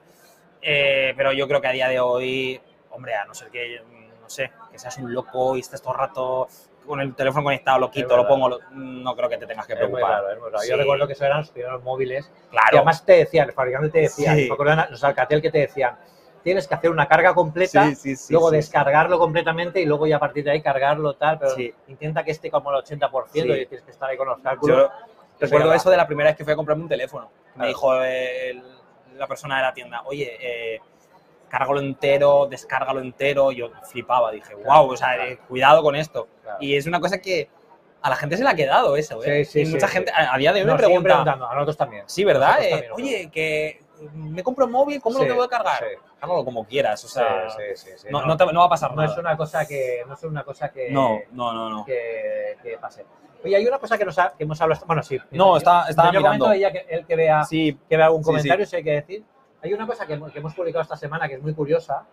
Eh, 0.63 1.13
pero 1.17 1.31
yo 1.33 1.47
creo 1.47 1.59
que 1.61 1.67
a 1.67 1.71
día 1.71 1.87
de 1.89 1.99
hoy, 1.99 2.59
hombre, 2.91 3.15
a 3.15 3.25
no 3.25 3.33
ser 3.33 3.49
que, 3.49 3.81
no 4.21 4.29
sé, 4.29 4.51
que 4.71 4.79
seas 4.79 4.97
un 4.97 5.13
loco 5.13 5.57
y 5.57 5.59
estés 5.59 5.81
todo 5.81 5.93
el 5.93 5.99
rato 5.99 6.47
con 6.85 6.99
el 6.99 7.15
teléfono 7.15 7.43
conectado, 7.45 7.79
lo 7.79 7.89
quito, 7.91 8.15
lo 8.17 8.27
pongo, 8.27 8.49
lo- 8.49 8.59
no 8.71 9.15
creo 9.15 9.29
que 9.29 9.37
te 9.37 9.45
tengas 9.45 9.65
que 9.67 9.75
preocupar. 9.75 10.21
raro. 10.23 10.59
Sí. 10.59 10.69
Yo 10.69 10.75
recuerdo 10.77 11.07
que 11.07 11.13
eso 11.13 11.25
eran 11.25 11.39
los 11.39 11.49
primeros 11.51 11.81
móviles 11.83 12.29
Claro, 12.51 12.67
Y 12.73 12.75
además 12.77 13.05
te 13.05 13.13
decían, 13.13 13.47
el 13.47 13.53
fabricante 13.53 13.89
te 13.89 13.99
decía, 14.01 14.35
Sí. 14.35 14.49
me 14.49 14.75
los 14.91 15.03
Alcatel 15.03 15.41
que 15.41 15.49
te 15.49 15.59
decían, 15.59 15.97
tienes 16.43 16.67
que 16.67 16.75
hacer 16.75 16.89
una 16.91 17.07
carga 17.07 17.33
completa, 17.33 17.95
Sí, 17.95 18.15
luego 18.29 18.51
descargarlo 18.51 19.17
completamente 19.17 19.79
y 19.81 19.85
luego 19.85 20.07
ya 20.07 20.17
a 20.17 20.19
partir 20.19 20.43
de 20.43 20.51
ahí 20.51 20.61
cargarlo 20.61 21.13
tal, 21.15 21.39
pero 21.39 21.53
intenta 21.87 22.23
que 22.25 22.31
esté 22.31 22.51
como 22.51 22.69
al 22.69 22.75
80% 22.83 23.53
Sí. 23.55 23.61
y 23.61 23.65
tienes 23.65 23.85
que 23.85 23.91
estar 23.91 24.09
ahí 24.09 24.17
con 24.17 24.27
los 24.27 24.39
cálculos. 24.39 24.77
Yo 24.77 24.91
recuerdo 25.39 25.73
eso 25.73 25.89
de 25.89 25.97
la 25.97 26.05
primera 26.05 26.29
vez 26.31 26.37
que 26.37 26.43
fui 26.43 26.51
a 26.51 26.55
comprarme 26.57 26.83
un 26.83 26.89
teléfono. 26.89 27.29
Me 27.51 27.53
Claro. 27.55 27.67
dijo 27.69 27.95
el- 28.03 28.63
la 29.15 29.27
persona 29.27 29.57
de 29.57 29.61
la 29.63 29.73
tienda, 29.73 30.01
oye, 30.05 30.37
eh, 30.39 30.79
cárgalo 31.49 31.79
entero, 31.79 32.47
descárgalo 32.47 32.99
entero. 32.99 33.51
Yo 33.51 33.71
flipaba, 33.83 34.31
dije, 34.31 34.55
wow, 34.55 34.91
o 34.91 34.97
sea, 34.97 35.27
eh, 35.27 35.37
cuidado 35.47 35.83
con 35.83 35.95
esto. 35.95 36.27
Claro. 36.41 36.57
Y 36.61 36.75
es 36.75 36.85
una 36.87 36.99
cosa 36.99 37.19
que 37.21 37.49
a 38.01 38.09
la 38.09 38.15
gente 38.15 38.35
se 38.37 38.43
le 38.43 38.49
ha 38.49 38.55
quedado 38.55 38.97
eso, 38.97 39.23
¿eh? 39.23 39.45
Sí, 39.45 39.63
sí, 39.63 39.69
y 39.69 39.73
mucha 39.73 39.87
sí, 39.87 39.93
gente, 39.93 40.11
sí. 40.11 40.17
a, 40.19 40.33
a 40.33 40.37
día 40.37 40.51
de 40.51 40.61
hoy 40.61 40.67
me 40.67 40.75
pregunta, 40.75 41.03
preguntando, 41.03 41.47
a 41.47 41.53
nosotros 41.53 41.77
también. 41.77 42.03
sí, 42.07 42.23
¿verdad? 42.25 42.61
Eh, 42.61 42.69
también, 42.69 42.91
oye, 42.93 43.29
que 43.31 43.81
me 44.15 44.43
compro 44.43 44.65
un 44.65 44.71
móvil, 44.71 44.99
¿cómo 45.01 45.19
lo 45.19 45.25
tengo 45.25 45.41
que 45.43 45.47
cargar? 45.49 45.79
sí. 45.79 45.97
Cárgalo 46.19 46.43
como 46.43 46.65
quieras, 46.65 47.03
o 47.05 47.07
sea, 47.07 47.47
no, 48.09 48.25
no 48.25 48.35
te- 48.35 48.45
no 48.51 48.59
va 48.61 48.65
a 48.65 48.69
pasar 48.69 48.91
no 48.91 49.01
nada. 49.01 49.13
es 49.13 49.17
una 49.17 49.37
cosa 49.37 49.65
que 49.65 50.03
no 50.07 50.13
es 50.15 50.23
una 50.23 50.43
cosa 50.43 50.69
que 50.71 50.89
no, 50.89 51.19
no, 51.31 51.53
no, 51.53 51.69
no. 51.69 51.85
que, 51.85 52.57
que 52.63 52.77
pase. 52.77 53.05
Oye, 53.43 53.55
hay 53.55 53.67
una 53.67 53.77
cosa 53.79 53.97
que, 53.97 54.05
nos 54.05 54.17
ha- 54.19 54.33
que 54.37 54.43
hemos 54.43 54.59
hablado. 54.61 54.85
Bueno, 54.85 55.03
sí. 55.03 55.19
No, 55.31 55.57
está- 55.57 55.85
estaba 55.89 56.11
yo 56.11 56.19
mirando. 56.19 56.51
ella 56.51 56.71
que 56.71 56.85
el 56.89 57.05
que 57.05 57.15
vea, 57.15 57.43
Sí, 57.43 57.77
que 57.89 57.97
vea 57.97 58.05
algún 58.07 58.23
Sí, 58.23 58.27
comentario, 58.27 58.65
si 58.65 58.75
hay 58.77 58.83
que 58.83 58.91
decir. 58.91 59.23
Hay 59.61 59.73
una 59.73 59.85
cosa 59.87 60.05
que, 60.05 60.13
hemos- 60.13 60.31
que 60.31 60.39
hemos 60.39 60.53
publicado 60.53 60.81
esta 60.81 60.95
semana 60.97 61.27
que 61.27 61.35
es 61.35 61.41
muy 61.41 61.53
curiosa 61.53 62.05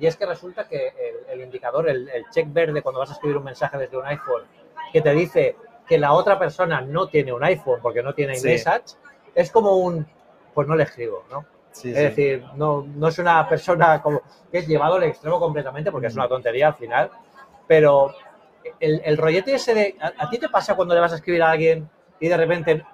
y 0.00 0.06
es 0.06 0.16
que 0.16 0.26
resulta 0.26 0.66
que 0.68 0.88
el, 0.88 1.30
el 1.30 1.40
indicador, 1.42 1.88
el, 1.88 2.08
el 2.08 2.24
check 2.30 2.46
verde 2.52 2.82
cuando 2.82 3.00
vas 3.00 3.10
a 3.10 3.12
escribir 3.14 3.36
un 3.36 3.44
mensaje 3.44 3.76
desde 3.78 3.96
un 3.96 4.06
iPhone 4.06 4.42
que 4.92 5.00
te 5.02 5.12
dice 5.12 5.56
que 5.86 5.98
la 5.98 6.12
otra 6.12 6.38
persona 6.38 6.80
no 6.80 7.08
tiene 7.08 7.32
un 7.32 7.42
iPhone 7.44 7.80
porque 7.82 8.02
no 8.02 8.14
tiene 8.14 8.36
Sí. 8.36 8.48
iMessage, 8.48 8.96
es 9.34 9.50
como 9.50 9.76
un, 9.76 10.06
pues 10.54 10.66
no 10.68 10.74
le 10.76 10.84
escribo, 10.84 11.24
¿no? 11.30 11.44
sí, 11.72 11.88
Es 11.90 11.96
decir, 11.96 12.44
no, 12.54 12.82
no 12.86 13.08
es 13.08 13.18
una 13.18 13.48
persona 13.48 14.00
como 14.02 14.22
que 14.50 14.58
es 14.58 14.66
llevado 14.68 14.96
al 14.96 15.04
extremo 15.04 15.40
completamente, 15.40 15.90
porque 15.90 16.06
es 16.08 16.14
una 16.14 16.28
tontería 16.28 16.68
al 16.68 16.74
final, 16.74 17.10
pero 17.66 18.14
el, 18.80 19.00
el 19.04 19.16
rollete 19.16 19.54
ese 19.54 19.74
de... 19.74 19.96
¿a, 20.00 20.12
a 20.24 20.30
ti 20.30 20.38
te 20.38 20.48
pasa 20.48 20.74
cuando 20.76 20.94
le 20.94 21.00
vas 21.00 21.12
a 21.12 21.16
escribir 21.16 21.42
a 21.42 21.50
alguien 21.50 21.88
y 22.20 22.28
de 22.28 22.36
repente 22.36 22.84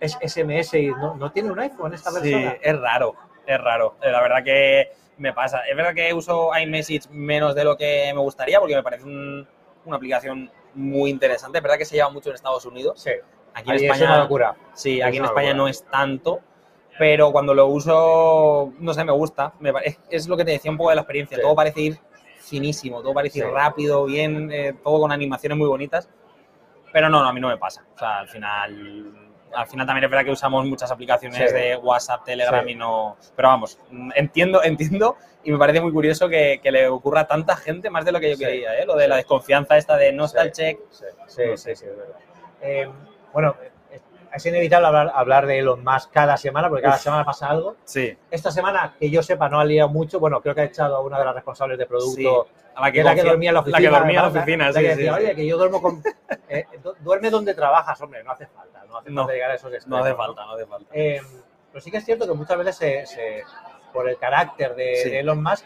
es 0.00 0.16
SMS 0.20 0.74
y 0.74 0.88
no, 0.88 1.14
no 1.16 1.32
tiene 1.32 1.50
un 1.50 1.58
iPhone 1.58 1.94
esta 1.94 2.10
Sí, 2.10 2.20
persona? 2.32 2.56
es 2.60 2.78
raro, 2.80 3.14
es 3.46 3.60
raro. 3.60 3.96
Eh, 4.02 4.10
La 4.10 4.20
verdad 4.22 4.44
que 4.44 4.90
me 5.18 5.32
pasa. 5.32 5.60
Es 5.68 5.76
verdad 5.76 5.94
que 5.94 6.12
uso 6.12 6.50
iMessage 6.58 7.08
menos 7.10 7.54
de 7.54 7.64
lo 7.64 7.76
que 7.76 8.10
me 8.14 8.20
gustaría 8.20 8.60
porque 8.60 8.74
me 8.76 8.82
parece 8.82 9.04
un- 9.04 9.48
una 9.86 9.96
aplicación 9.96 10.50
muy 10.74 11.10
interesante. 11.10 11.58
Es 11.58 11.62
verdad 11.62 11.78
que 11.78 11.84
se 11.86 11.96
lleva 11.96 12.10
mucho 12.10 12.28
en 12.28 12.34
Estados 12.34 12.66
Unidos. 12.66 13.00
Sí, 13.00 13.12
Aquí 13.54 13.70
en 13.70 13.76
Ahí 13.76 13.84
es 13.86 13.90
España, 13.90 14.04
una 14.12 14.22
locura. 14.22 14.56
sí, 14.74 15.00
es 15.00 15.06
aquí 15.06 15.16
en 15.16 15.24
España 15.24 15.46
locura. 15.48 15.62
no 15.64 15.68
es 15.68 15.82
tanto. 15.84 16.40
Pero 16.98 17.32
cuando 17.32 17.54
lo 17.54 17.66
uso, 17.66 18.72
no 18.78 18.92
sé, 18.94 19.04
me 19.04 19.12
gusta. 19.12 19.52
Me 19.60 19.72
es 20.10 20.28
lo 20.28 20.36
que 20.36 20.44
te 20.44 20.50
decía 20.52 20.70
un 20.70 20.76
poco 20.76 20.90
de 20.90 20.96
la 20.96 21.02
experiencia. 21.02 21.36
Sí. 21.36 21.42
Todo 21.42 21.54
parece 21.54 21.80
ir 21.80 21.98
finísimo, 22.48 23.02
todo 23.02 23.14
parece 23.14 23.40
Sí. 23.40 23.44
rápido, 23.46 24.04
bien, 24.04 24.50
eh, 24.52 24.74
todo 24.82 25.00
con 25.00 25.12
animaciones 25.12 25.58
muy 25.58 25.68
bonitas. 25.68 26.08
Pero 26.92 27.08
no, 27.08 27.20
no, 27.22 27.28
a 27.28 27.32
mí 27.32 27.40
no 27.40 27.48
me 27.48 27.58
pasa. 27.58 27.84
O 27.94 27.98
sea, 27.98 28.18
al 28.20 28.28
final, 28.28 29.12
al 29.54 29.66
final 29.66 29.86
también 29.86 30.04
es 30.04 30.10
verdad 30.10 30.24
que 30.24 30.30
usamos 30.30 30.64
muchas 30.66 30.90
aplicaciones 30.90 31.50
Sí. 31.50 31.54
de 31.56 31.76
WhatsApp, 31.76 32.24
Telegram 32.24 32.64
Sí. 32.64 32.70
y 32.72 32.74
no. 32.74 33.16
Pero 33.34 33.48
vamos, 33.48 33.78
entiendo, 34.14 34.62
entiendo 34.62 35.16
y 35.44 35.50
me 35.52 35.58
parece 35.58 35.80
muy 35.80 35.92
curioso 35.92 36.28
que, 36.28 36.60
que 36.62 36.70
le 36.72 36.88
ocurra 36.88 37.20
a 37.22 37.26
tanta 37.26 37.56
gente 37.56 37.90
más 37.90 38.04
de 38.04 38.12
lo 38.12 38.20
que 38.20 38.30
yo 38.30 38.36
Sí. 38.36 38.44
creía, 38.44 38.78
¿eh? 38.78 38.86
Lo 38.86 38.96
de 38.96 39.08
la 39.08 39.16
desconfianza 39.16 39.76
esta 39.76 39.96
de 39.96 40.12
no 40.12 40.24
está 40.24 40.42
el 40.42 40.52
check. 40.52 40.78
Sí, 40.90 41.04
sí, 41.26 41.42
No 41.48 41.56
sí, 41.56 41.62
sé. 41.62 41.76
sí, 41.76 41.84
es 41.86 41.96
verdad. 41.96 42.16
Eh, 42.62 42.88
bueno, 43.32 43.54
es- 44.36 44.46
inevitable 44.46 44.86
hablar, 44.86 45.12
hablar 45.14 45.46
de 45.46 45.58
Elon 45.58 45.82
Musk 45.84 46.10
cada 46.12 46.36
semana, 46.36 46.68
porque 46.68 46.82
cada 46.82 46.96
Uf. 46.96 47.00
semana 47.02 47.24
pasa 47.24 47.48
algo. 47.48 47.76
Sí. 47.84 48.16
Esta 48.30 48.50
semana, 48.50 48.94
que 48.98 49.10
yo 49.10 49.22
sepa, 49.22 49.48
no 49.48 49.58
ha 49.60 49.64
liado 49.64 49.88
mucho. 49.88 50.20
Bueno, 50.20 50.40
creo 50.40 50.54
que 50.54 50.60
ha 50.62 50.64
echado 50.64 50.96
a 50.96 51.00
una 51.00 51.18
de 51.18 51.24
las 51.24 51.34
responsables 51.34 51.78
de 51.78 51.86
producto 51.86 52.46
A 52.74 52.82
la 52.82 52.92
que 52.92 53.02
la 53.02 53.14
que 53.14 53.22
dormía 53.22 53.50
en 53.50 53.54
la 53.54 53.60
La 53.60 53.62
oficina. 53.62 53.78
que 53.90 53.96
dormía 53.96 54.16
en 54.18 54.22
la 54.22 54.28
oficina, 54.40 54.66
la 54.66 54.72
sí, 54.72 54.80
que 54.80 54.90
sí, 54.90 54.96
decía, 54.96 55.16
sí. 55.16 55.22
oye, 55.24 55.34
que 55.34 55.46
yo 55.46 55.56
duermo 55.58 55.80
con... 55.82 56.02
eh, 56.48 56.64
du- 56.82 56.94
duerme 57.00 57.30
donde 57.30 57.54
trabajas, 57.54 58.00
hombre, 58.02 58.22
no 58.22 58.32
hace 58.32 58.46
falta. 58.46 58.84
No 58.86 58.98
hace 58.98 59.10
No. 59.10 59.22
falta 59.22 59.32
llegar 59.34 59.50
a 59.50 59.54
esos 59.54 59.70
No 59.70 59.76
extremos. 59.76 60.00
hace 60.06 60.14
falta, 60.14 60.44
no 60.46 60.52
hace 60.52 60.66
falta. 60.66 60.90
Eh, 60.92 61.20
pero 61.72 61.82
sí 61.82 61.90
que 61.90 61.96
es 61.98 62.04
cierto 62.04 62.26
que 62.26 62.34
muchas 62.34 62.58
veces, 62.58 62.76
se, 62.76 63.06
se- 63.06 63.42
por 63.92 64.08
el 64.08 64.18
carácter 64.18 64.74
de, 64.74 64.96
Sí. 64.96 65.10
de 65.10 65.20
Elon 65.20 65.42
Musk, 65.42 65.64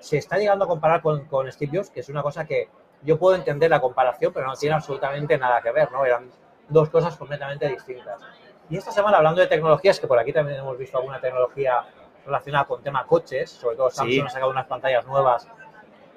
se 0.00 0.16
está 0.18 0.36
llegando 0.38 0.64
a 0.64 0.68
comparar 0.68 1.00
con, 1.02 1.24
con 1.26 1.50
Steve 1.52 1.76
Jobs, 1.78 1.90
que 1.90 2.00
es 2.00 2.08
una 2.08 2.22
cosa 2.22 2.44
que 2.44 2.68
yo 3.02 3.18
puedo 3.18 3.36
entender 3.36 3.70
la 3.70 3.80
comparación, 3.80 4.32
pero 4.32 4.46
no 4.46 4.54
tiene 4.56 4.74
absolutamente 4.74 5.38
nada 5.38 5.60
que 5.62 5.70
ver, 5.72 5.90
¿no? 5.92 6.04
Eran 6.04 6.28
dos 6.68 6.88
cosas 6.90 7.16
completamente 7.16 7.68
distintas. 7.68 8.20
Y 8.70 8.76
esta 8.76 8.92
semana, 8.92 9.16
hablando 9.18 9.40
de 9.40 9.46
tecnologías, 9.46 9.98
que 9.98 10.06
por 10.06 10.18
aquí 10.18 10.32
también 10.32 10.58
hemos 10.58 10.76
visto 10.76 10.98
alguna 10.98 11.20
tecnología 11.20 11.84
relacionada 12.26 12.66
con 12.66 12.82
tema 12.82 13.06
coches, 13.06 13.50
sobre 13.50 13.76
todo 13.76 13.88
Samsung 13.90 14.12
Sí. 14.12 14.20
ha 14.20 14.28
sacado 14.28 14.50
unas 14.50 14.66
pantallas 14.66 15.06
nuevas 15.06 15.48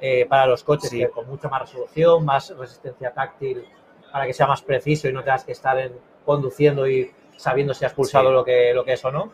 eh, 0.01 0.25
para 0.25 0.47
los 0.47 0.63
coches 0.63 0.89
Sí. 0.89 0.97
que 0.99 1.09
con 1.09 1.27
mucha 1.27 1.47
más 1.47 1.61
resolución, 1.61 2.25
más 2.25 2.49
resistencia 2.57 3.13
táctil, 3.13 3.65
para 4.11 4.25
que 4.25 4.33
sea 4.33 4.47
más 4.47 4.61
preciso 4.61 5.07
y 5.07 5.13
no 5.13 5.23
tengas 5.23 5.45
que 5.45 5.51
estar 5.51 5.77
en- 5.77 5.95
conduciendo 6.25 6.87
y 6.87 7.13
sabiendo 7.37 7.73
si 7.73 7.85
has 7.85 7.93
pulsado 7.93 8.29
Sí. 8.29 8.33
lo, 8.33 8.43
que, 8.43 8.73
lo 8.73 8.83
que 8.83 8.93
es 8.93 9.05
o 9.05 9.11
no. 9.11 9.31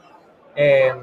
Eh, 0.55 0.93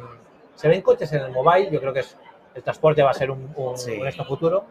se 0.55 0.68
ven 0.68 0.83
coches 0.83 1.12
en 1.14 1.22
el 1.22 1.33
mobile, 1.33 1.70
yo 1.70 1.81
creo 1.81 1.92
que 1.92 2.00
es, 2.00 2.16
el 2.55 2.62
transporte 2.62 3.03
va 3.03 3.11
a 3.11 3.14
ser 3.14 3.31
un, 3.31 3.53
un, 3.57 3.74
un 3.74 4.07
esto 4.07 4.24
futuro. 4.24 4.64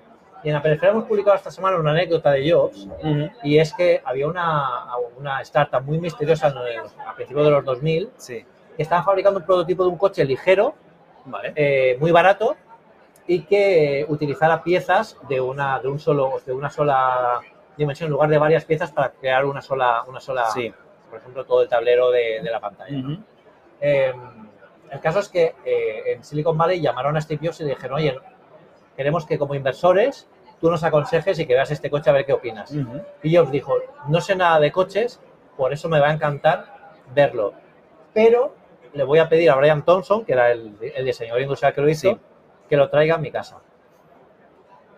Y 0.43 0.49
en 0.49 0.55
la 0.55 0.61
periferia 0.61 0.91
hemos 0.91 1.05
publicado 1.05 1.35
esta 1.37 1.51
semana 1.51 1.77
una 1.77 1.91
anécdota 1.91 2.31
de 2.31 2.51
Jobs, 2.51 2.87
y 3.43 3.57
es 3.59 3.73
que 3.73 4.01
había 4.03 4.27
una, 4.27 4.87
una 5.17 5.41
startup 5.41 5.81
muy 5.83 5.99
misteriosa 5.99 6.47
a 7.07 7.15
principios 7.15 7.45
de 7.45 7.51
los 7.51 7.63
2000 7.65 8.09
Sí. 8.17 8.45
que 8.75 8.83
estaban 8.83 9.05
fabricando 9.05 9.39
un 9.39 9.45
prototipo 9.45 9.83
de 9.83 9.89
un 9.89 9.97
coche 9.97 10.25
ligero, 10.25 10.75
Vale. 11.25 11.53
eh, 11.55 11.97
muy 11.99 12.11
barato, 12.11 12.57
y 13.25 13.43
que 13.43 14.05
utilizara 14.09 14.61
piezas 14.63 15.17
de 15.29 15.39
una, 15.39 15.79
de, 15.79 15.87
un 15.87 15.97
solo, 15.99 16.41
de 16.45 16.51
una 16.51 16.69
sola 16.69 17.39
dimensión 17.77 18.07
en 18.07 18.11
lugar 18.11 18.29
de 18.29 18.37
varias 18.37 18.65
piezas 18.65 18.91
para 18.91 19.11
crear 19.11 19.45
una 19.45 19.61
sola, 19.61 20.03
una 20.07 20.19
sola 20.19 20.45
Sí. 20.47 20.73
por 21.09 21.19
ejemplo, 21.19 21.45
todo 21.45 21.61
el 21.61 21.69
tablero 21.69 22.11
de, 22.11 22.41
de 22.43 22.51
la 22.51 22.59
pantalla. 22.59 23.17
Eh, 23.79 24.13
el 24.91 24.99
caso 24.99 25.19
es 25.19 25.29
que 25.29 25.55
eh, 25.65 26.03
en 26.13 26.23
Silicon 26.23 26.57
Valley 26.57 26.81
llamaron 26.81 27.15
a 27.15 27.21
Steve 27.21 27.39
Jobs 27.47 27.61
y 27.61 27.63
le 27.63 27.69
dijeron, 27.69 27.97
oye, 27.97 28.19
queremos 28.95 29.25
que 29.25 29.37
como 29.37 29.55
inversores 29.55 30.27
tú 30.61 30.69
nos 30.71 30.83
aconsejes 30.83 31.37
y 31.39 31.45
que 31.45 31.53
veas 31.55 31.71
este 31.71 31.89
coche 31.89 32.09
a 32.09 32.13
ver 32.13 32.25
qué 32.25 32.33
opinas. 32.33 32.73
Y 33.21 33.35
Jobs 33.35 33.51
dijo, 33.51 33.73
no 34.07 34.21
sé 34.21 34.35
nada 34.35 34.59
de 34.59 34.71
coches, 34.71 35.19
por 35.57 35.73
eso 35.73 35.89
me 35.89 35.99
va 35.99 36.09
a 36.09 36.13
encantar 36.13 36.93
verlo. 37.13 37.53
Pero 38.13 38.55
le 38.93 39.03
voy 39.03 39.19
a 39.19 39.27
pedir 39.27 39.49
a 39.49 39.55
Brian 39.55 39.83
Thompson, 39.83 40.23
que 40.23 40.33
era 40.33 40.51
el, 40.51 40.75
el 40.95 41.05
diseñador 41.05 41.41
industrial 41.41 41.73
que 41.73 41.81
lo 41.81 41.89
hizo, 41.89 42.09
Sí. 42.11 42.19
que 42.69 42.77
lo 42.77 42.89
traiga 42.89 43.15
a 43.15 43.17
mi 43.17 43.29
casa. 43.31 43.59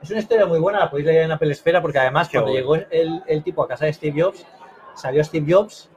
Es 0.02 0.12
una 0.12 0.20
historia 0.20 0.46
muy 0.46 0.60
buena, 0.60 0.80
la 0.80 0.90
podéis 0.90 1.08
leer 1.08 1.24
en 1.24 1.32
Apple 1.32 1.52
Esfera, 1.52 1.82
porque 1.82 1.98
además 1.98 2.30
Qué 2.30 2.38
cuando 2.38 2.52
bueno. 2.52 2.84
llegó 2.84 2.88
el, 2.92 3.24
el 3.26 3.44
tipo 3.44 3.64
a 3.64 3.68
casa 3.68 3.86
de 3.86 3.94
Steve 3.94 4.22
Jobs, 4.22 4.46
salió 4.94 5.24
Steve 5.24 5.52
Jobs 5.52 5.90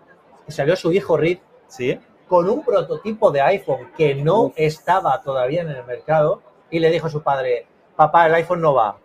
y 0.47 0.53
salió 0.53 0.77
su 0.77 0.93
hijo 0.93 1.17
Reed 1.17 1.39
Sí. 1.67 2.01
con 2.27 2.49
un 2.49 2.65
prototipo 2.65 3.31
de 3.31 3.43
iPhone 3.43 3.91
que 3.97 4.15
no 4.15 4.45
Uf. 4.45 4.53
estaba 4.57 5.21
todavía 5.21 5.61
en 5.61 5.69
el 5.69 5.85
mercado 5.85 6.41
y 6.71 6.79
le 6.79 6.91
dijo 6.91 7.09
a 7.09 7.11
su 7.11 7.23
padre, 7.23 7.67
papá, 7.99 8.27
el 8.27 8.35
iPhone 8.37 8.61
no 8.61 8.75
va. 8.75 8.97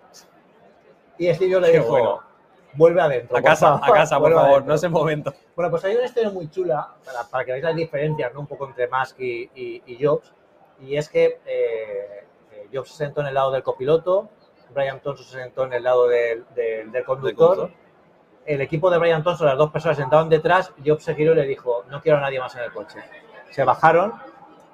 Y 1.18 1.34
Steve 1.34 1.52
Jobs 1.54 1.66
le 1.66 1.72
Qué 1.72 1.80
dijo, 1.80 1.90
bueno. 1.90 2.20
vuelve 2.74 3.02
adentro. 3.02 3.36
A 3.38 3.42
casa, 3.42 3.76
a 3.76 3.92
casa, 3.92 4.16
por 4.16 4.22
vuelve 4.22 4.36
favor, 4.38 4.52
adentro". 4.52 4.70
no 4.70 4.76
es 4.76 4.84
el 4.84 4.90
momento. 4.92 5.34
Bueno, 5.56 5.72
pues 5.72 5.84
hay 5.86 5.96
una 5.96 6.06
historia 6.06 6.30
muy 6.30 6.50
chula 6.50 6.94
para, 7.04 7.24
para 7.24 7.44
que 7.46 7.52
veáis 7.52 7.64
las 7.64 7.76
diferencias, 7.76 8.34
¿no? 8.34 8.42
Un 8.42 8.48
poco 8.48 8.68
entre 8.68 8.88
Musk 8.88 9.20
y, 9.20 9.50
y- 9.56 9.84
y 9.86 10.04
Jobs. 10.06 10.32
Y 10.80 10.96
es 10.96 11.10
que 11.10 11.40
eh, 11.46 12.26
eh, 12.52 12.68
Jobs 12.72 12.92
se 12.92 12.98
sentó 12.98 13.22
en 13.22 13.28
el 13.28 13.34
lado 13.34 13.52
del 13.52 13.64
copiloto, 13.64 14.30
Brian 14.74 15.00
Thompson 15.02 15.26
se 15.26 15.38
sentó 15.40 15.66
en 15.66 15.74
el 15.74 15.84
lado 15.84 16.08
del, 16.08 16.46
del- 16.56 16.92
del 16.92 17.04
conductor. 17.04 17.72
El 18.46 18.60
equipo 18.62 18.90
de 18.92 18.98
Brian 18.98 19.24
Thompson, 19.24 19.48
las 19.48 19.58
dos 19.58 19.72
personas 19.72 19.98
sentaban 19.98 20.28
detrás, 20.30 20.72
Jobs 20.86 21.04
se 21.04 21.16
giró 21.16 21.32
y 21.34 21.36
le 21.36 21.44
dijo, 21.46 21.84
no 21.90 22.02
quiero 22.02 22.18
a 22.18 22.22
nadie 22.22 22.40
más 22.40 22.54
en 22.56 22.64
el 22.64 22.72
coche. 22.74 23.00
Se 23.52 23.64
bajaron 23.64 24.14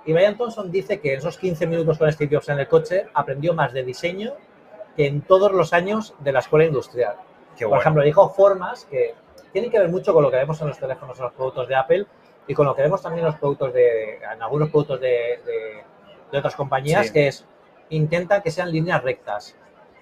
y 0.09 0.13
Brian 0.13 0.35
Thompson 0.37 0.71
dice 0.71 0.99
que 0.99 1.13
en 1.13 1.19
esos 1.19 1.37
15 1.37 1.67
minutos 1.67 1.99
con 1.99 2.11
Steve 2.11 2.35
Jobs 2.35 2.49
en 2.49 2.57
el 2.59 2.67
coche 2.67 3.05
aprendió 3.13 3.53
más 3.53 3.73
de 3.73 3.83
diseño 3.83 4.33
que 4.95 5.05
en 5.05 5.21
todos 5.21 5.51
los 5.51 5.71
años 5.71 6.15
de 6.19 6.31
la 6.31 6.39
escuela 6.39 6.65
industrial. 6.65 7.15
Qué 7.55 7.65
Por 7.65 7.69
bueno. 7.69 7.81
ejemplo, 7.81 8.03
dijo 8.03 8.29
formas 8.29 8.85
que 8.85 9.13
tienen 9.53 9.69
que 9.69 9.77
ver 9.77 9.89
mucho 9.89 10.11
con 10.13 10.23
lo 10.23 10.31
que 10.31 10.37
vemos 10.37 10.59
en 10.61 10.67
los 10.69 10.79
teléfonos, 10.79 11.17
en 11.19 11.25
los 11.25 11.33
productos 11.33 11.67
de 11.67 11.75
Apple 11.75 12.07
y 12.47 12.55
con 12.55 12.65
lo 12.65 12.75
que 12.75 12.81
vemos 12.81 13.01
también 13.03 13.23
en 13.23 13.31
los 13.31 13.39
productos 13.39 13.71
de, 13.71 14.15
en 14.15 14.41
algunos 14.41 14.69
productos 14.69 14.99
de, 14.99 15.39
de- 15.45 15.83
de 16.31 16.37
otras 16.37 16.55
compañías, 16.55 17.05
Sí. 17.07 17.13
que 17.13 17.27
es 17.27 17.45
intenta 17.89 18.41
que 18.41 18.49
sean 18.49 18.71
líneas 18.71 19.03
rectas, 19.03 19.55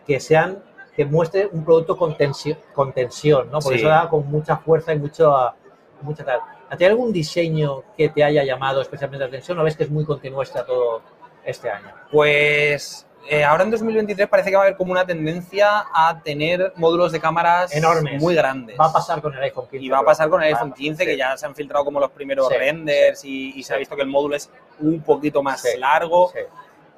que 0.06 0.20
sean 0.22 0.64
que 0.96 1.04
muestre 1.06 1.50
un 1.52 1.66
producto 1.66 1.98
con 1.98 2.16
tensión, 2.16 2.58
con 2.74 2.94
tensión 2.94 3.48
¿no? 3.52 3.60
Porque 3.60 3.80
Sí. 3.80 3.84
eso 3.84 3.90
da 3.90 4.10
con 4.10 4.26
mucha 4.32 4.56
fuerza 4.58 4.94
y 4.94 5.00
mucho, 5.00 5.54
mucha 6.02 6.24
tal. 6.24 6.40
¿A 6.70 6.76
ti 6.78 6.84
hay 6.84 6.92
algún 6.92 7.14
diseño 7.14 7.84
que 7.98 8.10
te 8.10 8.24
haya 8.24 8.44
llamado 8.44 8.82
especialmente 8.82 9.24
la 9.24 9.28
atención 9.28 9.58
o 9.60 9.64
ves 9.64 9.76
que 9.78 9.84
es 9.84 9.90
muy 9.90 10.04
continuista 10.06 10.66
todo 10.66 11.02
este 11.46 11.70
año? 11.70 11.88
Pues 12.12 13.06
eh, 13.30 13.44
ahora 13.44 13.64
en 13.64 13.72
2023 13.72 14.28
parece 14.28 14.50
que 14.50 14.56
va 14.56 14.64
a 14.64 14.66
haber 14.66 14.78
como 14.78 14.92
una 14.92 15.06
tendencia 15.06 15.86
a 15.94 16.22
tener 16.24 16.74
módulos 16.76 17.12
de 17.12 17.20
cámaras 17.20 17.74
Enormes. 17.76 18.22
muy 18.22 18.36
grandes. 18.36 18.78
Va 18.80 18.86
a 18.88 18.94
pasar 18.94 19.22
con 19.22 19.34
el 19.34 19.42
iPhone 19.44 19.68
15. 19.70 19.86
Y 19.86 19.90
va 19.90 20.00
a 20.00 20.04
pasar 20.04 20.30
con 20.30 20.42
el 20.42 20.48
iPhone 20.50 20.70
pasar, 20.72 20.78
15, 20.84 21.04
sí. 21.04 21.10
que 21.10 21.18
ya 21.18 21.38
se 21.38 21.46
han 21.46 21.56
filtrado 21.56 21.84
como 21.86 22.00
los 22.00 22.12
primeros 22.12 22.48
Sí, 22.50 22.56
renders 22.58 23.24
y, 23.26 23.54
y 23.60 23.64
se 23.64 23.74
ha 23.74 23.76
sí. 23.76 23.80
visto 23.80 23.96
que 23.96 24.02
el 24.02 24.08
módulo 24.10 24.36
es 24.36 24.50
un 24.80 25.02
poquito 25.02 25.42
más 25.44 25.62
Sí, 25.62 25.78
largo. 25.78 26.32
Sí. 26.34 26.40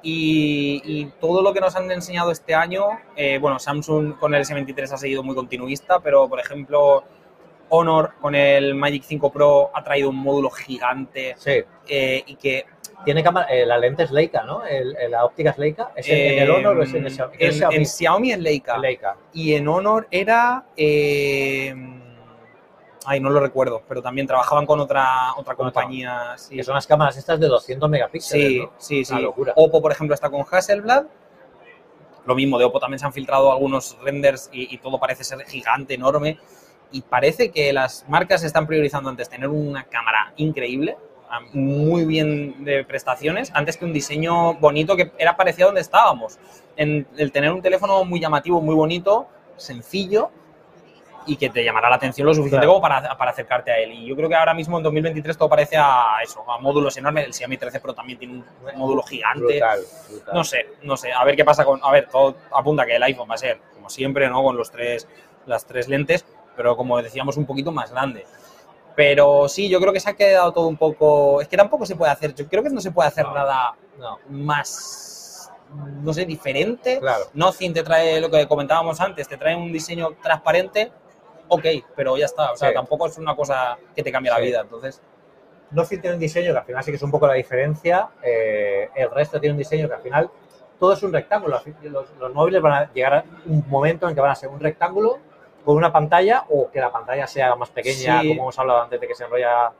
Y, 0.02 0.82
y 0.84 1.04
todo 1.20 1.42
lo 1.42 1.52
que 1.52 1.60
nos 1.60 1.76
han 1.76 1.90
enseñado 1.90 2.30
este 2.30 2.54
año, 2.54 2.84
eh, 3.16 3.38
bueno, 3.38 3.58
Samsung 3.58 4.16
con 4.18 4.34
el 4.34 4.42
S23 4.44 4.92
ha 4.92 4.96
seguido 4.96 5.22
muy 5.22 5.34
continuista, 5.34 6.00
pero 6.00 6.26
por 6.28 6.40
ejemplo, 6.40 7.04
Honor 7.70 8.12
con 8.20 8.34
el 8.34 8.74
Magic 8.74 9.02
5 9.04 9.30
Pro 9.32 9.70
ha 9.74 9.82
traído 9.82 10.10
un 10.10 10.16
módulo 10.16 10.50
gigante 10.50 11.34
Sí. 11.38 11.62
eh, 11.88 12.22
y 12.26 12.36
que 12.36 12.66
tiene 13.04 13.22
cámara, 13.22 13.46
eh, 13.48 13.64
la 13.64 13.78
lente 13.78 14.02
es 14.02 14.10
Leica, 14.10 14.42
¿no? 14.42 14.64
El- 14.66 14.94
el- 14.96 15.10
la 15.10 15.24
óptica 15.24 15.50
es 15.50 15.58
Leica. 15.58 15.90
¿Es 15.96 16.06
en, 16.08 16.32
en 16.34 16.38
el 16.40 16.50
Honor 16.50 16.78
o 16.78 16.82
es 16.82 16.92
en 16.92 17.06
el 17.06 17.10
Xiaomi? 17.12 17.36
en, 17.38 17.48
¿Es 17.48 17.56
Xiaomi? 17.56 17.76
en 17.76 17.86
Xiaomi 17.86 18.32
es 18.32 18.38
Leica. 18.38 18.78
Leica. 18.78 19.16
Y 19.32 19.54
en 19.54 19.66
Honor 19.68 20.06
era. 20.10 20.64
eh, 20.76 21.74
ay, 23.06 23.20
no 23.20 23.30
lo 23.30 23.40
recuerdo, 23.40 23.82
pero 23.88 24.02
también 24.02 24.26
trabajaban 24.26 24.66
con 24.66 24.78
otra, 24.80 25.32
otra 25.36 25.54
compañía. 25.54 26.34
Sí, 26.36 26.56
Que 26.56 26.62
son 26.64 26.74
las 26.74 26.86
cámaras 26.86 27.16
estas 27.16 27.40
de 27.40 27.46
200 27.48 27.88
megapíxeles, 27.88 28.48
sí, 28.48 28.58
¿no? 28.60 28.72
sí. 28.76 29.04
sí. 29.04 29.12
Una 29.14 29.22
locura. 29.22 29.52
Oppo, 29.56 29.80
por 29.80 29.92
ejemplo, 29.92 30.14
está 30.14 30.28
con 30.28 30.44
Hasselblad. 30.50 31.04
Lo 32.26 32.34
mismo, 32.34 32.58
de 32.58 32.66
Oppo 32.66 32.78
también 32.78 32.98
se 32.98 33.06
han 33.06 33.12
filtrado 33.14 33.50
algunos 33.50 33.96
renders 34.02 34.50
y, 34.52 34.72
y 34.74 34.78
todo 34.78 35.00
parece 35.00 35.24
ser 35.24 35.40
gigante, 35.46 35.94
enorme. 35.94 36.38
Y 36.92 37.02
parece 37.02 37.50
que 37.50 37.72
las 37.72 38.04
marcas 38.08 38.42
están 38.42 38.66
priorizando 38.66 39.08
antes 39.10 39.28
tener 39.28 39.48
una 39.48 39.84
cámara 39.84 40.32
increíble, 40.36 40.96
muy 41.52 42.04
bien 42.04 42.64
de 42.64 42.84
prestaciones, 42.84 43.52
antes 43.54 43.76
que 43.76 43.84
un 43.84 43.92
diseño 43.92 44.54
bonito 44.54 44.96
que 44.96 45.12
era 45.16 45.36
parecido 45.36 45.66
a 45.66 45.68
donde 45.68 45.80
estábamos. 45.80 46.38
En 46.76 47.06
el 47.16 47.30
tener 47.30 47.52
un 47.52 47.62
teléfono 47.62 48.04
muy 48.04 48.18
llamativo, 48.18 48.60
muy 48.60 48.74
bonito, 48.74 49.28
sencillo 49.56 50.30
y 51.26 51.36
que 51.36 51.50
te 51.50 51.62
llamará 51.62 51.88
la 51.90 51.96
atención 51.96 52.26
lo 52.26 52.32
suficiente 52.34 52.66
Claro. 52.66 52.80
como 52.80 52.82
para, 52.82 53.16
para 53.16 53.30
acercarte 53.30 53.70
a 53.70 53.78
él. 53.78 53.92
Y 53.92 54.06
yo 54.06 54.16
creo 54.16 54.28
que 54.28 54.34
ahora 54.34 54.54
mismo 54.54 54.78
en 54.78 54.82
2023 54.82 55.36
todo 55.36 55.48
parece 55.48 55.76
a 55.76 56.16
eso, 56.24 56.50
a 56.50 56.58
módulos 56.58 56.96
enormes. 56.96 57.26
El 57.26 57.34
Xiaomi 57.34 57.58
13 57.58 57.78
Pro 57.78 57.94
también 57.94 58.18
tiene 58.18 58.34
un 58.34 58.44
módulo 58.76 59.02
gigante. 59.02 59.40
Brutal, 59.44 59.80
brutal. 60.08 60.34
No 60.34 60.42
sé, 60.42 60.66
no 60.82 60.96
sé. 60.96 61.12
A 61.12 61.22
ver 61.24 61.36
qué 61.36 61.44
pasa 61.44 61.64
con. 61.64 61.78
A 61.84 61.92
ver, 61.92 62.08
todo 62.08 62.36
apunta 62.52 62.84
que 62.86 62.96
el 62.96 63.02
iPhone 63.04 63.28
va 63.30 63.34
a 63.34 63.38
ser, 63.38 63.60
como 63.74 63.88
siempre, 63.90 64.28
¿no? 64.28 64.42
Con 64.42 64.56
los 64.56 64.70
tres, 64.70 65.06
las 65.46 65.66
tres 65.66 65.88
lentes, 65.88 66.24
pero 66.60 66.76
como 66.76 67.00
decíamos, 67.00 67.38
un 67.38 67.46
poquito 67.46 67.72
más 67.72 67.90
grande. 67.90 68.26
Pero 68.94 69.48
sí, 69.48 69.70
yo 69.70 69.80
creo 69.80 69.94
que 69.94 70.00
se 70.00 70.10
ha 70.10 70.12
quedado 70.14 70.52
todo 70.52 70.66
un 70.66 70.76
poco. 70.76 71.40
Es 71.40 71.48
que 71.48 71.56
tampoco 71.56 71.86
se 71.86 71.96
puede 71.96 72.12
hacer. 72.12 72.34
Yo 72.34 72.46
creo 72.46 72.62
que 72.62 72.68
no 72.68 72.82
se 72.82 72.90
puede 72.90 73.08
hacer 73.08 73.24
No. 73.24 73.32
nada 73.34 73.72
No, 73.98 74.18
más, 74.28 75.50
no 76.02 76.12
sé, 76.12 76.26
diferente. 76.26 76.98
claro. 76.98 77.24
Nothing 77.32 77.72
te 77.72 77.82
trae 77.82 78.20
lo 78.20 78.30
que 78.30 78.46
comentábamos 78.46 79.00
antes, 79.00 79.26
te 79.26 79.38
trae 79.38 79.56
un 79.56 79.72
diseño 79.72 80.10
transparente, 80.22 80.92
ok, 81.48 81.64
pero 81.96 82.18
ya 82.18 82.26
está. 82.26 82.52
O 82.52 82.56
sea, 82.56 82.68
Sí. 82.68 82.74
tampoco 82.74 83.06
es 83.06 83.16
una 83.16 83.34
cosa 83.34 83.78
que 83.96 84.02
te 84.02 84.12
cambie 84.12 84.30
la 84.30 84.36
Sí. 84.38 84.42
vida. 84.42 84.60
Entonces, 84.60 85.00
Nothing 85.70 86.00
tiene 86.02 86.14
un 86.16 86.20
diseño 86.20 86.52
que 86.52 86.58
al 86.58 86.64
final 86.66 86.84
sí 86.84 86.90
que 86.90 86.96
es 86.96 87.02
un 87.02 87.10
poco 87.10 87.26
la 87.26 87.34
diferencia. 87.34 88.10
eh, 88.22 88.90
el 88.96 89.10
resto 89.10 89.40
tiene 89.40 89.52
un 89.52 89.58
diseño 89.58 89.88
que 89.88 89.94
al 89.94 90.02
final 90.02 90.30
todo 90.78 90.92
es 90.92 91.02
un 91.02 91.12
rectángulo. 91.12 91.58
Los, 91.84 92.10
los 92.18 92.34
móviles 92.34 92.60
van 92.60 92.72
a 92.72 92.92
llegar 92.92 93.14
a 93.14 93.24
un 93.46 93.64
momento 93.68 94.06
en 94.08 94.14
que 94.14 94.20
van 94.20 94.32
a 94.32 94.34
ser 94.34 94.48
un 94.50 94.60
rectángulo 94.60 95.18
con 95.64 95.76
una 95.76 95.92
pantalla 95.92 96.44
o 96.48 96.70
que 96.70 96.80
la 96.80 96.90
pantalla 96.90 97.26
sea 97.26 97.54
más 97.56 97.70
pequeña, 97.70 98.20
Sí. 98.22 98.28
como 98.28 98.42
hemos 98.42 98.58
hablado 98.58 98.82
antes 98.82 99.00
de 99.00 99.06
que 99.08 99.14
se 99.14 99.24
enrolla 99.24 99.72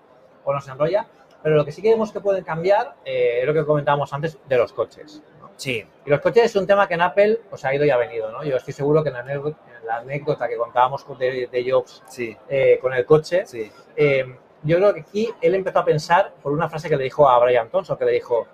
o 0.45 0.53
no 0.53 0.61
se 0.61 0.71
enrolla. 0.71 1.07
Pero 1.43 1.57
lo 1.57 1.65
que 1.65 1.73
sí 1.73 1.81
que 1.81 1.91
vemos 1.91 2.13
que 2.13 2.21
pueden 2.21 2.45
cambiar 2.45 2.97
eh, 3.05 3.39
es 3.41 3.47
lo 3.47 3.55
que 3.55 3.65
comentábamos 3.65 4.13
antes 4.13 4.37
de 4.47 4.57
los 4.59 4.73
coches. 4.75 5.23
¿no? 5.41 5.51
sí, 5.57 5.87
Y 6.05 6.11
los 6.11 6.21
coches 6.21 6.45
es 6.45 6.57
un 6.57 6.67
tema 6.67 6.87
que 6.87 6.95
en 6.95 7.01
Apple 7.01 7.41
pues, 7.49 7.65
ha 7.65 7.75
ido 7.75 7.85
y 7.87 7.91
ha 7.91 7.97
venido. 7.97 8.31
¿no? 8.31 8.45
Yo 8.45 8.57
estoy 8.57 8.75
seguro 8.75 9.03
que 9.03 9.09
en 9.09 9.15
la 9.15 9.21
anécdota, 9.21 9.59
en 9.81 9.87
la 9.87 9.97
anécdota 9.99 10.49
que 10.49 10.57
contábamos 10.59 11.03
con- 11.05 11.17
de, 11.19 11.47
de 11.51 11.71
Jobs 11.71 12.03
sí, 12.09 12.37
eh, 12.49 12.79
con 12.83 12.93
el 12.93 13.07
coche, 13.07 13.47
sí. 13.47 13.73
eh, 13.97 14.37
yo 14.63 14.77
creo 14.77 14.93
que 14.93 15.01
aquí 15.01 15.33
él 15.41 15.55
empezó 15.55 15.79
a 15.79 15.85
pensar 15.87 16.35
por 16.43 16.53
una 16.53 16.69
frase 16.69 16.91
que 16.91 16.97
le 16.99 17.05
dijo 17.05 17.27
a 17.27 17.39
Brian 17.39 17.71
Thompson, 17.71 17.97
que 17.97 18.05
le 18.05 18.13
dijo, 18.13 18.47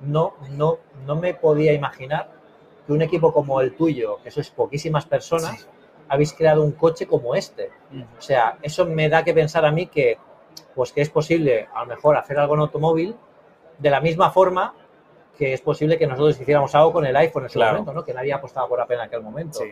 no, 0.00 0.34
no, 0.50 0.78
no 1.06 1.14
me 1.14 1.32
podía 1.34 1.72
imaginar 1.72 2.28
que 2.84 2.92
un 2.92 3.02
equipo 3.02 3.32
como 3.32 3.60
el 3.60 3.76
tuyo, 3.76 4.18
que 4.24 4.32
sois 4.32 4.50
poquísimas 4.50 5.06
personas. 5.06 5.68
Habéis 6.08 6.32
creado 6.32 6.62
un 6.62 6.72
coche 6.72 7.06
como 7.06 7.34
este. 7.34 7.70
O 8.18 8.20
sea, 8.20 8.58
eso 8.62 8.84
me 8.86 9.08
da 9.08 9.24
que 9.24 9.34
pensar 9.34 9.64
a 9.64 9.70
mí 9.72 9.86
que, 9.86 10.18
pues 10.74 10.92
que 10.92 11.00
es 11.02 11.10
posible 11.10 11.68
a 11.74 11.80
lo 11.80 11.86
mejor 11.86 12.16
hacer 12.16 12.38
algo 12.38 12.54
en 12.54 12.60
automóvil 12.60 13.16
de 13.78 13.90
la 13.90 14.00
misma 14.00 14.30
forma 14.30 14.74
que 15.36 15.52
es 15.52 15.60
posible 15.60 15.98
que 15.98 16.06
nosotros 16.06 16.40
hiciéramos 16.40 16.74
algo 16.74 16.92
con 16.94 17.04
el 17.04 17.14
iPhone 17.16 17.42
en 17.44 17.50
su 17.50 17.58
Claro. 17.58 17.72
momento, 17.72 17.92
¿no? 17.92 18.04
Que 18.04 18.14
nadie 18.14 18.32
apostaba 18.32 18.66
por 18.68 18.80
Apple 18.80 18.96
en 18.96 19.02
aquel 19.02 19.20
momento. 19.22 19.58
Sí. 19.58 19.70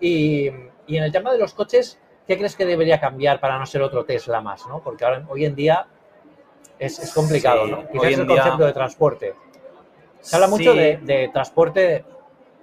Y, 0.00 0.50
y 0.86 0.96
en 0.96 1.02
el 1.04 1.10
tema 1.10 1.32
de 1.32 1.38
los 1.38 1.52
coches, 1.52 1.98
¿qué 2.28 2.36
crees 2.38 2.54
que 2.54 2.64
debería 2.64 3.00
cambiar 3.00 3.40
para 3.40 3.58
no 3.58 3.66
ser 3.66 3.82
otro 3.82 4.04
Tesla 4.04 4.40
más? 4.40 4.66
¿no? 4.68 4.80
Porque 4.80 5.04
ahora, 5.04 5.24
hoy 5.28 5.44
en 5.46 5.56
día 5.56 5.84
es, 6.78 6.98
es 7.00 7.12
complicado, 7.12 7.64
Sí, 7.64 7.70
¿no? 7.72 7.78
hoy 7.78 7.86
Quizás 7.92 8.12
en 8.12 8.20
el 8.20 8.26
día- 8.28 8.36
concepto 8.42 8.66
de 8.66 8.72
transporte. 8.72 9.34
Se 10.20 10.36
habla 10.36 10.48
mucho 10.48 10.74
de, 10.74 10.98
de 10.98 11.28
transporte, 11.32 12.04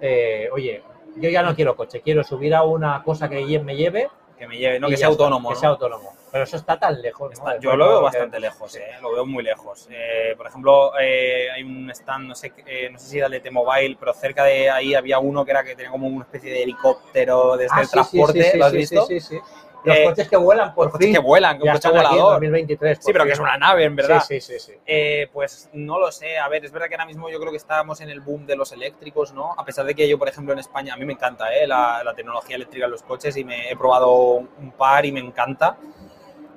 eh, 0.00 0.48
oye, 0.52 0.82
yo 1.20 1.30
ya 1.30 1.42
no 1.42 1.54
quiero 1.54 1.76
coche, 1.76 2.00
quiero 2.00 2.22
subir 2.24 2.54
a 2.54 2.62
una 2.62 3.02
cosa 3.02 3.28
que 3.28 3.58
me 3.60 3.76
lleve. 3.76 4.08
Que 4.38 4.46
me 4.46 4.56
lleve, 4.56 4.78
no 4.78 4.88
que 4.88 4.96
sea 4.96 5.08
está, 5.08 5.24
autónomo. 5.24 5.48
Que 5.50 5.56
sea 5.56 5.70
autónomo. 5.70 6.12
Pero 6.30 6.44
eso 6.44 6.56
está 6.56 6.78
tan 6.78 7.00
lejos. 7.02 7.30
¿no? 7.38 7.48
Está- 7.48 7.58
yo 7.58 7.74
lo 7.74 7.88
veo 7.88 7.98
que- 7.98 8.04
bastante 8.04 8.38
lejos, 8.38 8.76
eh, 8.76 8.84
lo 9.02 9.12
veo 9.12 9.26
muy 9.26 9.42
lejos. 9.42 9.88
Eh, 9.90 10.34
por 10.36 10.46
ejemplo, 10.46 10.92
eh, 11.00 11.50
hay 11.50 11.62
un 11.64 11.90
stand, 11.90 12.28
no 12.28 12.34
sé, 12.36 12.52
eh, 12.66 12.88
no 12.92 12.98
sé 13.00 13.06
si 13.08 13.16
era 13.18 13.26
el 13.26 13.32
de 13.32 13.40
T-Mobile, 13.40 13.96
pero 13.98 14.14
cerca 14.14 14.44
de 14.44 14.70
ahí 14.70 14.94
había 14.94 15.18
uno 15.18 15.44
que 15.44 15.50
era 15.50 15.64
que 15.64 15.74
tenía 15.74 15.90
como 15.90 16.06
una 16.06 16.24
especie 16.24 16.52
de 16.52 16.62
helicóptero 16.62 17.56
desde 17.56 17.74
Ah, 17.74 17.80
el 17.80 17.86
sí, 17.86 17.92
transporte, 17.92 18.42
sí, 18.52 18.58
¿lo 18.58 18.64
has 18.66 18.70
sí, 18.70 18.76
visto? 18.76 19.06
sí, 19.06 19.20
sí, 19.20 19.36
sí. 19.36 19.40
Los 19.84 19.96
Eh, 19.96 20.04
coches 20.04 20.28
que 20.28 20.36
vuelan, 20.36 20.74
por 20.74 20.86
Los 20.86 20.92
coches 20.92 21.06
fin. 21.06 21.14
que 21.14 21.20
vuelan, 21.20 21.56
que 21.58 21.62
un 21.64 21.68
coche 21.70 21.76
están 21.88 21.96
aquí 21.96 22.06
en 22.06 22.10
volador. 22.12 22.32
2023. 22.34 22.98
Sí, 23.00 23.12
pero 23.12 23.24
que 23.24 23.32
es 23.32 23.38
una 23.38 23.56
nave, 23.56 23.84
en 23.84 23.94
verdad. 23.96 24.22
Sí, 24.26 24.40
sí, 24.40 24.58
sí. 24.58 24.72
sí. 24.72 24.78
Eh, 24.86 25.28
pues 25.32 25.70
no 25.72 25.98
lo 25.98 26.10
sé, 26.10 26.36
a 26.38 26.48
ver, 26.48 26.64
es 26.64 26.72
verdad 26.72 26.88
que 26.88 26.94
ahora 26.96 27.06
mismo 27.06 27.30
yo 27.30 27.38
creo 27.38 27.50
que 27.52 27.56
estamos 27.58 28.00
en 28.00 28.10
el 28.10 28.20
boom 28.20 28.44
de 28.46 28.56
los 28.56 28.72
eléctricos, 28.72 29.32
¿no? 29.32 29.52
A 29.56 29.64
pesar 29.64 29.84
de 29.86 29.94
que 29.94 30.08
yo, 30.08 30.18
por 30.18 30.28
ejemplo, 30.28 30.52
en 30.52 30.58
España, 30.58 30.94
a 30.94 30.96
mí 30.96 31.04
me 31.04 31.12
encanta 31.12 31.54
¿eh? 31.54 31.66
la, 31.66 32.02
la 32.04 32.14
tecnología 32.14 32.56
eléctrica 32.56 32.86
en 32.86 32.90
los 32.90 33.02
coches 33.02 33.36
y 33.36 33.44
me 33.44 33.70
he 33.70 33.76
probado 33.76 34.10
un 34.12 34.72
par 34.76 35.06
y 35.06 35.12
me 35.12 35.20
encanta, 35.20 35.76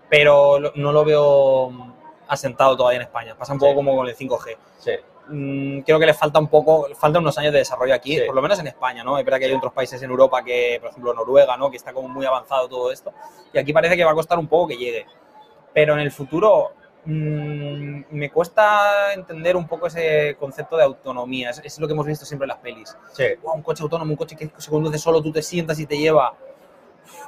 pero 0.09 0.59
no 0.75 0.91
lo 0.91 1.05
veo 1.05 1.71
asentado 2.27 2.75
todavía 2.75 2.97
en 2.97 3.03
España. 3.03 3.35
Pasa 3.37 3.53
un 3.53 3.59
poco 3.59 3.71
Sí. 3.71 3.75
como 3.75 3.95
con 3.95 4.07
el 4.07 4.15
5G. 4.15 4.57
sí. 4.79 4.91
Mm, 5.33 5.79
creo 5.81 5.97
que 5.97 6.05
le 6.05 6.13
falta 6.13 6.39
un 6.39 6.47
poco, 6.49 6.87
faltan 6.95 7.21
unos 7.21 7.37
años 7.37 7.53
de 7.53 7.59
desarrollo 7.59 7.93
aquí, 7.93 8.17
Sí. 8.17 8.23
por 8.25 8.35
lo 8.35 8.41
menos 8.41 8.59
en 8.59 8.67
España, 8.67 9.01
¿no? 9.03 9.17
Es 9.17 9.23
verdad 9.23 9.39
que 9.39 9.45
hay 9.45 9.53
otros 9.53 9.71
países 9.71 10.01
en 10.03 10.09
Europa 10.09 10.43
que, 10.43 10.77
por 10.81 10.89
ejemplo, 10.89 11.13
Noruega, 11.13 11.55
¿no? 11.55 11.71
Que 11.71 11.77
está 11.77 11.93
como 11.93 12.09
muy 12.09 12.25
avanzado 12.25 12.67
todo 12.67 12.91
esto. 12.91 13.13
Y 13.53 13.57
aquí 13.57 13.71
parece 13.71 13.95
que 13.95 14.03
va 14.03 14.11
a 14.11 14.15
costar 14.15 14.37
un 14.37 14.47
poco 14.47 14.67
que 14.67 14.75
llegue. 14.77 15.05
Pero 15.73 15.93
en 15.93 15.99
el 16.01 16.11
futuro 16.11 16.71
mm, 17.05 18.01
me 18.11 18.29
cuesta 18.29 19.13
entender 19.13 19.55
un 19.55 19.67
poco 19.67 19.87
ese 19.87 20.35
concepto 20.39 20.75
de 20.77 20.83
autonomía. 20.83 21.49
Es, 21.51 21.59
es 21.63 21.79
lo 21.79 21.87
que 21.87 21.93
hemos 21.93 22.05
visto 22.05 22.25
siempre 22.25 22.43
en 22.45 22.49
las 22.49 22.57
pelis. 22.59 22.95
sí. 23.13 23.23
Wow, 23.41 23.55
un 23.55 23.61
coche 23.63 23.83
autónomo, 23.83 24.11
un 24.11 24.17
coche 24.17 24.35
que 24.35 24.51
se 24.57 24.69
conduce 24.69 24.97
solo, 24.97 25.21
tú 25.21 25.31
te 25.31 25.41
sientas 25.41 25.79
y 25.79 25.85
te 25.85 25.97
lleva. 25.97 26.33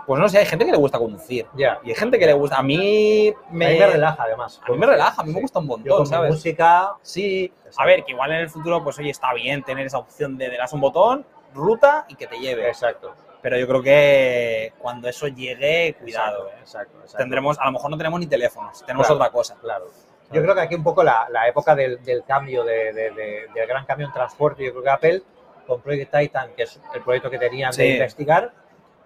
Pues 0.05 0.19
no 0.19 0.27
sé, 0.29 0.39
hay 0.39 0.45
gente 0.45 0.65
que 0.65 0.71
le 0.71 0.77
gusta 0.77 0.97
conducir. 0.99 1.45
Ya. 1.55 1.79
Y 1.83 1.89
hay 1.89 1.95
gente 1.95 2.19
que 2.19 2.25
le 2.25 2.33
gusta. 2.33 2.57
A 2.57 2.63
mí 2.63 3.33
me, 3.51 3.65
A 3.67 3.69
mí 3.69 3.79
me 3.79 3.87
relaja, 3.87 4.23
además. 4.23 4.61
a 4.65 4.71
mí 4.71 4.77
me 4.77 4.85
relaja, 4.85 5.21
a 5.21 5.25
mí 5.25 5.33
me 5.33 5.41
gusta 5.41 5.59
un 5.59 5.65
Yo 5.65 5.69
montón, 5.77 6.01
mi 6.01 6.05
¿sabes? 6.07 6.31
música, 6.31 6.93
Sí, 7.01 7.51
Exacto. 7.57 7.81
a 7.81 7.85
ver, 7.85 8.03
que 8.03 8.11
igual 8.11 8.31
en 8.31 8.37
el 8.39 8.49
futuro, 8.49 8.83
pues 8.83 8.97
oye, 8.99 9.09
está 9.09 9.33
bien 9.33 9.63
tener 9.63 9.85
esa 9.85 9.97
opción 9.97 10.37
de 10.37 10.55
das 10.57 10.73
un 10.73 10.81
botón, 10.81 11.25
ruta 11.53 12.05
y 12.09 12.15
que 12.15 12.27
te 12.27 12.37
lleve. 12.39 12.67
exacto. 12.67 13.13
Pero 13.41 13.57
yo 13.57 13.67
creo 13.67 13.81
que 13.83 14.73
cuando 14.79 15.09
eso 15.09 15.27
llegue, 15.27 15.95
cuidado. 15.99 16.47
Exacto, 16.47 16.55
¿eh? 16.57 16.59
exacto, 16.61 16.97
exacto. 16.99 17.17
Tendremos, 17.17 17.59
a 17.59 17.65
lo 17.65 17.71
mejor 17.73 17.91
no 17.91 17.97
tenemos 17.97 18.19
ni 18.19 18.27
teléfonos, 18.27 18.79
tenemos 18.85 19.05
Claro. 19.07 19.19
otra 19.19 19.31
cosa. 19.31 19.55
Claro. 19.61 19.85
Yo 20.31 20.41
creo 20.41 20.55
que 20.55 20.61
aquí 20.61 20.75
un 20.75 20.83
poco 20.83 21.03
la, 21.03 21.27
la 21.29 21.47
época 21.47 21.75
del, 21.75 22.01
del 22.03 22.23
cambio, 22.23 22.63
de, 22.63 22.91
de- 22.93 23.11
de- 23.11 23.47
del 23.53 23.67
gran 23.67 23.85
cambio 23.85 24.07
en 24.07 24.13
transporte, 24.13 24.63
yo 24.65 24.71
creo 24.71 24.83
que 24.83 24.89
Apple, 24.89 25.21
con 25.67 25.81
Project 25.81 26.11
Titan, 26.17 26.51
que 26.55 26.63
es 26.63 26.79
el 26.95 27.01
proyecto 27.03 27.29
que 27.29 27.37
tenían 27.37 27.71
de 27.75 27.87
investigar, 27.89 28.51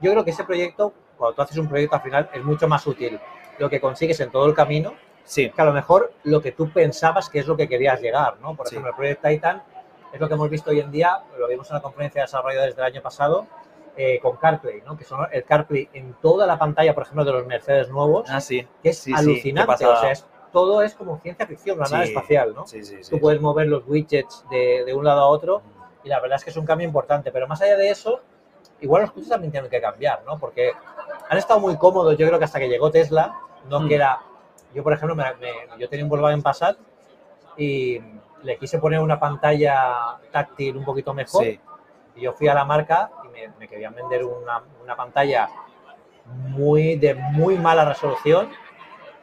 yo 0.01 0.11
creo 0.11 0.23
que 0.23 0.31
ese 0.31 0.43
proyecto, 0.43 0.93
cuando 1.17 1.35
tú 1.35 1.41
haces 1.41 1.57
un 1.57 1.67
proyecto 1.67 1.95
al 1.95 2.01
final, 2.01 2.29
es 2.33 2.43
mucho 2.43 2.67
más 2.67 2.85
útil 2.87 3.19
lo 3.59 3.69
que 3.69 3.79
consigues 3.81 4.19
en 4.19 4.29
todo 4.31 4.45
el 4.45 4.53
camino 4.53 4.93
Sí, 5.23 5.49
que 5.49 5.61
a 5.61 5.65
lo 5.65 5.73
mejor 5.73 6.13
lo 6.23 6.41
que 6.41 6.53
tú 6.53 6.69
pensabas 6.71 7.29
que 7.29 7.39
es 7.39 7.47
lo 7.47 7.57
que 7.57 7.67
querías 7.67 7.99
llegar, 7.99 8.37
¿no? 8.39 8.55
Por 8.55 8.65
Sí. 8.67 8.75
ejemplo, 8.75 8.91
el 8.91 8.95
Project 8.95 9.25
Titan 9.27 9.61
es 10.13 10.21
lo 10.21 10.29
que 10.29 10.35
hemos 10.35 10.49
visto 10.49 10.69
hoy 10.69 10.79
en 10.79 10.89
día, 10.89 11.19
lo 11.37 11.49
vimos 11.49 11.69
en 11.69 11.73
la 11.75 11.81
conferencia 11.81 12.21
de 12.21 12.27
desarrolladores 12.27 12.77
del 12.77 12.85
año 12.85 13.01
pasado, 13.01 13.45
eh, 13.97 14.19
con 14.21 14.37
CarPlay, 14.37 14.83
¿no? 14.85 14.95
Que 14.95 15.03
son 15.03 15.27
el 15.29 15.43
CarPlay 15.43 15.89
en 15.91 16.13
toda 16.21 16.47
la 16.47 16.57
pantalla, 16.57 16.93
por 16.95 17.03
ejemplo, 17.03 17.25
de 17.25 17.33
los 17.33 17.45
Mercedes 17.45 17.89
nuevos, 17.89 18.29
ah, 18.29 18.39
sí. 18.39 18.65
que 18.81 18.89
es 18.91 18.99
sí, 18.99 19.11
alucinante. 19.13 19.85
o 19.85 19.95
sea, 19.97 20.11
es- 20.11 20.25
todo 20.53 20.81
es 20.81 20.95
como 20.95 21.17
ciencia 21.19 21.45
ficción, 21.45 21.77
una 21.77 21.89
nave 21.89 22.05
espacial, 22.05 22.53
¿no? 22.55 22.65
Sí, 22.65 22.81
sí, 22.85 23.03
sí. 23.03 23.11
Tú 23.11 23.19
puedes 23.19 23.41
mover 23.41 23.67
los 23.67 23.83
widgets 23.85 24.45
de, 24.49 24.83
de 24.85 24.93
un 24.93 25.03
lado 25.03 25.19
a 25.19 25.27
otro 25.27 25.61
y 26.05 26.07
la 26.07 26.21
verdad 26.21 26.37
es 26.37 26.45
que 26.45 26.51
es 26.51 26.57
un 26.57 26.65
cambio 26.65 26.87
importante. 26.87 27.33
Pero 27.33 27.47
más 27.49 27.61
allá 27.61 27.75
de 27.75 27.89
eso, 27.89 28.21
igual 28.81 29.03
los 29.03 29.11
coches 29.11 29.29
también 29.29 29.51
tienen 29.51 29.69
que 29.69 29.81
cambiar, 29.81 30.23
¿no? 30.25 30.37
Porque 30.37 30.71
han 31.29 31.37
estado 31.37 31.59
muy 31.59 31.75
cómodos, 31.77 32.17
yo 32.17 32.27
creo 32.27 32.39
que 32.39 32.45
hasta 32.45 32.59
que 32.59 32.69
llegó 32.69 32.91
Tesla, 32.91 33.37
no 33.69 33.81
Mm. 33.81 33.87
que 33.87 33.95
era... 33.95 34.19
Yo, 34.73 34.83
por 34.83 34.93
ejemplo, 34.93 35.15
me- 35.15 35.33
me- 35.35 35.79
yo 35.79 35.89
tenía 35.89 36.03
un 36.05 36.09
Volkswagen 36.09 36.41
Passat 36.43 36.77
y 37.57 37.99
le 38.43 38.57
quise 38.57 38.77
poner 38.79 38.99
una 38.99 39.19
pantalla 39.19 40.19
táctil 40.31 40.77
un 40.77 40.85
poquito 40.85 41.13
mejor 41.13 41.43
Sí, 41.43 41.59
y 42.15 42.21
yo 42.21 42.33
fui 42.33 42.47
a 42.47 42.53
la 42.53 42.63
marca 42.65 43.09
y 43.25 43.27
me, 43.29 43.47
me 43.59 43.67
querían 43.67 43.95
vender 43.95 44.23
una, 44.23 44.61
una 44.83 44.95
pantalla 44.95 45.49
muy 46.25 46.97
de 46.97 47.15
muy 47.15 47.57
mala 47.57 47.85
resolución 47.85 48.49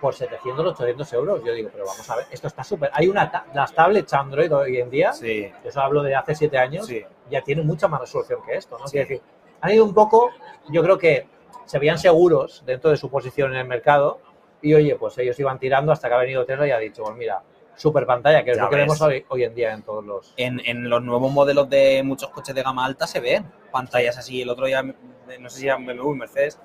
por 0.00 0.14
700 0.14 0.66
800 0.66 1.12
euros. 1.12 1.42
Yo 1.44 1.52
digo, 1.52 1.70
pero 1.72 1.84
vamos 1.86 2.08
a 2.10 2.16
ver, 2.16 2.26
esto 2.30 2.46
está 2.48 2.64
súper. 2.64 2.90
Hay 2.92 3.08
una, 3.08 3.30
ta- 3.30 3.46
las 3.54 3.72
tablets 3.72 4.12
Android 4.12 4.52
hoy 4.54 4.78
en 4.78 4.90
día, 4.90 5.12
sí, 5.12 5.50
eso 5.62 5.80
hablo 5.80 6.02
de 6.02 6.14
hace 6.14 6.34
7 6.34 6.58
años, 6.58 6.86
sí. 6.86 7.04
ya 7.30 7.42
tienen 7.42 7.66
mucha 7.66 7.88
más 7.88 8.00
resolución 8.00 8.40
que 8.44 8.54
esto, 8.56 8.78
¿no? 8.78 8.86
Sí. 8.86 8.92
Quiero 8.92 9.08
decir, 9.08 9.22
han 9.64 9.72
ido 9.72 9.84
un 9.84 9.94
poco, 9.94 10.30
yo 10.68 10.82
creo 10.82 10.98
que 10.98 11.26
se 11.64 11.78
veían 11.78 11.98
seguros 11.98 12.62
dentro 12.66 12.90
de 12.90 12.98
su 12.98 13.10
posición 13.10 13.52
en 13.52 13.60
el 13.60 13.66
mercado 13.66 14.20
y 14.60 14.74
oye, 14.74 14.94
pues 14.96 15.16
ellos 15.16 15.38
iban 15.40 15.58
tirando 15.58 15.90
hasta 15.90 16.08
que 16.08 16.14
ha 16.14 16.18
venido 16.18 16.44
Tesla 16.44 16.66
y 16.68 16.70
ha 16.70 16.78
dicho, 16.78 17.02
pues 17.02 17.16
mira, 17.16 17.42
super 17.74 18.04
pantalla, 18.04 18.44
que 18.44 18.50
es 18.50 18.58
lo 18.58 18.68
que 18.68 18.76
vemos 18.76 19.00
hoy, 19.00 19.24
hoy 19.28 19.44
en 19.44 19.54
día 19.54 19.72
en 19.72 19.82
todos 19.82 20.04
los... 20.04 20.34
En, 20.36 20.60
en 20.66 20.90
los 20.90 21.02
nuevos 21.02 21.32
modelos 21.32 21.70
de 21.70 22.02
muchos 22.04 22.28
coches 22.28 22.54
de 22.54 22.62
gama 22.62 22.84
alta 22.84 23.06
se 23.06 23.20
ven 23.20 23.46
pantallas 23.72 24.18
así. 24.18 24.42
El 24.42 24.50
otro 24.50 24.66
día, 24.66 24.82
no 24.82 25.48
sé 25.48 25.60
si 25.60 25.66
era 25.66 25.76
BMW, 25.76 26.10
Mercedes, 26.14 26.58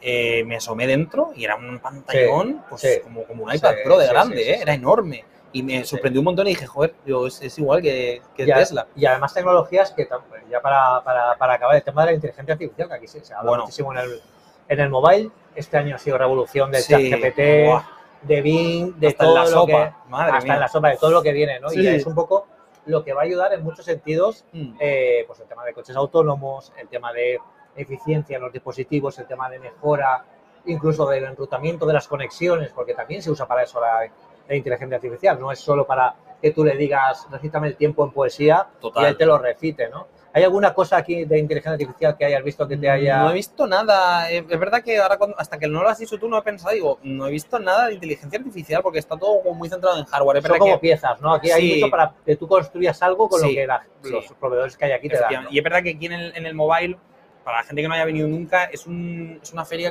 eh, 0.00 0.44
me 0.44 0.56
asomé 0.56 0.86
dentro 0.86 1.32
y 1.34 1.44
era 1.44 1.56
un 1.56 1.80
pantallón, 1.80 2.62
pues 2.68 2.80
sí. 2.80 2.88
como, 3.02 3.24
como 3.24 3.42
un 3.42 3.54
iPad 3.54 3.72
Sí, 3.72 3.76
Pro 3.84 3.98
de 3.98 4.06
grande, 4.06 4.52
¿eh? 4.52 4.58
era 4.62 4.72
enorme. 4.72 5.24
Y 5.56 5.62
me 5.62 5.84
sorprendió 5.84 6.20
un 6.20 6.26
montón 6.26 6.46
y 6.46 6.50
dije, 6.50 6.66
joder, 6.66 6.94
digo, 7.06 7.26
es, 7.26 7.40
es 7.40 7.58
igual 7.58 7.80
que, 7.80 8.20
que 8.36 8.44
y, 8.44 8.50
a- 8.50 8.56
Tesla. 8.56 8.86
y 8.94 9.06
además 9.06 9.32
tecnologías 9.32 9.90
que, 9.92 10.06
ya 10.50 10.60
para, 10.60 11.02
para, 11.02 11.34
para 11.38 11.54
acabar, 11.54 11.76
el 11.76 11.82
tema 11.82 12.02
de 12.02 12.10
la 12.10 12.14
inteligencia 12.14 12.52
artificial, 12.52 12.88
que 12.88 12.94
aquí 12.94 13.06
se, 13.06 13.24
se 13.24 13.32
habla 13.32 13.48
Bueno. 13.50 13.62
muchísimo 13.64 13.92
en 13.92 13.98
el, 14.00 14.20
en 14.68 14.80
el 14.80 14.90
mobile, 14.90 15.30
este 15.54 15.78
año 15.78 15.96
ha 15.96 15.98
sido 15.98 16.18
revolución 16.18 16.70
del 16.70 16.82
Sí, 16.82 16.92
chat 16.92 17.00
GPT, 17.20 17.68
buah, 17.68 17.82
de 18.20 18.40
Bing, 18.42 18.96
de 18.98 19.06
hasta 19.06 19.24
en 19.24 19.28
todo 19.28 19.34
la 19.34 19.44
lo 19.44 19.48
sopa, 19.50 19.72
que... 20.04 20.10
madre 20.10 20.32
hasta 20.32 20.44
mía. 20.44 20.54
en 20.54 20.60
la 20.60 20.68
sopa, 20.68 20.88
de 20.90 20.96
todo 20.98 21.10
lo 21.12 21.22
que 21.22 21.32
viene, 21.32 21.58
¿no? 21.60 21.70
Sí. 21.70 21.80
Y 21.80 21.86
es 21.86 22.04
un 22.04 22.14
poco 22.14 22.46
lo 22.84 23.02
que 23.02 23.14
va 23.14 23.22
a 23.22 23.24
ayudar 23.24 23.52
en 23.54 23.64
muchos 23.64 23.84
sentidos 23.86 24.44
Mm. 24.52 24.74
eh, 24.78 25.24
pues 25.26 25.40
el 25.40 25.46
tema 25.48 25.64
de 25.64 25.72
coches 25.72 25.96
autónomos, 25.96 26.70
el 26.78 26.88
tema 26.88 27.12
de 27.14 27.40
eficiencia 27.76 28.36
en 28.36 28.42
los 28.42 28.52
dispositivos, 28.52 29.18
el 29.18 29.26
tema 29.26 29.48
de 29.48 29.58
mejora, 29.58 30.22
incluso 30.66 31.06
del 31.08 31.24
enrutamiento 31.24 31.86
de 31.86 31.94
las 31.94 32.06
conexiones, 32.08 32.72
porque 32.74 32.92
también 32.94 33.22
se 33.22 33.30
usa 33.30 33.46
para 33.46 33.62
eso 33.62 33.80
la, 33.80 34.08
la 34.48 34.54
inteligencia 34.56 34.96
artificial, 34.96 35.38
no 35.40 35.50
es 35.52 35.58
solo 35.58 35.86
para 35.86 36.14
que 36.40 36.50
tú 36.52 36.64
le 36.64 36.76
digas, 36.76 37.26
recítame 37.30 37.68
el 37.68 37.76
tiempo 37.76 38.04
en 38.04 38.10
poesía 38.10 38.66
Total. 38.80 39.02
y 39.02 39.06
él 39.08 39.16
te 39.16 39.26
lo 39.26 39.38
recite, 39.38 39.88
¿no? 39.88 40.06
¿Hay 40.32 40.42
alguna 40.44 40.74
cosa 40.74 40.98
aquí 40.98 41.24
de 41.24 41.38
inteligencia 41.38 41.72
artificial 41.72 42.14
que 42.18 42.26
hayas 42.26 42.44
visto 42.44 42.68
que 42.68 42.76
te 42.76 42.90
haya... 42.90 43.22
No 43.22 43.30
he 43.30 43.34
visto 43.34 43.66
nada. 43.66 44.30
Es 44.30 44.46
verdad 44.46 44.82
que 44.82 44.98
ahora, 44.98 45.16
cuando- 45.16 45.34
hasta 45.40 45.58
que 45.58 45.66
no 45.66 45.82
lo 45.82 45.88
has 45.88 45.96
dicho 45.98 46.18
tú, 46.18 46.28
no 46.28 46.36
he 46.36 46.42
pensado, 46.42 46.74
digo, 46.74 46.98
no 47.02 47.26
he 47.26 47.30
visto 47.30 47.58
nada 47.58 47.86
de 47.86 47.94
inteligencia 47.94 48.38
artificial 48.38 48.82
porque 48.82 48.98
está 48.98 49.16
todo 49.16 49.42
como 49.42 49.54
muy 49.54 49.70
centrado 49.70 49.98
en 49.98 50.04
hardware. 50.04 50.36
Es 50.36 50.42
Son 50.42 50.52
verdad 50.52 50.58
como 50.60 50.74
que 50.74 50.78
piezas, 50.80 51.20
¿no? 51.22 51.32
Aquí 51.32 51.50
hay 51.50 51.62
Sí. 51.70 51.80
mucho 51.80 51.90
para 51.90 52.12
que 52.26 52.36
tú 52.36 52.46
construyas 52.46 53.00
algo 53.02 53.30
con 53.30 53.40
lo 53.40 53.48
que 53.48 53.66
la- 53.66 53.82
sí. 54.02 54.10
los 54.10 54.26
proveedores 54.38 54.76
que 54.76 54.84
hay 54.84 54.92
aquí 54.92 55.08
te 55.08 55.18
dan. 55.18 55.44
¿no? 55.44 55.50
Y 55.50 55.56
es 55.56 55.64
verdad 55.64 55.82
que 55.82 55.90
aquí 55.92 56.04
en 56.04 56.12
el, 56.12 56.36
en 56.36 56.44
el 56.44 56.54
mobile, 56.54 56.98
para 57.42 57.56
la 57.58 57.64
gente 57.64 57.80
que 57.80 57.88
no 57.88 57.94
haya 57.94 58.04
venido 58.04 58.28
nunca, 58.28 58.64
es, 58.64 58.86
un- 58.86 59.40
es 59.42 59.52
una 59.54 59.64
feria 59.64 59.90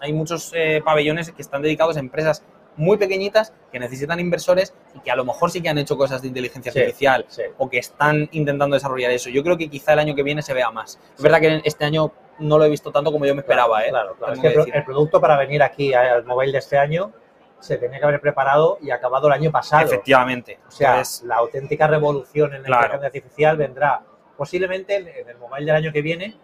hay 0.00 0.12
muchos 0.12 0.50
eh, 0.56 0.82
pabellones 0.84 1.30
que 1.30 1.40
están 1.40 1.62
dedicados 1.62 1.96
a 1.96 2.00
empresas 2.00 2.42
muy 2.76 2.96
pequeñitas 2.96 3.52
que 3.70 3.78
necesitan 3.78 4.18
inversores 4.20 4.74
y 4.94 5.00
que 5.00 5.10
a 5.10 5.16
lo 5.16 5.24
mejor 5.24 5.50
sí 5.50 5.62
que 5.62 5.68
han 5.68 5.78
hecho 5.78 5.96
cosas 5.96 6.22
de 6.22 6.28
inteligencia 6.28 6.72
Sí, 6.72 6.78
artificial 6.80 7.24
sí. 7.28 7.42
o 7.58 7.68
que 7.70 7.78
están 7.78 8.28
intentando 8.32 8.74
desarrollar 8.74 9.10
eso. 9.10 9.30
Yo 9.30 9.42
creo 9.42 9.56
que 9.56 9.68
quizá 9.68 9.92
el 9.92 9.98
año 10.00 10.14
que 10.14 10.22
viene 10.22 10.42
se 10.42 10.54
vea 10.54 10.70
más. 10.70 10.98
Es 11.16 11.22
verdad 11.22 11.40
que 11.40 11.60
este 11.64 11.84
año 11.84 12.12
no 12.38 12.58
lo 12.58 12.64
he 12.64 12.68
visto 12.68 12.90
tanto 12.90 13.12
como 13.12 13.26
yo 13.26 13.34
me 13.34 13.40
esperaba, 13.42 13.84
¿eh? 13.84 13.90
Claro, 13.90 14.14
claro. 14.16 14.32
Es 14.34 14.40
que 14.40 14.52
que 14.72 14.78
el, 14.78 14.84
producto 14.84 15.20
para 15.20 15.36
venir 15.38 15.62
aquí 15.62 15.94
al 15.94 16.24
mobile 16.24 16.52
de 16.52 16.58
este 16.58 16.76
año 16.78 17.12
se 17.60 17.78
tenía 17.78 17.98
que 17.98 18.04
haber 18.04 18.20
preparado 18.20 18.78
y 18.82 18.90
acabado 18.90 19.28
el 19.28 19.32
año 19.34 19.50
pasado. 19.50 19.84
Efectivamente. 19.86 20.58
O 20.66 20.70
sea, 20.70 20.90
Entonces, 20.90 21.22
la 21.22 21.36
auténtica 21.36 21.86
revolución 21.86 22.54
en 22.54 22.62
la 22.62 22.66
Claro. 22.66 22.82
inteligencia 22.94 23.06
artificial 23.06 23.56
vendrá 23.56 24.02
posiblemente 24.36 24.96
en, 24.96 25.08
en 25.08 25.28
el 25.28 25.38
mobile 25.38 25.64
del 25.66 25.76
año 25.76 25.92
que 25.92 26.02
viene. 26.02 26.36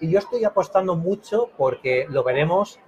Y 0.00 0.10
yo 0.10 0.18
estoy 0.18 0.44
apostando 0.44 0.96
mucho 0.96 1.50
porque 1.56 2.06
lo 2.10 2.22
veremos 2.24 2.78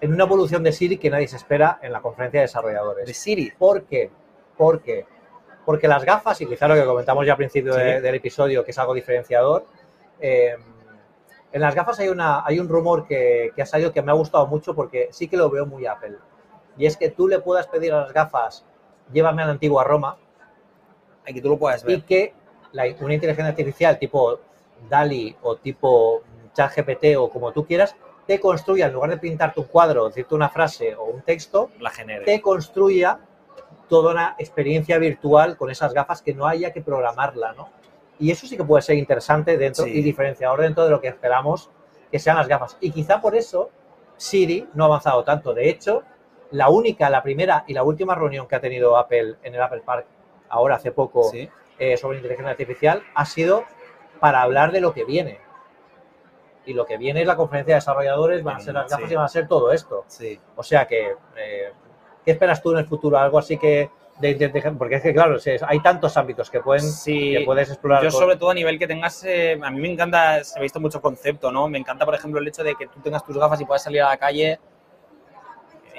en 0.00 0.12
una 0.12 0.24
evolución 0.24 0.62
de 0.62 0.72
Siri 0.72 0.98
que 0.98 1.10
nadie 1.10 1.28
se 1.28 1.36
espera 1.36 1.78
en 1.82 1.92
la 1.92 2.00
conferencia 2.02 2.40
de 2.40 2.46
desarrolladores. 2.46 3.06
de 3.06 3.14
Siri. 3.14 3.52
¿Por 3.58 3.84
qué? 3.84 4.10
¿Por 4.56 4.82
qué? 4.82 5.06
Porque 5.64 5.88
las 5.88 6.04
gafas, 6.04 6.40
y 6.40 6.46
quizá 6.46 6.68
lo 6.68 6.74
que 6.74 6.84
comentamos 6.84 7.24
ya 7.26 7.32
al 7.32 7.38
principio 7.38 7.74
de- 7.74 8.00
del 8.00 8.14
episodio, 8.16 8.64
que 8.64 8.70
es 8.72 8.78
algo 8.78 8.92
diferenciador, 8.94 9.66
eh, 10.20 10.56
en 11.52 11.60
las 11.60 11.74
gafas 11.74 11.98
hay, 12.00 12.08
una, 12.08 12.44
hay 12.44 12.58
un 12.58 12.68
rumor 12.68 13.06
que, 13.06 13.52
que 13.54 13.62
ha 13.62 13.66
salido 13.66 13.92
que 13.92 14.02
me 14.02 14.10
ha 14.10 14.14
gustado 14.14 14.46
mucho 14.46 14.74
porque 14.74 15.08
sí 15.12 15.28
que 15.28 15.36
lo 15.36 15.48
veo 15.48 15.64
muy 15.66 15.86
Apple. 15.86 16.16
Y 16.76 16.86
es 16.86 16.96
que 16.96 17.10
tú 17.10 17.28
le 17.28 17.38
puedas 17.38 17.66
pedir 17.68 17.92
a 17.92 18.00
las 18.02 18.12
gafas, 18.12 18.66
llévame 19.12 19.42
a 19.42 19.46
la 19.46 19.52
antigua 19.52 19.84
Roma, 19.84 20.18
Aquí 21.26 21.40
tú 21.40 21.48
lo 21.48 21.58
puedes 21.58 21.82
y 21.84 21.86
ver. 21.86 22.02
que 22.04 22.34
la- 22.72 22.84
una 23.00 23.14
inteligencia 23.14 23.46
artificial 23.50 23.98
tipo 23.98 24.40
DALI 24.90 25.36
o 25.42 25.56
tipo 25.56 26.22
ChatGPT 26.52 27.16
o 27.16 27.30
como 27.30 27.52
tú 27.52 27.64
quieras, 27.66 27.96
te 28.26 28.40
construya, 28.40 28.86
en 28.86 28.92
lugar 28.94 29.10
de 29.10 29.18
pintarte 29.18 29.60
un 29.60 29.66
cuadro, 29.66 30.06
decirte 30.08 30.34
una 30.34 30.48
frase 30.48 30.94
o 30.94 31.04
un 31.04 31.22
texto, 31.22 31.70
La 31.78 31.90
genere. 31.90 32.24
te 32.24 32.40
construya 32.40 33.18
toda 33.88 34.12
una 34.12 34.34
experiencia 34.38 34.98
virtual 34.98 35.56
con 35.56 35.70
esas 35.70 35.92
gafas 35.92 36.22
que 36.22 36.32
no 36.34 36.46
haya 36.46 36.72
que 36.72 36.80
programarla, 36.80 37.52
¿no? 37.52 37.68
Y 38.18 38.30
eso 38.30 38.46
sí 38.46 38.56
que 38.56 38.64
puede 38.64 38.82
ser 38.82 38.96
interesante 38.96 39.58
dentro 39.58 39.84
Sí. 39.84 39.90
y 39.90 40.02
diferenciador 40.02 40.60
dentro 40.62 40.84
de 40.84 40.90
lo 40.90 41.00
que 41.00 41.08
esperamos 41.08 41.70
que 42.10 42.18
sean 42.18 42.36
las 42.36 42.48
gafas. 42.48 42.76
Y 42.80 42.92
quizá 42.92 43.20
por 43.20 43.34
eso 43.34 43.70
Siri 44.16 44.68
no 44.74 44.84
ha 44.84 44.86
avanzado 44.86 45.24
tanto. 45.24 45.52
De 45.52 45.68
hecho, 45.68 46.02
la 46.52 46.68
única, 46.70 47.10
la 47.10 47.22
primera 47.22 47.64
y 47.66 47.74
la 47.74 47.82
última 47.82 48.14
reunión 48.14 48.46
que 48.46 48.54
ha 48.56 48.60
tenido 48.60 48.96
Apple 48.96 49.34
en 49.42 49.54
el 49.54 49.60
Apple 49.60 49.82
Park 49.84 50.06
ahora 50.48 50.76
hace 50.76 50.92
poco 50.92 51.24
Sí. 51.24 51.48
eh, 51.78 51.96
sobre 51.96 52.18
inteligencia 52.18 52.52
artificial 52.52 53.02
ha 53.14 53.26
sido 53.26 53.64
para 54.20 54.42
hablar 54.42 54.70
de 54.70 54.80
lo 54.80 54.94
que 54.94 55.04
viene. 55.04 55.40
Y 56.66 56.72
lo 56.74 56.86
que 56.86 56.96
viene 56.96 57.20
es 57.20 57.26
la 57.26 57.36
conferencia 57.36 57.74
de 57.74 57.78
desarrolladores, 57.80 58.42
van 58.42 58.56
a 58.56 58.60
ser 58.60 58.74
las 58.74 58.90
gafas 58.90 59.06
Sí. 59.08 59.12
y 59.12 59.16
van 59.16 59.24
a 59.24 59.28
ser 59.28 59.46
todo 59.48 59.72
esto. 59.72 60.04
Sí. 60.06 60.40
O 60.56 60.62
sea 60.62 60.86
que, 60.86 61.14
eh, 61.36 61.72
¿qué 62.24 62.30
esperas 62.30 62.62
tú 62.62 62.72
en 62.72 62.78
el 62.78 62.86
futuro? 62.86 63.18
Algo 63.18 63.38
así 63.38 63.58
que 63.58 63.90
de 64.20 64.74
porque 64.78 64.94
es 64.94 65.02
que 65.02 65.12
claro, 65.12 65.40
sí, 65.40 65.50
hay 65.66 65.80
tantos 65.80 66.16
ámbitos 66.16 66.48
que 66.48 66.60
pueden 66.60 66.84
Sí. 66.88 67.32
que 67.36 67.44
puedes 67.44 67.68
explorar. 67.68 68.02
Yo 68.04 68.10
con- 68.10 68.20
sobre 68.20 68.36
todo 68.36 68.50
a 68.50 68.54
nivel 68.54 68.78
que 68.78 68.86
tengas, 68.86 69.24
eh, 69.24 69.58
a 69.60 69.70
mí 69.70 69.80
me 69.80 69.90
encanta, 69.92 70.42
se 70.44 70.56
ha 70.58 70.62
visto 70.62 70.78
mucho 70.78 71.00
concepto, 71.02 71.50
¿no? 71.50 71.66
Me 71.68 71.78
encanta, 71.78 72.04
por 72.04 72.14
ejemplo, 72.14 72.40
el 72.40 72.46
hecho 72.46 72.62
de 72.62 72.76
que 72.76 72.86
tú 72.86 73.00
tengas 73.00 73.24
tus 73.24 73.36
gafas 73.36 73.60
y 73.60 73.64
puedas 73.64 73.82
salir 73.82 74.02
a 74.02 74.08
la 74.10 74.16
calle 74.16 74.60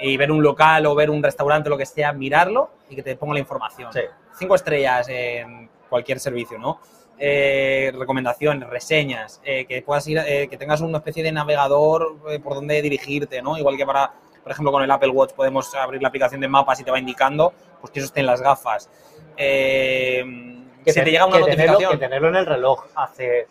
y 0.00 0.16
ver 0.16 0.30
un 0.32 0.42
local 0.42 0.86
o 0.86 0.94
ver 0.94 1.10
un 1.10 1.22
restaurante, 1.22 1.68
lo 1.68 1.76
que 1.78 1.86
sea, 1.86 2.12
mirarlo 2.12 2.70
y 2.88 2.96
que 2.96 3.02
te 3.02 3.16
ponga 3.16 3.34
la 3.34 3.40
información. 3.40 3.92
Sí. 3.92 4.00
Cinco 4.38 4.54
estrellas 4.54 5.06
en 5.08 5.68
cualquier 5.88 6.18
servicio, 6.18 6.58
¿no? 6.58 6.80
Eh, 7.18 7.92
recomendaciones, 7.98 8.68
reseñas, 8.68 9.40
eh, 9.44 9.64
que 9.64 9.80
puedas 9.82 10.06
ir, 10.06 10.18
eh, 10.18 10.48
que 10.48 10.56
tengas 10.58 10.82
una 10.82 10.98
especie 10.98 11.22
de 11.22 11.32
navegador 11.32 12.16
eh, 12.30 12.38
por 12.40 12.54
donde 12.54 12.82
dirigirte, 12.82 13.40
¿no? 13.40 13.56
Igual 13.56 13.76
que 13.78 13.86
para, 13.86 14.12
por 14.42 14.52
ejemplo, 14.52 14.70
con 14.70 14.82
el 14.82 14.90
Apple 14.90 15.08
Watch 15.10 15.32
podemos 15.32 15.74
abrir 15.74 16.02
la 16.02 16.08
aplicación 16.08 16.40
de 16.42 16.48
mapas 16.48 16.78
y 16.80 16.84
te 16.84 16.90
va 16.90 16.98
indicando, 16.98 17.54
pues 17.80 17.90
que 17.90 18.00
eso 18.00 18.06
esté 18.08 18.20
en 18.20 18.26
las 18.26 18.42
gafas. 18.42 18.90
Que 19.36 20.92
si 20.92 20.92
te- 21.02 21.10
llega 21.10 21.26
una 21.26 21.38
que 21.38 21.44
tenerlo, 21.44 21.72
notificación. 21.72 21.90
que 21.92 21.98
tenerlo 21.98 22.28
en 22.28 22.36
el 22.36 22.46
reloj 22.46 22.84
hace 22.94 23.48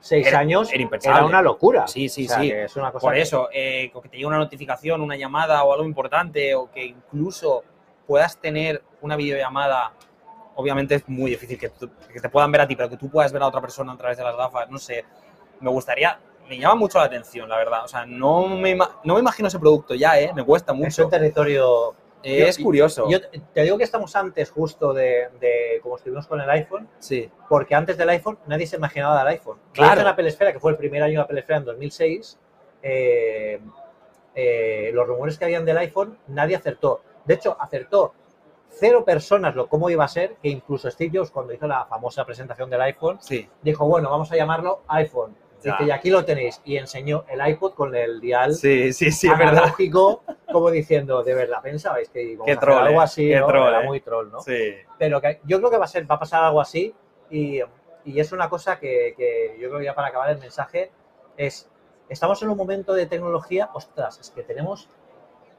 seis 0.00 0.26
Era- 0.26 0.38
años 0.40 0.70
era 0.72 1.24
una 1.24 1.42
locura. 1.42 1.86
Sí, 1.88 2.08
sí, 2.08 2.26
O 2.26 2.28
sea, 2.28 2.40
sí. 2.40 2.50
es 2.50 2.76
una 2.76 2.92
cosa 2.92 3.06
Por 3.06 3.14
que- 3.14 3.22
eso, 3.22 3.48
eh, 3.52 3.90
que 4.02 4.08
te 4.08 4.16
llegue 4.16 4.26
una 4.26 4.38
notificación, 4.38 5.00
una 5.00 5.16
llamada 5.16 5.62
o 5.64 5.72
algo 5.72 5.84
importante, 5.86 6.54
o 6.54 6.70
que 6.70 6.84
incluso 6.84 7.64
puedas 8.06 8.36
tener 8.40 8.82
una 9.00 9.16
videollamada, 9.16 9.92
obviamente 10.56 10.96
es 10.96 11.08
muy 11.08 11.30
difícil 11.30 11.58
que, 11.58 11.68
tú- 11.70 11.90
que 12.12 12.20
te 12.20 12.28
puedan 12.28 12.50
ver 12.50 12.62
a 12.62 12.66
ti, 12.68 12.74
pero 12.76 12.88
que 12.90 12.96
tú 12.96 13.08
puedas 13.08 13.32
ver 13.32 13.42
a 13.42 13.46
otra 13.46 13.60
persona 13.60 13.92
a 13.92 13.96
través 13.96 14.18
de 14.18 14.24
las 14.24 14.36
gafas, 14.36 14.68
no 14.70 14.78
sé, 14.78 15.04
me 15.60 15.70
gustaría, 15.70 16.18
me 16.48 16.58
llama 16.58 16.74
mucho 16.74 16.98
la 16.98 17.04
atención, 17.04 17.48
la 17.48 17.56
verdad. 17.56 17.84
O 17.84 17.88
sea, 17.88 18.04
no 18.06 18.48
me, 18.48 18.76
ima- 18.76 18.90
no 19.04 19.14
me 19.14 19.20
imagino 19.20 19.48
ese 19.48 19.58
producto 19.58 19.94
ya, 19.94 20.18
¿eh? 20.20 20.32
Me 20.34 20.44
cuesta 20.44 20.72
es 20.72 20.78
mucho. 20.78 21.04
un 21.04 21.10
territorio. 21.10 21.94
Eh, 22.22 22.48
es 22.48 22.58
curioso. 22.58 23.08
Yo 23.08 23.20
te 23.20 23.62
digo 23.62 23.78
que 23.78 23.84
estamos 23.84 24.16
antes 24.16 24.50
justo 24.50 24.92
de, 24.92 25.28
de 25.38 25.78
como 25.82 25.96
estuvimos 25.96 26.26
con 26.26 26.40
el 26.40 26.50
iPhone, 26.50 26.88
sí, 26.98 27.30
porque 27.48 27.74
antes 27.74 27.96
del 27.96 28.08
iPhone 28.08 28.38
nadie 28.46 28.66
se 28.66 28.76
imaginaba 28.76 29.18
del 29.18 29.28
iPhone. 29.28 29.58
Claro. 29.72 30.00
en 30.00 30.06
Apple 30.08 30.28
Esfera, 30.28 30.52
que 30.52 30.58
fue 30.58 30.72
el 30.72 30.76
primer 30.78 31.02
año 31.02 31.18
de 31.20 31.22
Apple 31.22 31.38
Esfera 31.40 31.58
en 31.58 31.64
2006, 31.66 32.38
eh, 32.82 33.60
eh, 34.34 34.90
los 34.92 35.06
rumores 35.06 35.38
que 35.38 35.44
habían 35.44 35.64
del 35.64 35.78
iPhone, 35.78 36.18
nadie 36.28 36.56
acertó. 36.56 37.02
De 37.24 37.34
hecho, 37.34 37.56
acertó 37.60 38.14
cero 38.78 39.04
personas 39.04 39.54
lo 39.54 39.68
cómo 39.68 39.90
iba 39.90 40.04
a 40.04 40.08
ser, 40.08 40.36
que 40.42 40.48
incluso 40.48 40.90
Steve 40.90 41.18
Jobs, 41.18 41.30
cuando 41.30 41.52
hizo 41.52 41.66
la 41.66 41.86
famosa 41.86 42.24
presentación 42.24 42.68
del 42.70 42.80
iPhone, 42.82 43.18
sí. 43.20 43.48
dijo, 43.62 43.86
bueno, 43.86 44.10
vamos 44.10 44.30
a 44.32 44.36
llamarlo 44.36 44.82
iPhone. 44.88 45.34
Ya. 45.62 45.72
Dice, 45.72 45.84
y 45.84 45.90
aquí 45.90 46.10
lo 46.10 46.24
tenéis. 46.24 46.60
Y 46.64 46.76
enseñó 46.76 47.24
el 47.28 47.44
iPod 47.48 47.72
con 47.72 47.94
el 47.96 48.20
dial 48.20 48.54
Sí, 48.54 48.92
sí, 48.92 49.10
sí, 49.10 49.26
es 49.26 49.38
verdad. 49.38 49.58
analógico, 49.58 50.22
como 50.52 50.70
diciendo, 50.70 51.24
de 51.24 51.34
verdad, 51.34 51.62
pensabais 51.62 52.08
que 52.10 52.22
íbamos 52.22 52.48
a 52.48 52.52
hacer 52.52 52.60
troll, 52.60 52.86
algo 52.86 53.00
eh. 53.00 53.04
así, 53.04 53.34
¿no? 53.34 53.46
troll, 53.46 53.68
Era 53.68 53.82
eh. 53.82 53.86
muy 53.86 54.00
troll, 54.00 54.30
¿no? 54.30 54.40
Sí. 54.40 54.74
pero 54.98 55.20
que 55.20 55.40
yo 55.44 55.58
creo 55.58 55.70
que 55.70 55.78
va 55.78 55.86
a 55.86 55.88
ser 55.88 56.08
va 56.08 56.16
a 56.16 56.18
pasar 56.20 56.44
algo 56.44 56.60
así 56.60 56.94
y, 57.30 57.60
y 58.04 58.20
es 58.20 58.30
una 58.32 58.48
cosa 58.48 58.78
que, 58.78 59.14
que 59.16 59.56
yo 59.58 59.68
creo 59.68 59.78
que 59.80 59.86
ya 59.86 59.94
para 59.94 60.08
acabar 60.08 60.30
el 60.30 60.38
mensaje 60.38 60.92
es 61.36 61.68
estamos 62.08 62.40
en 62.42 62.50
un 62.50 62.56
momento 62.56 62.92
de 62.92 63.06
tecnología 63.06 63.70
ostras 63.74 64.20
es 64.20 64.30
que 64.30 64.42
tenemos 64.42 64.88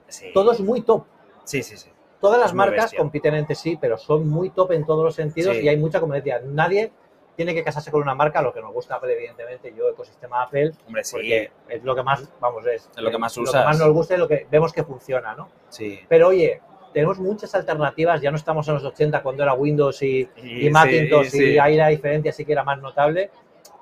sí. 0.07 0.31
todos 0.33 0.61
muy 0.61 0.81
top 0.81 1.05
Sí, 1.43 1.63
sí, 1.63 1.77
sí. 1.77 1.89
Todas 2.19 2.39
las 2.39 2.53
marcas 2.53 2.85
bestia. 2.85 2.99
compiten 2.99 3.35
entre 3.35 3.55
sí 3.55 3.77
pero 3.79 3.97
son 3.97 4.27
muy 4.27 4.49
top 4.49 4.71
en 4.71 4.85
todos 4.85 5.03
los 5.03 5.15
sentidos 5.15 5.55
Sí. 5.57 5.63
y 5.63 5.67
hay 5.69 5.77
mucha 5.77 5.99
competencia 5.99 6.41
nadie 6.45 6.91
tiene 7.35 7.53
que 7.53 7.63
casarse 7.63 7.91
con 7.91 8.01
una 8.01 8.15
marca 8.15 8.41
lo 8.41 8.51
que 8.53 8.61
nos 8.61 8.73
gusta 8.73 8.95
Apple 8.95 9.13
evidentemente 9.13 9.73
yo 9.77 9.87
ecosistema 9.89 10.43
Apple 10.43 10.71
Hombre, 10.87 11.03
sí. 11.03 11.11
porque 11.13 11.51
es 11.69 11.83
lo 11.83 11.95
que 11.95 12.03
más 12.03 12.27
vamos 12.39 12.65
es, 12.65 12.89
Es 12.95 13.01
lo 13.03 13.11
que 13.11 13.17
más 13.17 13.35
lo 13.37 13.43
usas. 13.43 13.61
que 13.61 13.65
más 13.67 13.79
nos 13.79 13.91
gusta 13.91 14.15
y 14.15 14.17
lo 14.17 14.27
que 14.27 14.47
vemos 14.49 14.73
que 14.73 14.83
funciona 14.83 15.35
no 15.35 15.47
Sí. 15.69 15.99
pero 16.09 16.29
oye 16.29 16.61
tenemos 16.93 17.19
muchas 17.19 17.53
alternativas, 17.53 18.21
ya 18.21 18.31
no 18.31 18.37
estamos 18.37 18.67
en 18.69 18.73
los 18.75 18.83
80 18.83 19.21
cuando 19.21 19.43
era 19.43 19.53
Windows 19.53 20.01
y, 20.01 20.27
y 20.37 20.61
sí, 20.61 20.69
Macintosh 20.71 21.27
sí. 21.27 21.43
y 21.51 21.59
ahí 21.59 21.75
la 21.75 21.89
diferencia 21.89 22.31
sí 22.31 22.43
que 22.43 22.53
era 22.53 22.63
más 22.63 22.79
notable, 22.81 23.29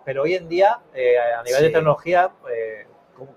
pero 0.03 0.23
hoy 0.23 0.33
en 0.33 0.49
día, 0.49 0.79
eh, 0.93 1.13
a 1.17 1.41
nivel 1.43 1.61
de 1.61 1.69
tecnología, 1.69 2.31
eh, 2.53 2.85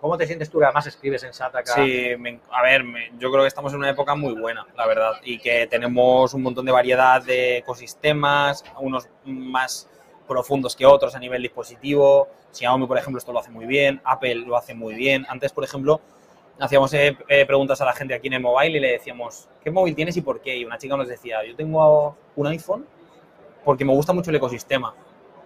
¿Cómo, 0.01 0.19
te 0.19 0.27
sientes 0.27 0.51
tú 0.51 0.59
que 0.59 0.65
además 0.65 0.87
escribes 0.89 1.23
en 1.23 1.33
Sataka? 1.33 1.73
Sí, 1.73 2.09
me- 2.19 2.41
a 2.51 2.63
ver, 2.63 2.83
me- 2.83 3.13
yo 3.19 3.31
creo 3.31 3.43
que 3.43 3.49
estamos 3.49 3.73
en 3.73 3.79
una 3.79 3.91
época 3.91 4.15
muy 4.17 4.35
buena, 4.35 4.67
la 4.77 4.87
verdad, 4.87 5.13
y 5.23 5.39
que 5.39 5.67
tenemos 5.69 6.35
un 6.35 6.43
montón 6.43 6.67
de 6.67 6.73
variedad 6.73 7.23
de 7.23 7.59
ecosistemas, 7.59 8.65
unos 8.81 9.09
más 9.25 9.89
profundos 10.27 10.75
que 10.75 10.85
otros 10.85 11.15
a 11.15 11.19
nivel 11.21 11.43
dispositivo. 11.43 12.29
Xiaomi, 12.53 12.87
por 12.87 12.99
ejemplo, 12.99 13.19
esto 13.19 13.33
lo 13.33 13.39
hace 13.39 13.51
muy 13.51 13.67
bien, 13.67 14.01
Apple 14.05 14.35
lo 14.37 14.57
hace 14.57 14.75
muy 14.75 14.95
bien. 14.95 15.25
Antes, 15.29 15.53
por 15.53 15.63
ejemplo, 15.65 16.01
hacíamos 16.59 16.93
eh, 16.95 17.17
eh, 17.29 17.47
preguntas 17.47 17.81
a 17.81 17.85
la 17.85 17.93
gente 17.93 18.15
aquí 18.15 18.27
en 18.27 18.35
el 18.35 18.41
mobile 18.43 18.79
y 18.79 18.81
le 18.81 18.93
decíamos, 18.93 19.49
¿qué 19.63 19.71
móvil 19.71 19.95
tienes 19.95 20.17
y 20.17 20.23
por 20.23 20.41
qué? 20.41 20.57
Y 20.57 20.65
una 20.65 20.77
chica 20.79 20.97
nos 20.97 21.07
decía, 21.09 21.45
yo 21.45 21.55
tengo 21.55 22.17
un 22.35 22.47
iPhone 22.49 22.85
porque 23.65 23.85
me 23.85 23.93
gusta 23.93 24.13
mucho 24.13 24.31
el 24.31 24.37
ecosistema. 24.37 24.95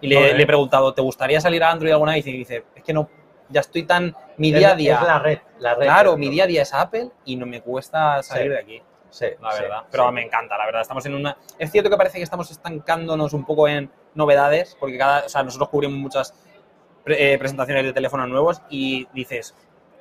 Y 0.00 0.08
le, 0.08 0.16
le 0.34 0.42
he 0.42 0.46
preguntado, 0.46 0.94
¿te 0.94 1.02
gustaría 1.02 1.40
salir 1.40 1.62
a 1.62 1.70
Android 1.70 1.92
alguna 1.92 2.12
vez? 2.12 2.26
Y 2.26 2.32
dice, 2.32 2.64
es 2.74 2.82
que 2.82 2.92
no, 2.92 3.08
ya 3.52 3.60
estoy 3.60 3.84
tan... 3.84 4.16
Mi 4.38 4.50
Es 4.52 4.58
día 4.58 4.70
a 4.72 4.74
día... 4.74 4.94
Es 4.96 5.02
la 5.06 5.18
red. 5.18 5.38
La 5.58 5.74
red 5.74 5.84
Claro, 5.84 6.16
mi 6.16 6.28
día 6.30 6.44
a 6.44 6.46
día 6.46 6.62
es 6.62 6.72
Apple 6.74 7.10
y 7.24 7.36
no 7.36 7.46
me 7.46 7.60
cuesta 7.60 8.22
salir 8.22 8.44
Sí. 8.44 8.48
de 8.50 8.58
aquí, 8.58 8.82
Sí, 9.10 9.26
la 9.40 9.52
sí, 9.52 9.62
verdad. 9.62 9.82
Pero 9.90 10.06
sí. 10.08 10.12
me 10.14 10.22
encanta, 10.24 10.56
la 10.58 10.64
verdad. 10.66 10.80
Estamos 10.82 11.04
en 11.06 11.14
una. 11.14 11.36
Es 11.58 11.70
cierto 11.70 11.90
que 11.90 11.96
parece 11.98 12.16
que 12.18 12.24
estamos 12.24 12.50
estancándonos 12.50 13.32
un 13.34 13.44
poco 13.44 13.68
en 13.68 13.90
novedades, 14.14 14.76
porque 14.80 14.96
cada, 14.96 15.26
o 15.26 15.28
sea, 15.28 15.42
nosotros 15.42 15.68
cubrimos 15.68 15.98
muchas 15.98 16.34
pre- 17.04 17.34
eh, 17.34 17.38
presentaciones 17.38 17.84
de 17.84 17.92
teléfonos 17.92 18.28
nuevos 18.28 18.62
y 18.70 19.06
dices, 19.12 19.54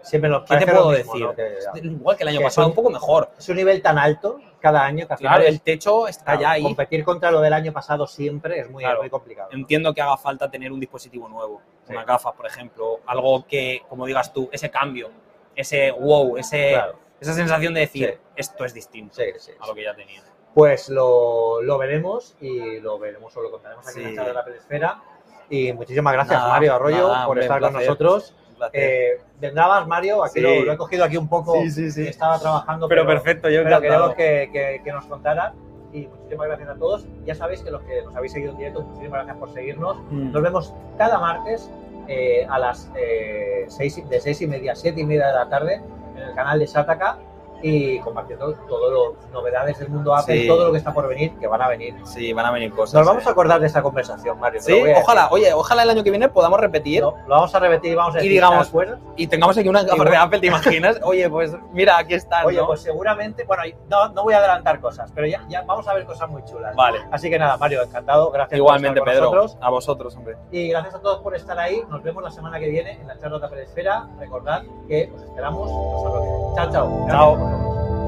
Siempre 0.04 0.30
lo, 0.30 0.44
¿qué 0.46 0.58
te 0.58 0.66
puedo 0.66 0.90
mismo, 0.92 1.14
decir? 1.14 1.26
¿no? 1.26 1.36
Que- 1.36 1.88
Igual 1.88 2.18
que 2.18 2.24
el 2.24 2.30
año 2.30 2.38
que 2.40 2.44
pasado, 2.46 2.66
son- 2.66 2.72
un 2.72 2.76
poco 2.76 2.90
mejor. 2.90 3.30
es 3.38 3.48
un 3.50 3.56
nivel 3.56 3.82
tan 3.82 3.98
alto 3.98 4.40
cada 4.60 4.84
año 4.86 5.08
que 5.08 5.14
al 5.14 5.18
final 5.20 5.36
Claro, 5.38 5.50
el 5.50 5.62
techo 5.62 6.08
está 6.08 6.24
claro, 6.26 6.42
ya 6.42 6.52
ahí. 6.52 6.64
competir 6.64 7.04
contra 7.04 7.32
lo 7.32 7.42
del 7.42 7.54
año 7.54 7.72
pasado 7.74 8.06
siempre 8.08 8.60
es 8.60 8.70
muy, 8.70 8.84
Claro. 8.84 9.02
muy 9.02 9.10
complicado. 9.10 9.50
¿no? 9.52 9.58
Entiendo 9.58 9.94
que 9.94 10.02
haga 10.02 10.18
falta 10.18 10.50
tener 10.52 10.72
un 10.72 10.80
dispositivo 10.80 11.28
nuevo, 11.30 11.62
Sí. 11.86 11.94
unas 11.94 12.06
gafas, 12.06 12.34
por 12.34 12.46
ejemplo, 12.46 13.00
algo 13.06 13.46
que, 13.48 13.82
como 13.90 14.06
digas 14.06 14.32
tú, 14.34 14.50
ese 14.52 14.70
cambio, 14.70 15.10
ese 15.56 15.92
wow, 15.92 16.38
ese, 16.38 16.76
esa 17.20 17.34
sensación 17.34 17.74
de 17.74 17.82
decir, 17.82 18.20
Sí. 18.20 18.30
esto 18.36 18.66
es 18.66 18.74
distinto 18.74 19.16
Sí, 19.16 19.52
a 19.60 19.68
lo 19.68 19.74
que 19.76 19.84
ya 19.84 19.94
tenía. 19.96 20.22
Pues 20.54 20.90
lo, 20.90 21.62
lo 21.62 21.78
veremos 21.78 22.36
y 22.42 22.80
lo 22.82 23.00
veremos 23.00 23.36
o 23.38 23.42
lo 23.42 23.52
contaremos 23.52 23.88
aquí 23.88 24.02
en 24.02 24.08
el 24.10 24.16
chat 24.16 24.28
de 24.28 24.34
la 24.34 24.44
Pelesfera. 24.44 25.02
Y 25.50 25.74
muchísimas 25.74 26.14
gracias, 26.14 26.40
Nada, 26.40 26.50
Mario 26.54 26.76
Arroyo, 26.76 27.08
nada, 27.08 27.26
por 27.26 27.32
hombre, 27.38 27.44
estar 27.46 27.62
un 27.64 27.72
con 27.72 27.82
nosotros. 27.82 28.36
Eh, 28.74 29.20
más, 29.54 29.88
Mario. 29.88 30.24
Aquí 30.24 30.36
Sí. 30.36 30.42
lo, 30.42 30.64
lo 30.66 30.72
he 30.74 30.78
cogido 30.78 31.04
aquí 31.04 31.18
un 31.18 31.28
poco. 31.28 31.56
Sí. 31.70 31.88
Estaba 32.08 32.40
trabajando, 32.40 32.88
Pero 32.88 33.06
perfecto, 33.06 33.50
yo 33.50 33.64
pero 33.64 33.82
queremos 33.82 34.14
que, 34.16 34.50
que- 34.52 34.82
que 34.84 34.92
nos 34.92 35.06
contara. 35.06 35.54
Y 35.94 36.08
muchísimas 36.08 36.48
gracias 36.48 36.70
a 36.70 36.76
todos. 36.76 37.06
Ya 37.26 37.36
sabéis 37.36 37.62
que 37.64 37.72
los 37.72 37.82
que 37.84 38.02
nos 38.04 38.16
habéis 38.16 38.32
seguido 38.32 38.52
en 38.52 38.58
directo, 38.58 38.82
muchísimas 38.84 39.20
gracias 39.26 39.38
por 39.38 39.54
seguirnos. 39.54 39.98
Mm. 40.10 40.32
Nos 40.32 40.42
vemos 40.42 40.74
cada 40.98 41.20
martes 41.20 41.70
eh, 42.08 42.46
a 42.50 42.58
las 42.60 42.90
eh, 42.96 43.66
seis, 43.68 44.02
de 44.10 44.20
seis 44.22 44.42
y 44.42 44.48
media 44.48 44.72
a 44.72 44.76
siete 44.76 45.02
y 45.02 45.06
media 45.06 45.28
de 45.28 45.34
la 45.34 45.50
tarde 45.50 45.82
en 46.16 46.22
el 46.24 46.34
canal 46.34 46.60
de 46.60 46.68
Sataka 46.68 47.18
y 47.62 48.00
compartiendo 48.00 48.54
todas 48.68 49.16
las 49.22 49.32
novedades 49.32 49.80
del 49.80 49.90
mundo 49.90 50.16
Apple, 50.16 50.42
Sí. 50.42 50.48
todo 50.48 50.66
lo 50.66 50.72
que 50.72 50.78
está 50.78 50.94
por 50.94 51.08
venir, 51.08 51.34
que 51.40 51.48
van 51.48 51.62
a 51.62 51.68
venir. 51.68 51.96
Sí, 52.04 52.34
van 52.34 52.46
a 52.46 52.52
venir 52.52 52.72
cosas. 52.74 52.96
Nos 52.96 53.08
vamos 53.08 53.26
eh. 53.26 53.30
a 53.30 53.32
acordar 53.32 53.60
de 53.60 53.68
esta 53.68 53.82
conversación, 53.82 54.40
Mario. 54.40 54.62
Sí, 54.62 54.82
ojalá, 55.02 55.28
oye, 55.32 55.54
ojalá 55.54 55.84
el 55.84 55.90
año 55.90 56.04
que 56.04 56.10
viene 56.10 56.30
podamos 56.30 56.60
repetir 56.60 57.02
Lo, 57.02 57.12
lo 57.28 57.36
vamos 57.36 57.54
a 57.56 57.60
repetir 57.60 57.92
y 57.94 57.96
vamos 57.96 58.16
a 58.16 58.20
Y 58.20 58.22
decir, 58.22 58.32
digamos, 58.32 58.64
¿te 58.68 58.70
acuerdas? 58.70 59.00
y 59.16 59.28
tengamos 59.28 59.58
aquí 59.58 59.70
unas 59.70 59.86
gafas 59.86 60.10
de 60.10 60.18
Apple, 60.18 60.40
¿te 60.40 60.48
imaginas? 60.48 61.00
Oye, 61.04 61.30
pues 61.30 61.56
mira, 61.74 61.98
aquí 61.98 62.14
están, 62.14 62.46
Oye, 62.46 62.58
¿no? 62.58 62.68
pues 62.68 62.82
seguramente, 62.82 63.44
bueno, 63.46 63.64
no, 63.90 64.10
no 64.10 64.24
voy 64.24 64.34
a 64.34 64.38
adelantar 64.40 64.80
cosas, 64.80 65.12
pero 65.14 65.28
ya, 65.28 65.44
ya 65.50 65.62
vamos 65.64 65.88
a 65.88 65.94
ver 65.94 66.06
cosas 66.06 66.30
muy 66.30 66.44
chulas. 66.46 66.76
Vale. 66.76 67.00
Así 67.12 67.30
que 67.30 67.38
nada, 67.40 67.58
Mario, 67.58 67.82
encantado. 67.84 68.32
Gracias 68.32 68.58
Igualmente, 68.58 69.00
por 69.00 69.10
estar 69.10 69.24
con 69.24 69.32
Pedro. 69.32 69.42
nosotros. 69.44 69.66
A 69.66 69.70
vosotros, 69.70 70.16
hombre. 70.16 70.36
Y 70.52 70.70
gracias 70.70 70.96
a 70.96 71.00
todos 71.02 71.20
por 71.22 71.36
estar 71.36 71.58
ahí. 71.60 71.82
Nos 71.90 72.02
vemos 72.04 72.24
la 72.24 72.32
semana 72.32 72.60
que 72.60 72.70
viene 72.70 72.94
en 73.00 73.08
la 73.08 73.18
charla 73.18 73.38
de 73.38 73.42
la 73.44 73.50
Pelesfera. 73.50 74.08
Recordad 74.20 74.64
que 74.88 75.12
os 75.16 75.22
esperamos 75.24 75.68
viene. 75.70 76.56
Chao, 76.56 76.72
chao. 76.72 77.08
Chao. 77.10 77.51
Thank 77.52 77.92
you. 77.92 78.01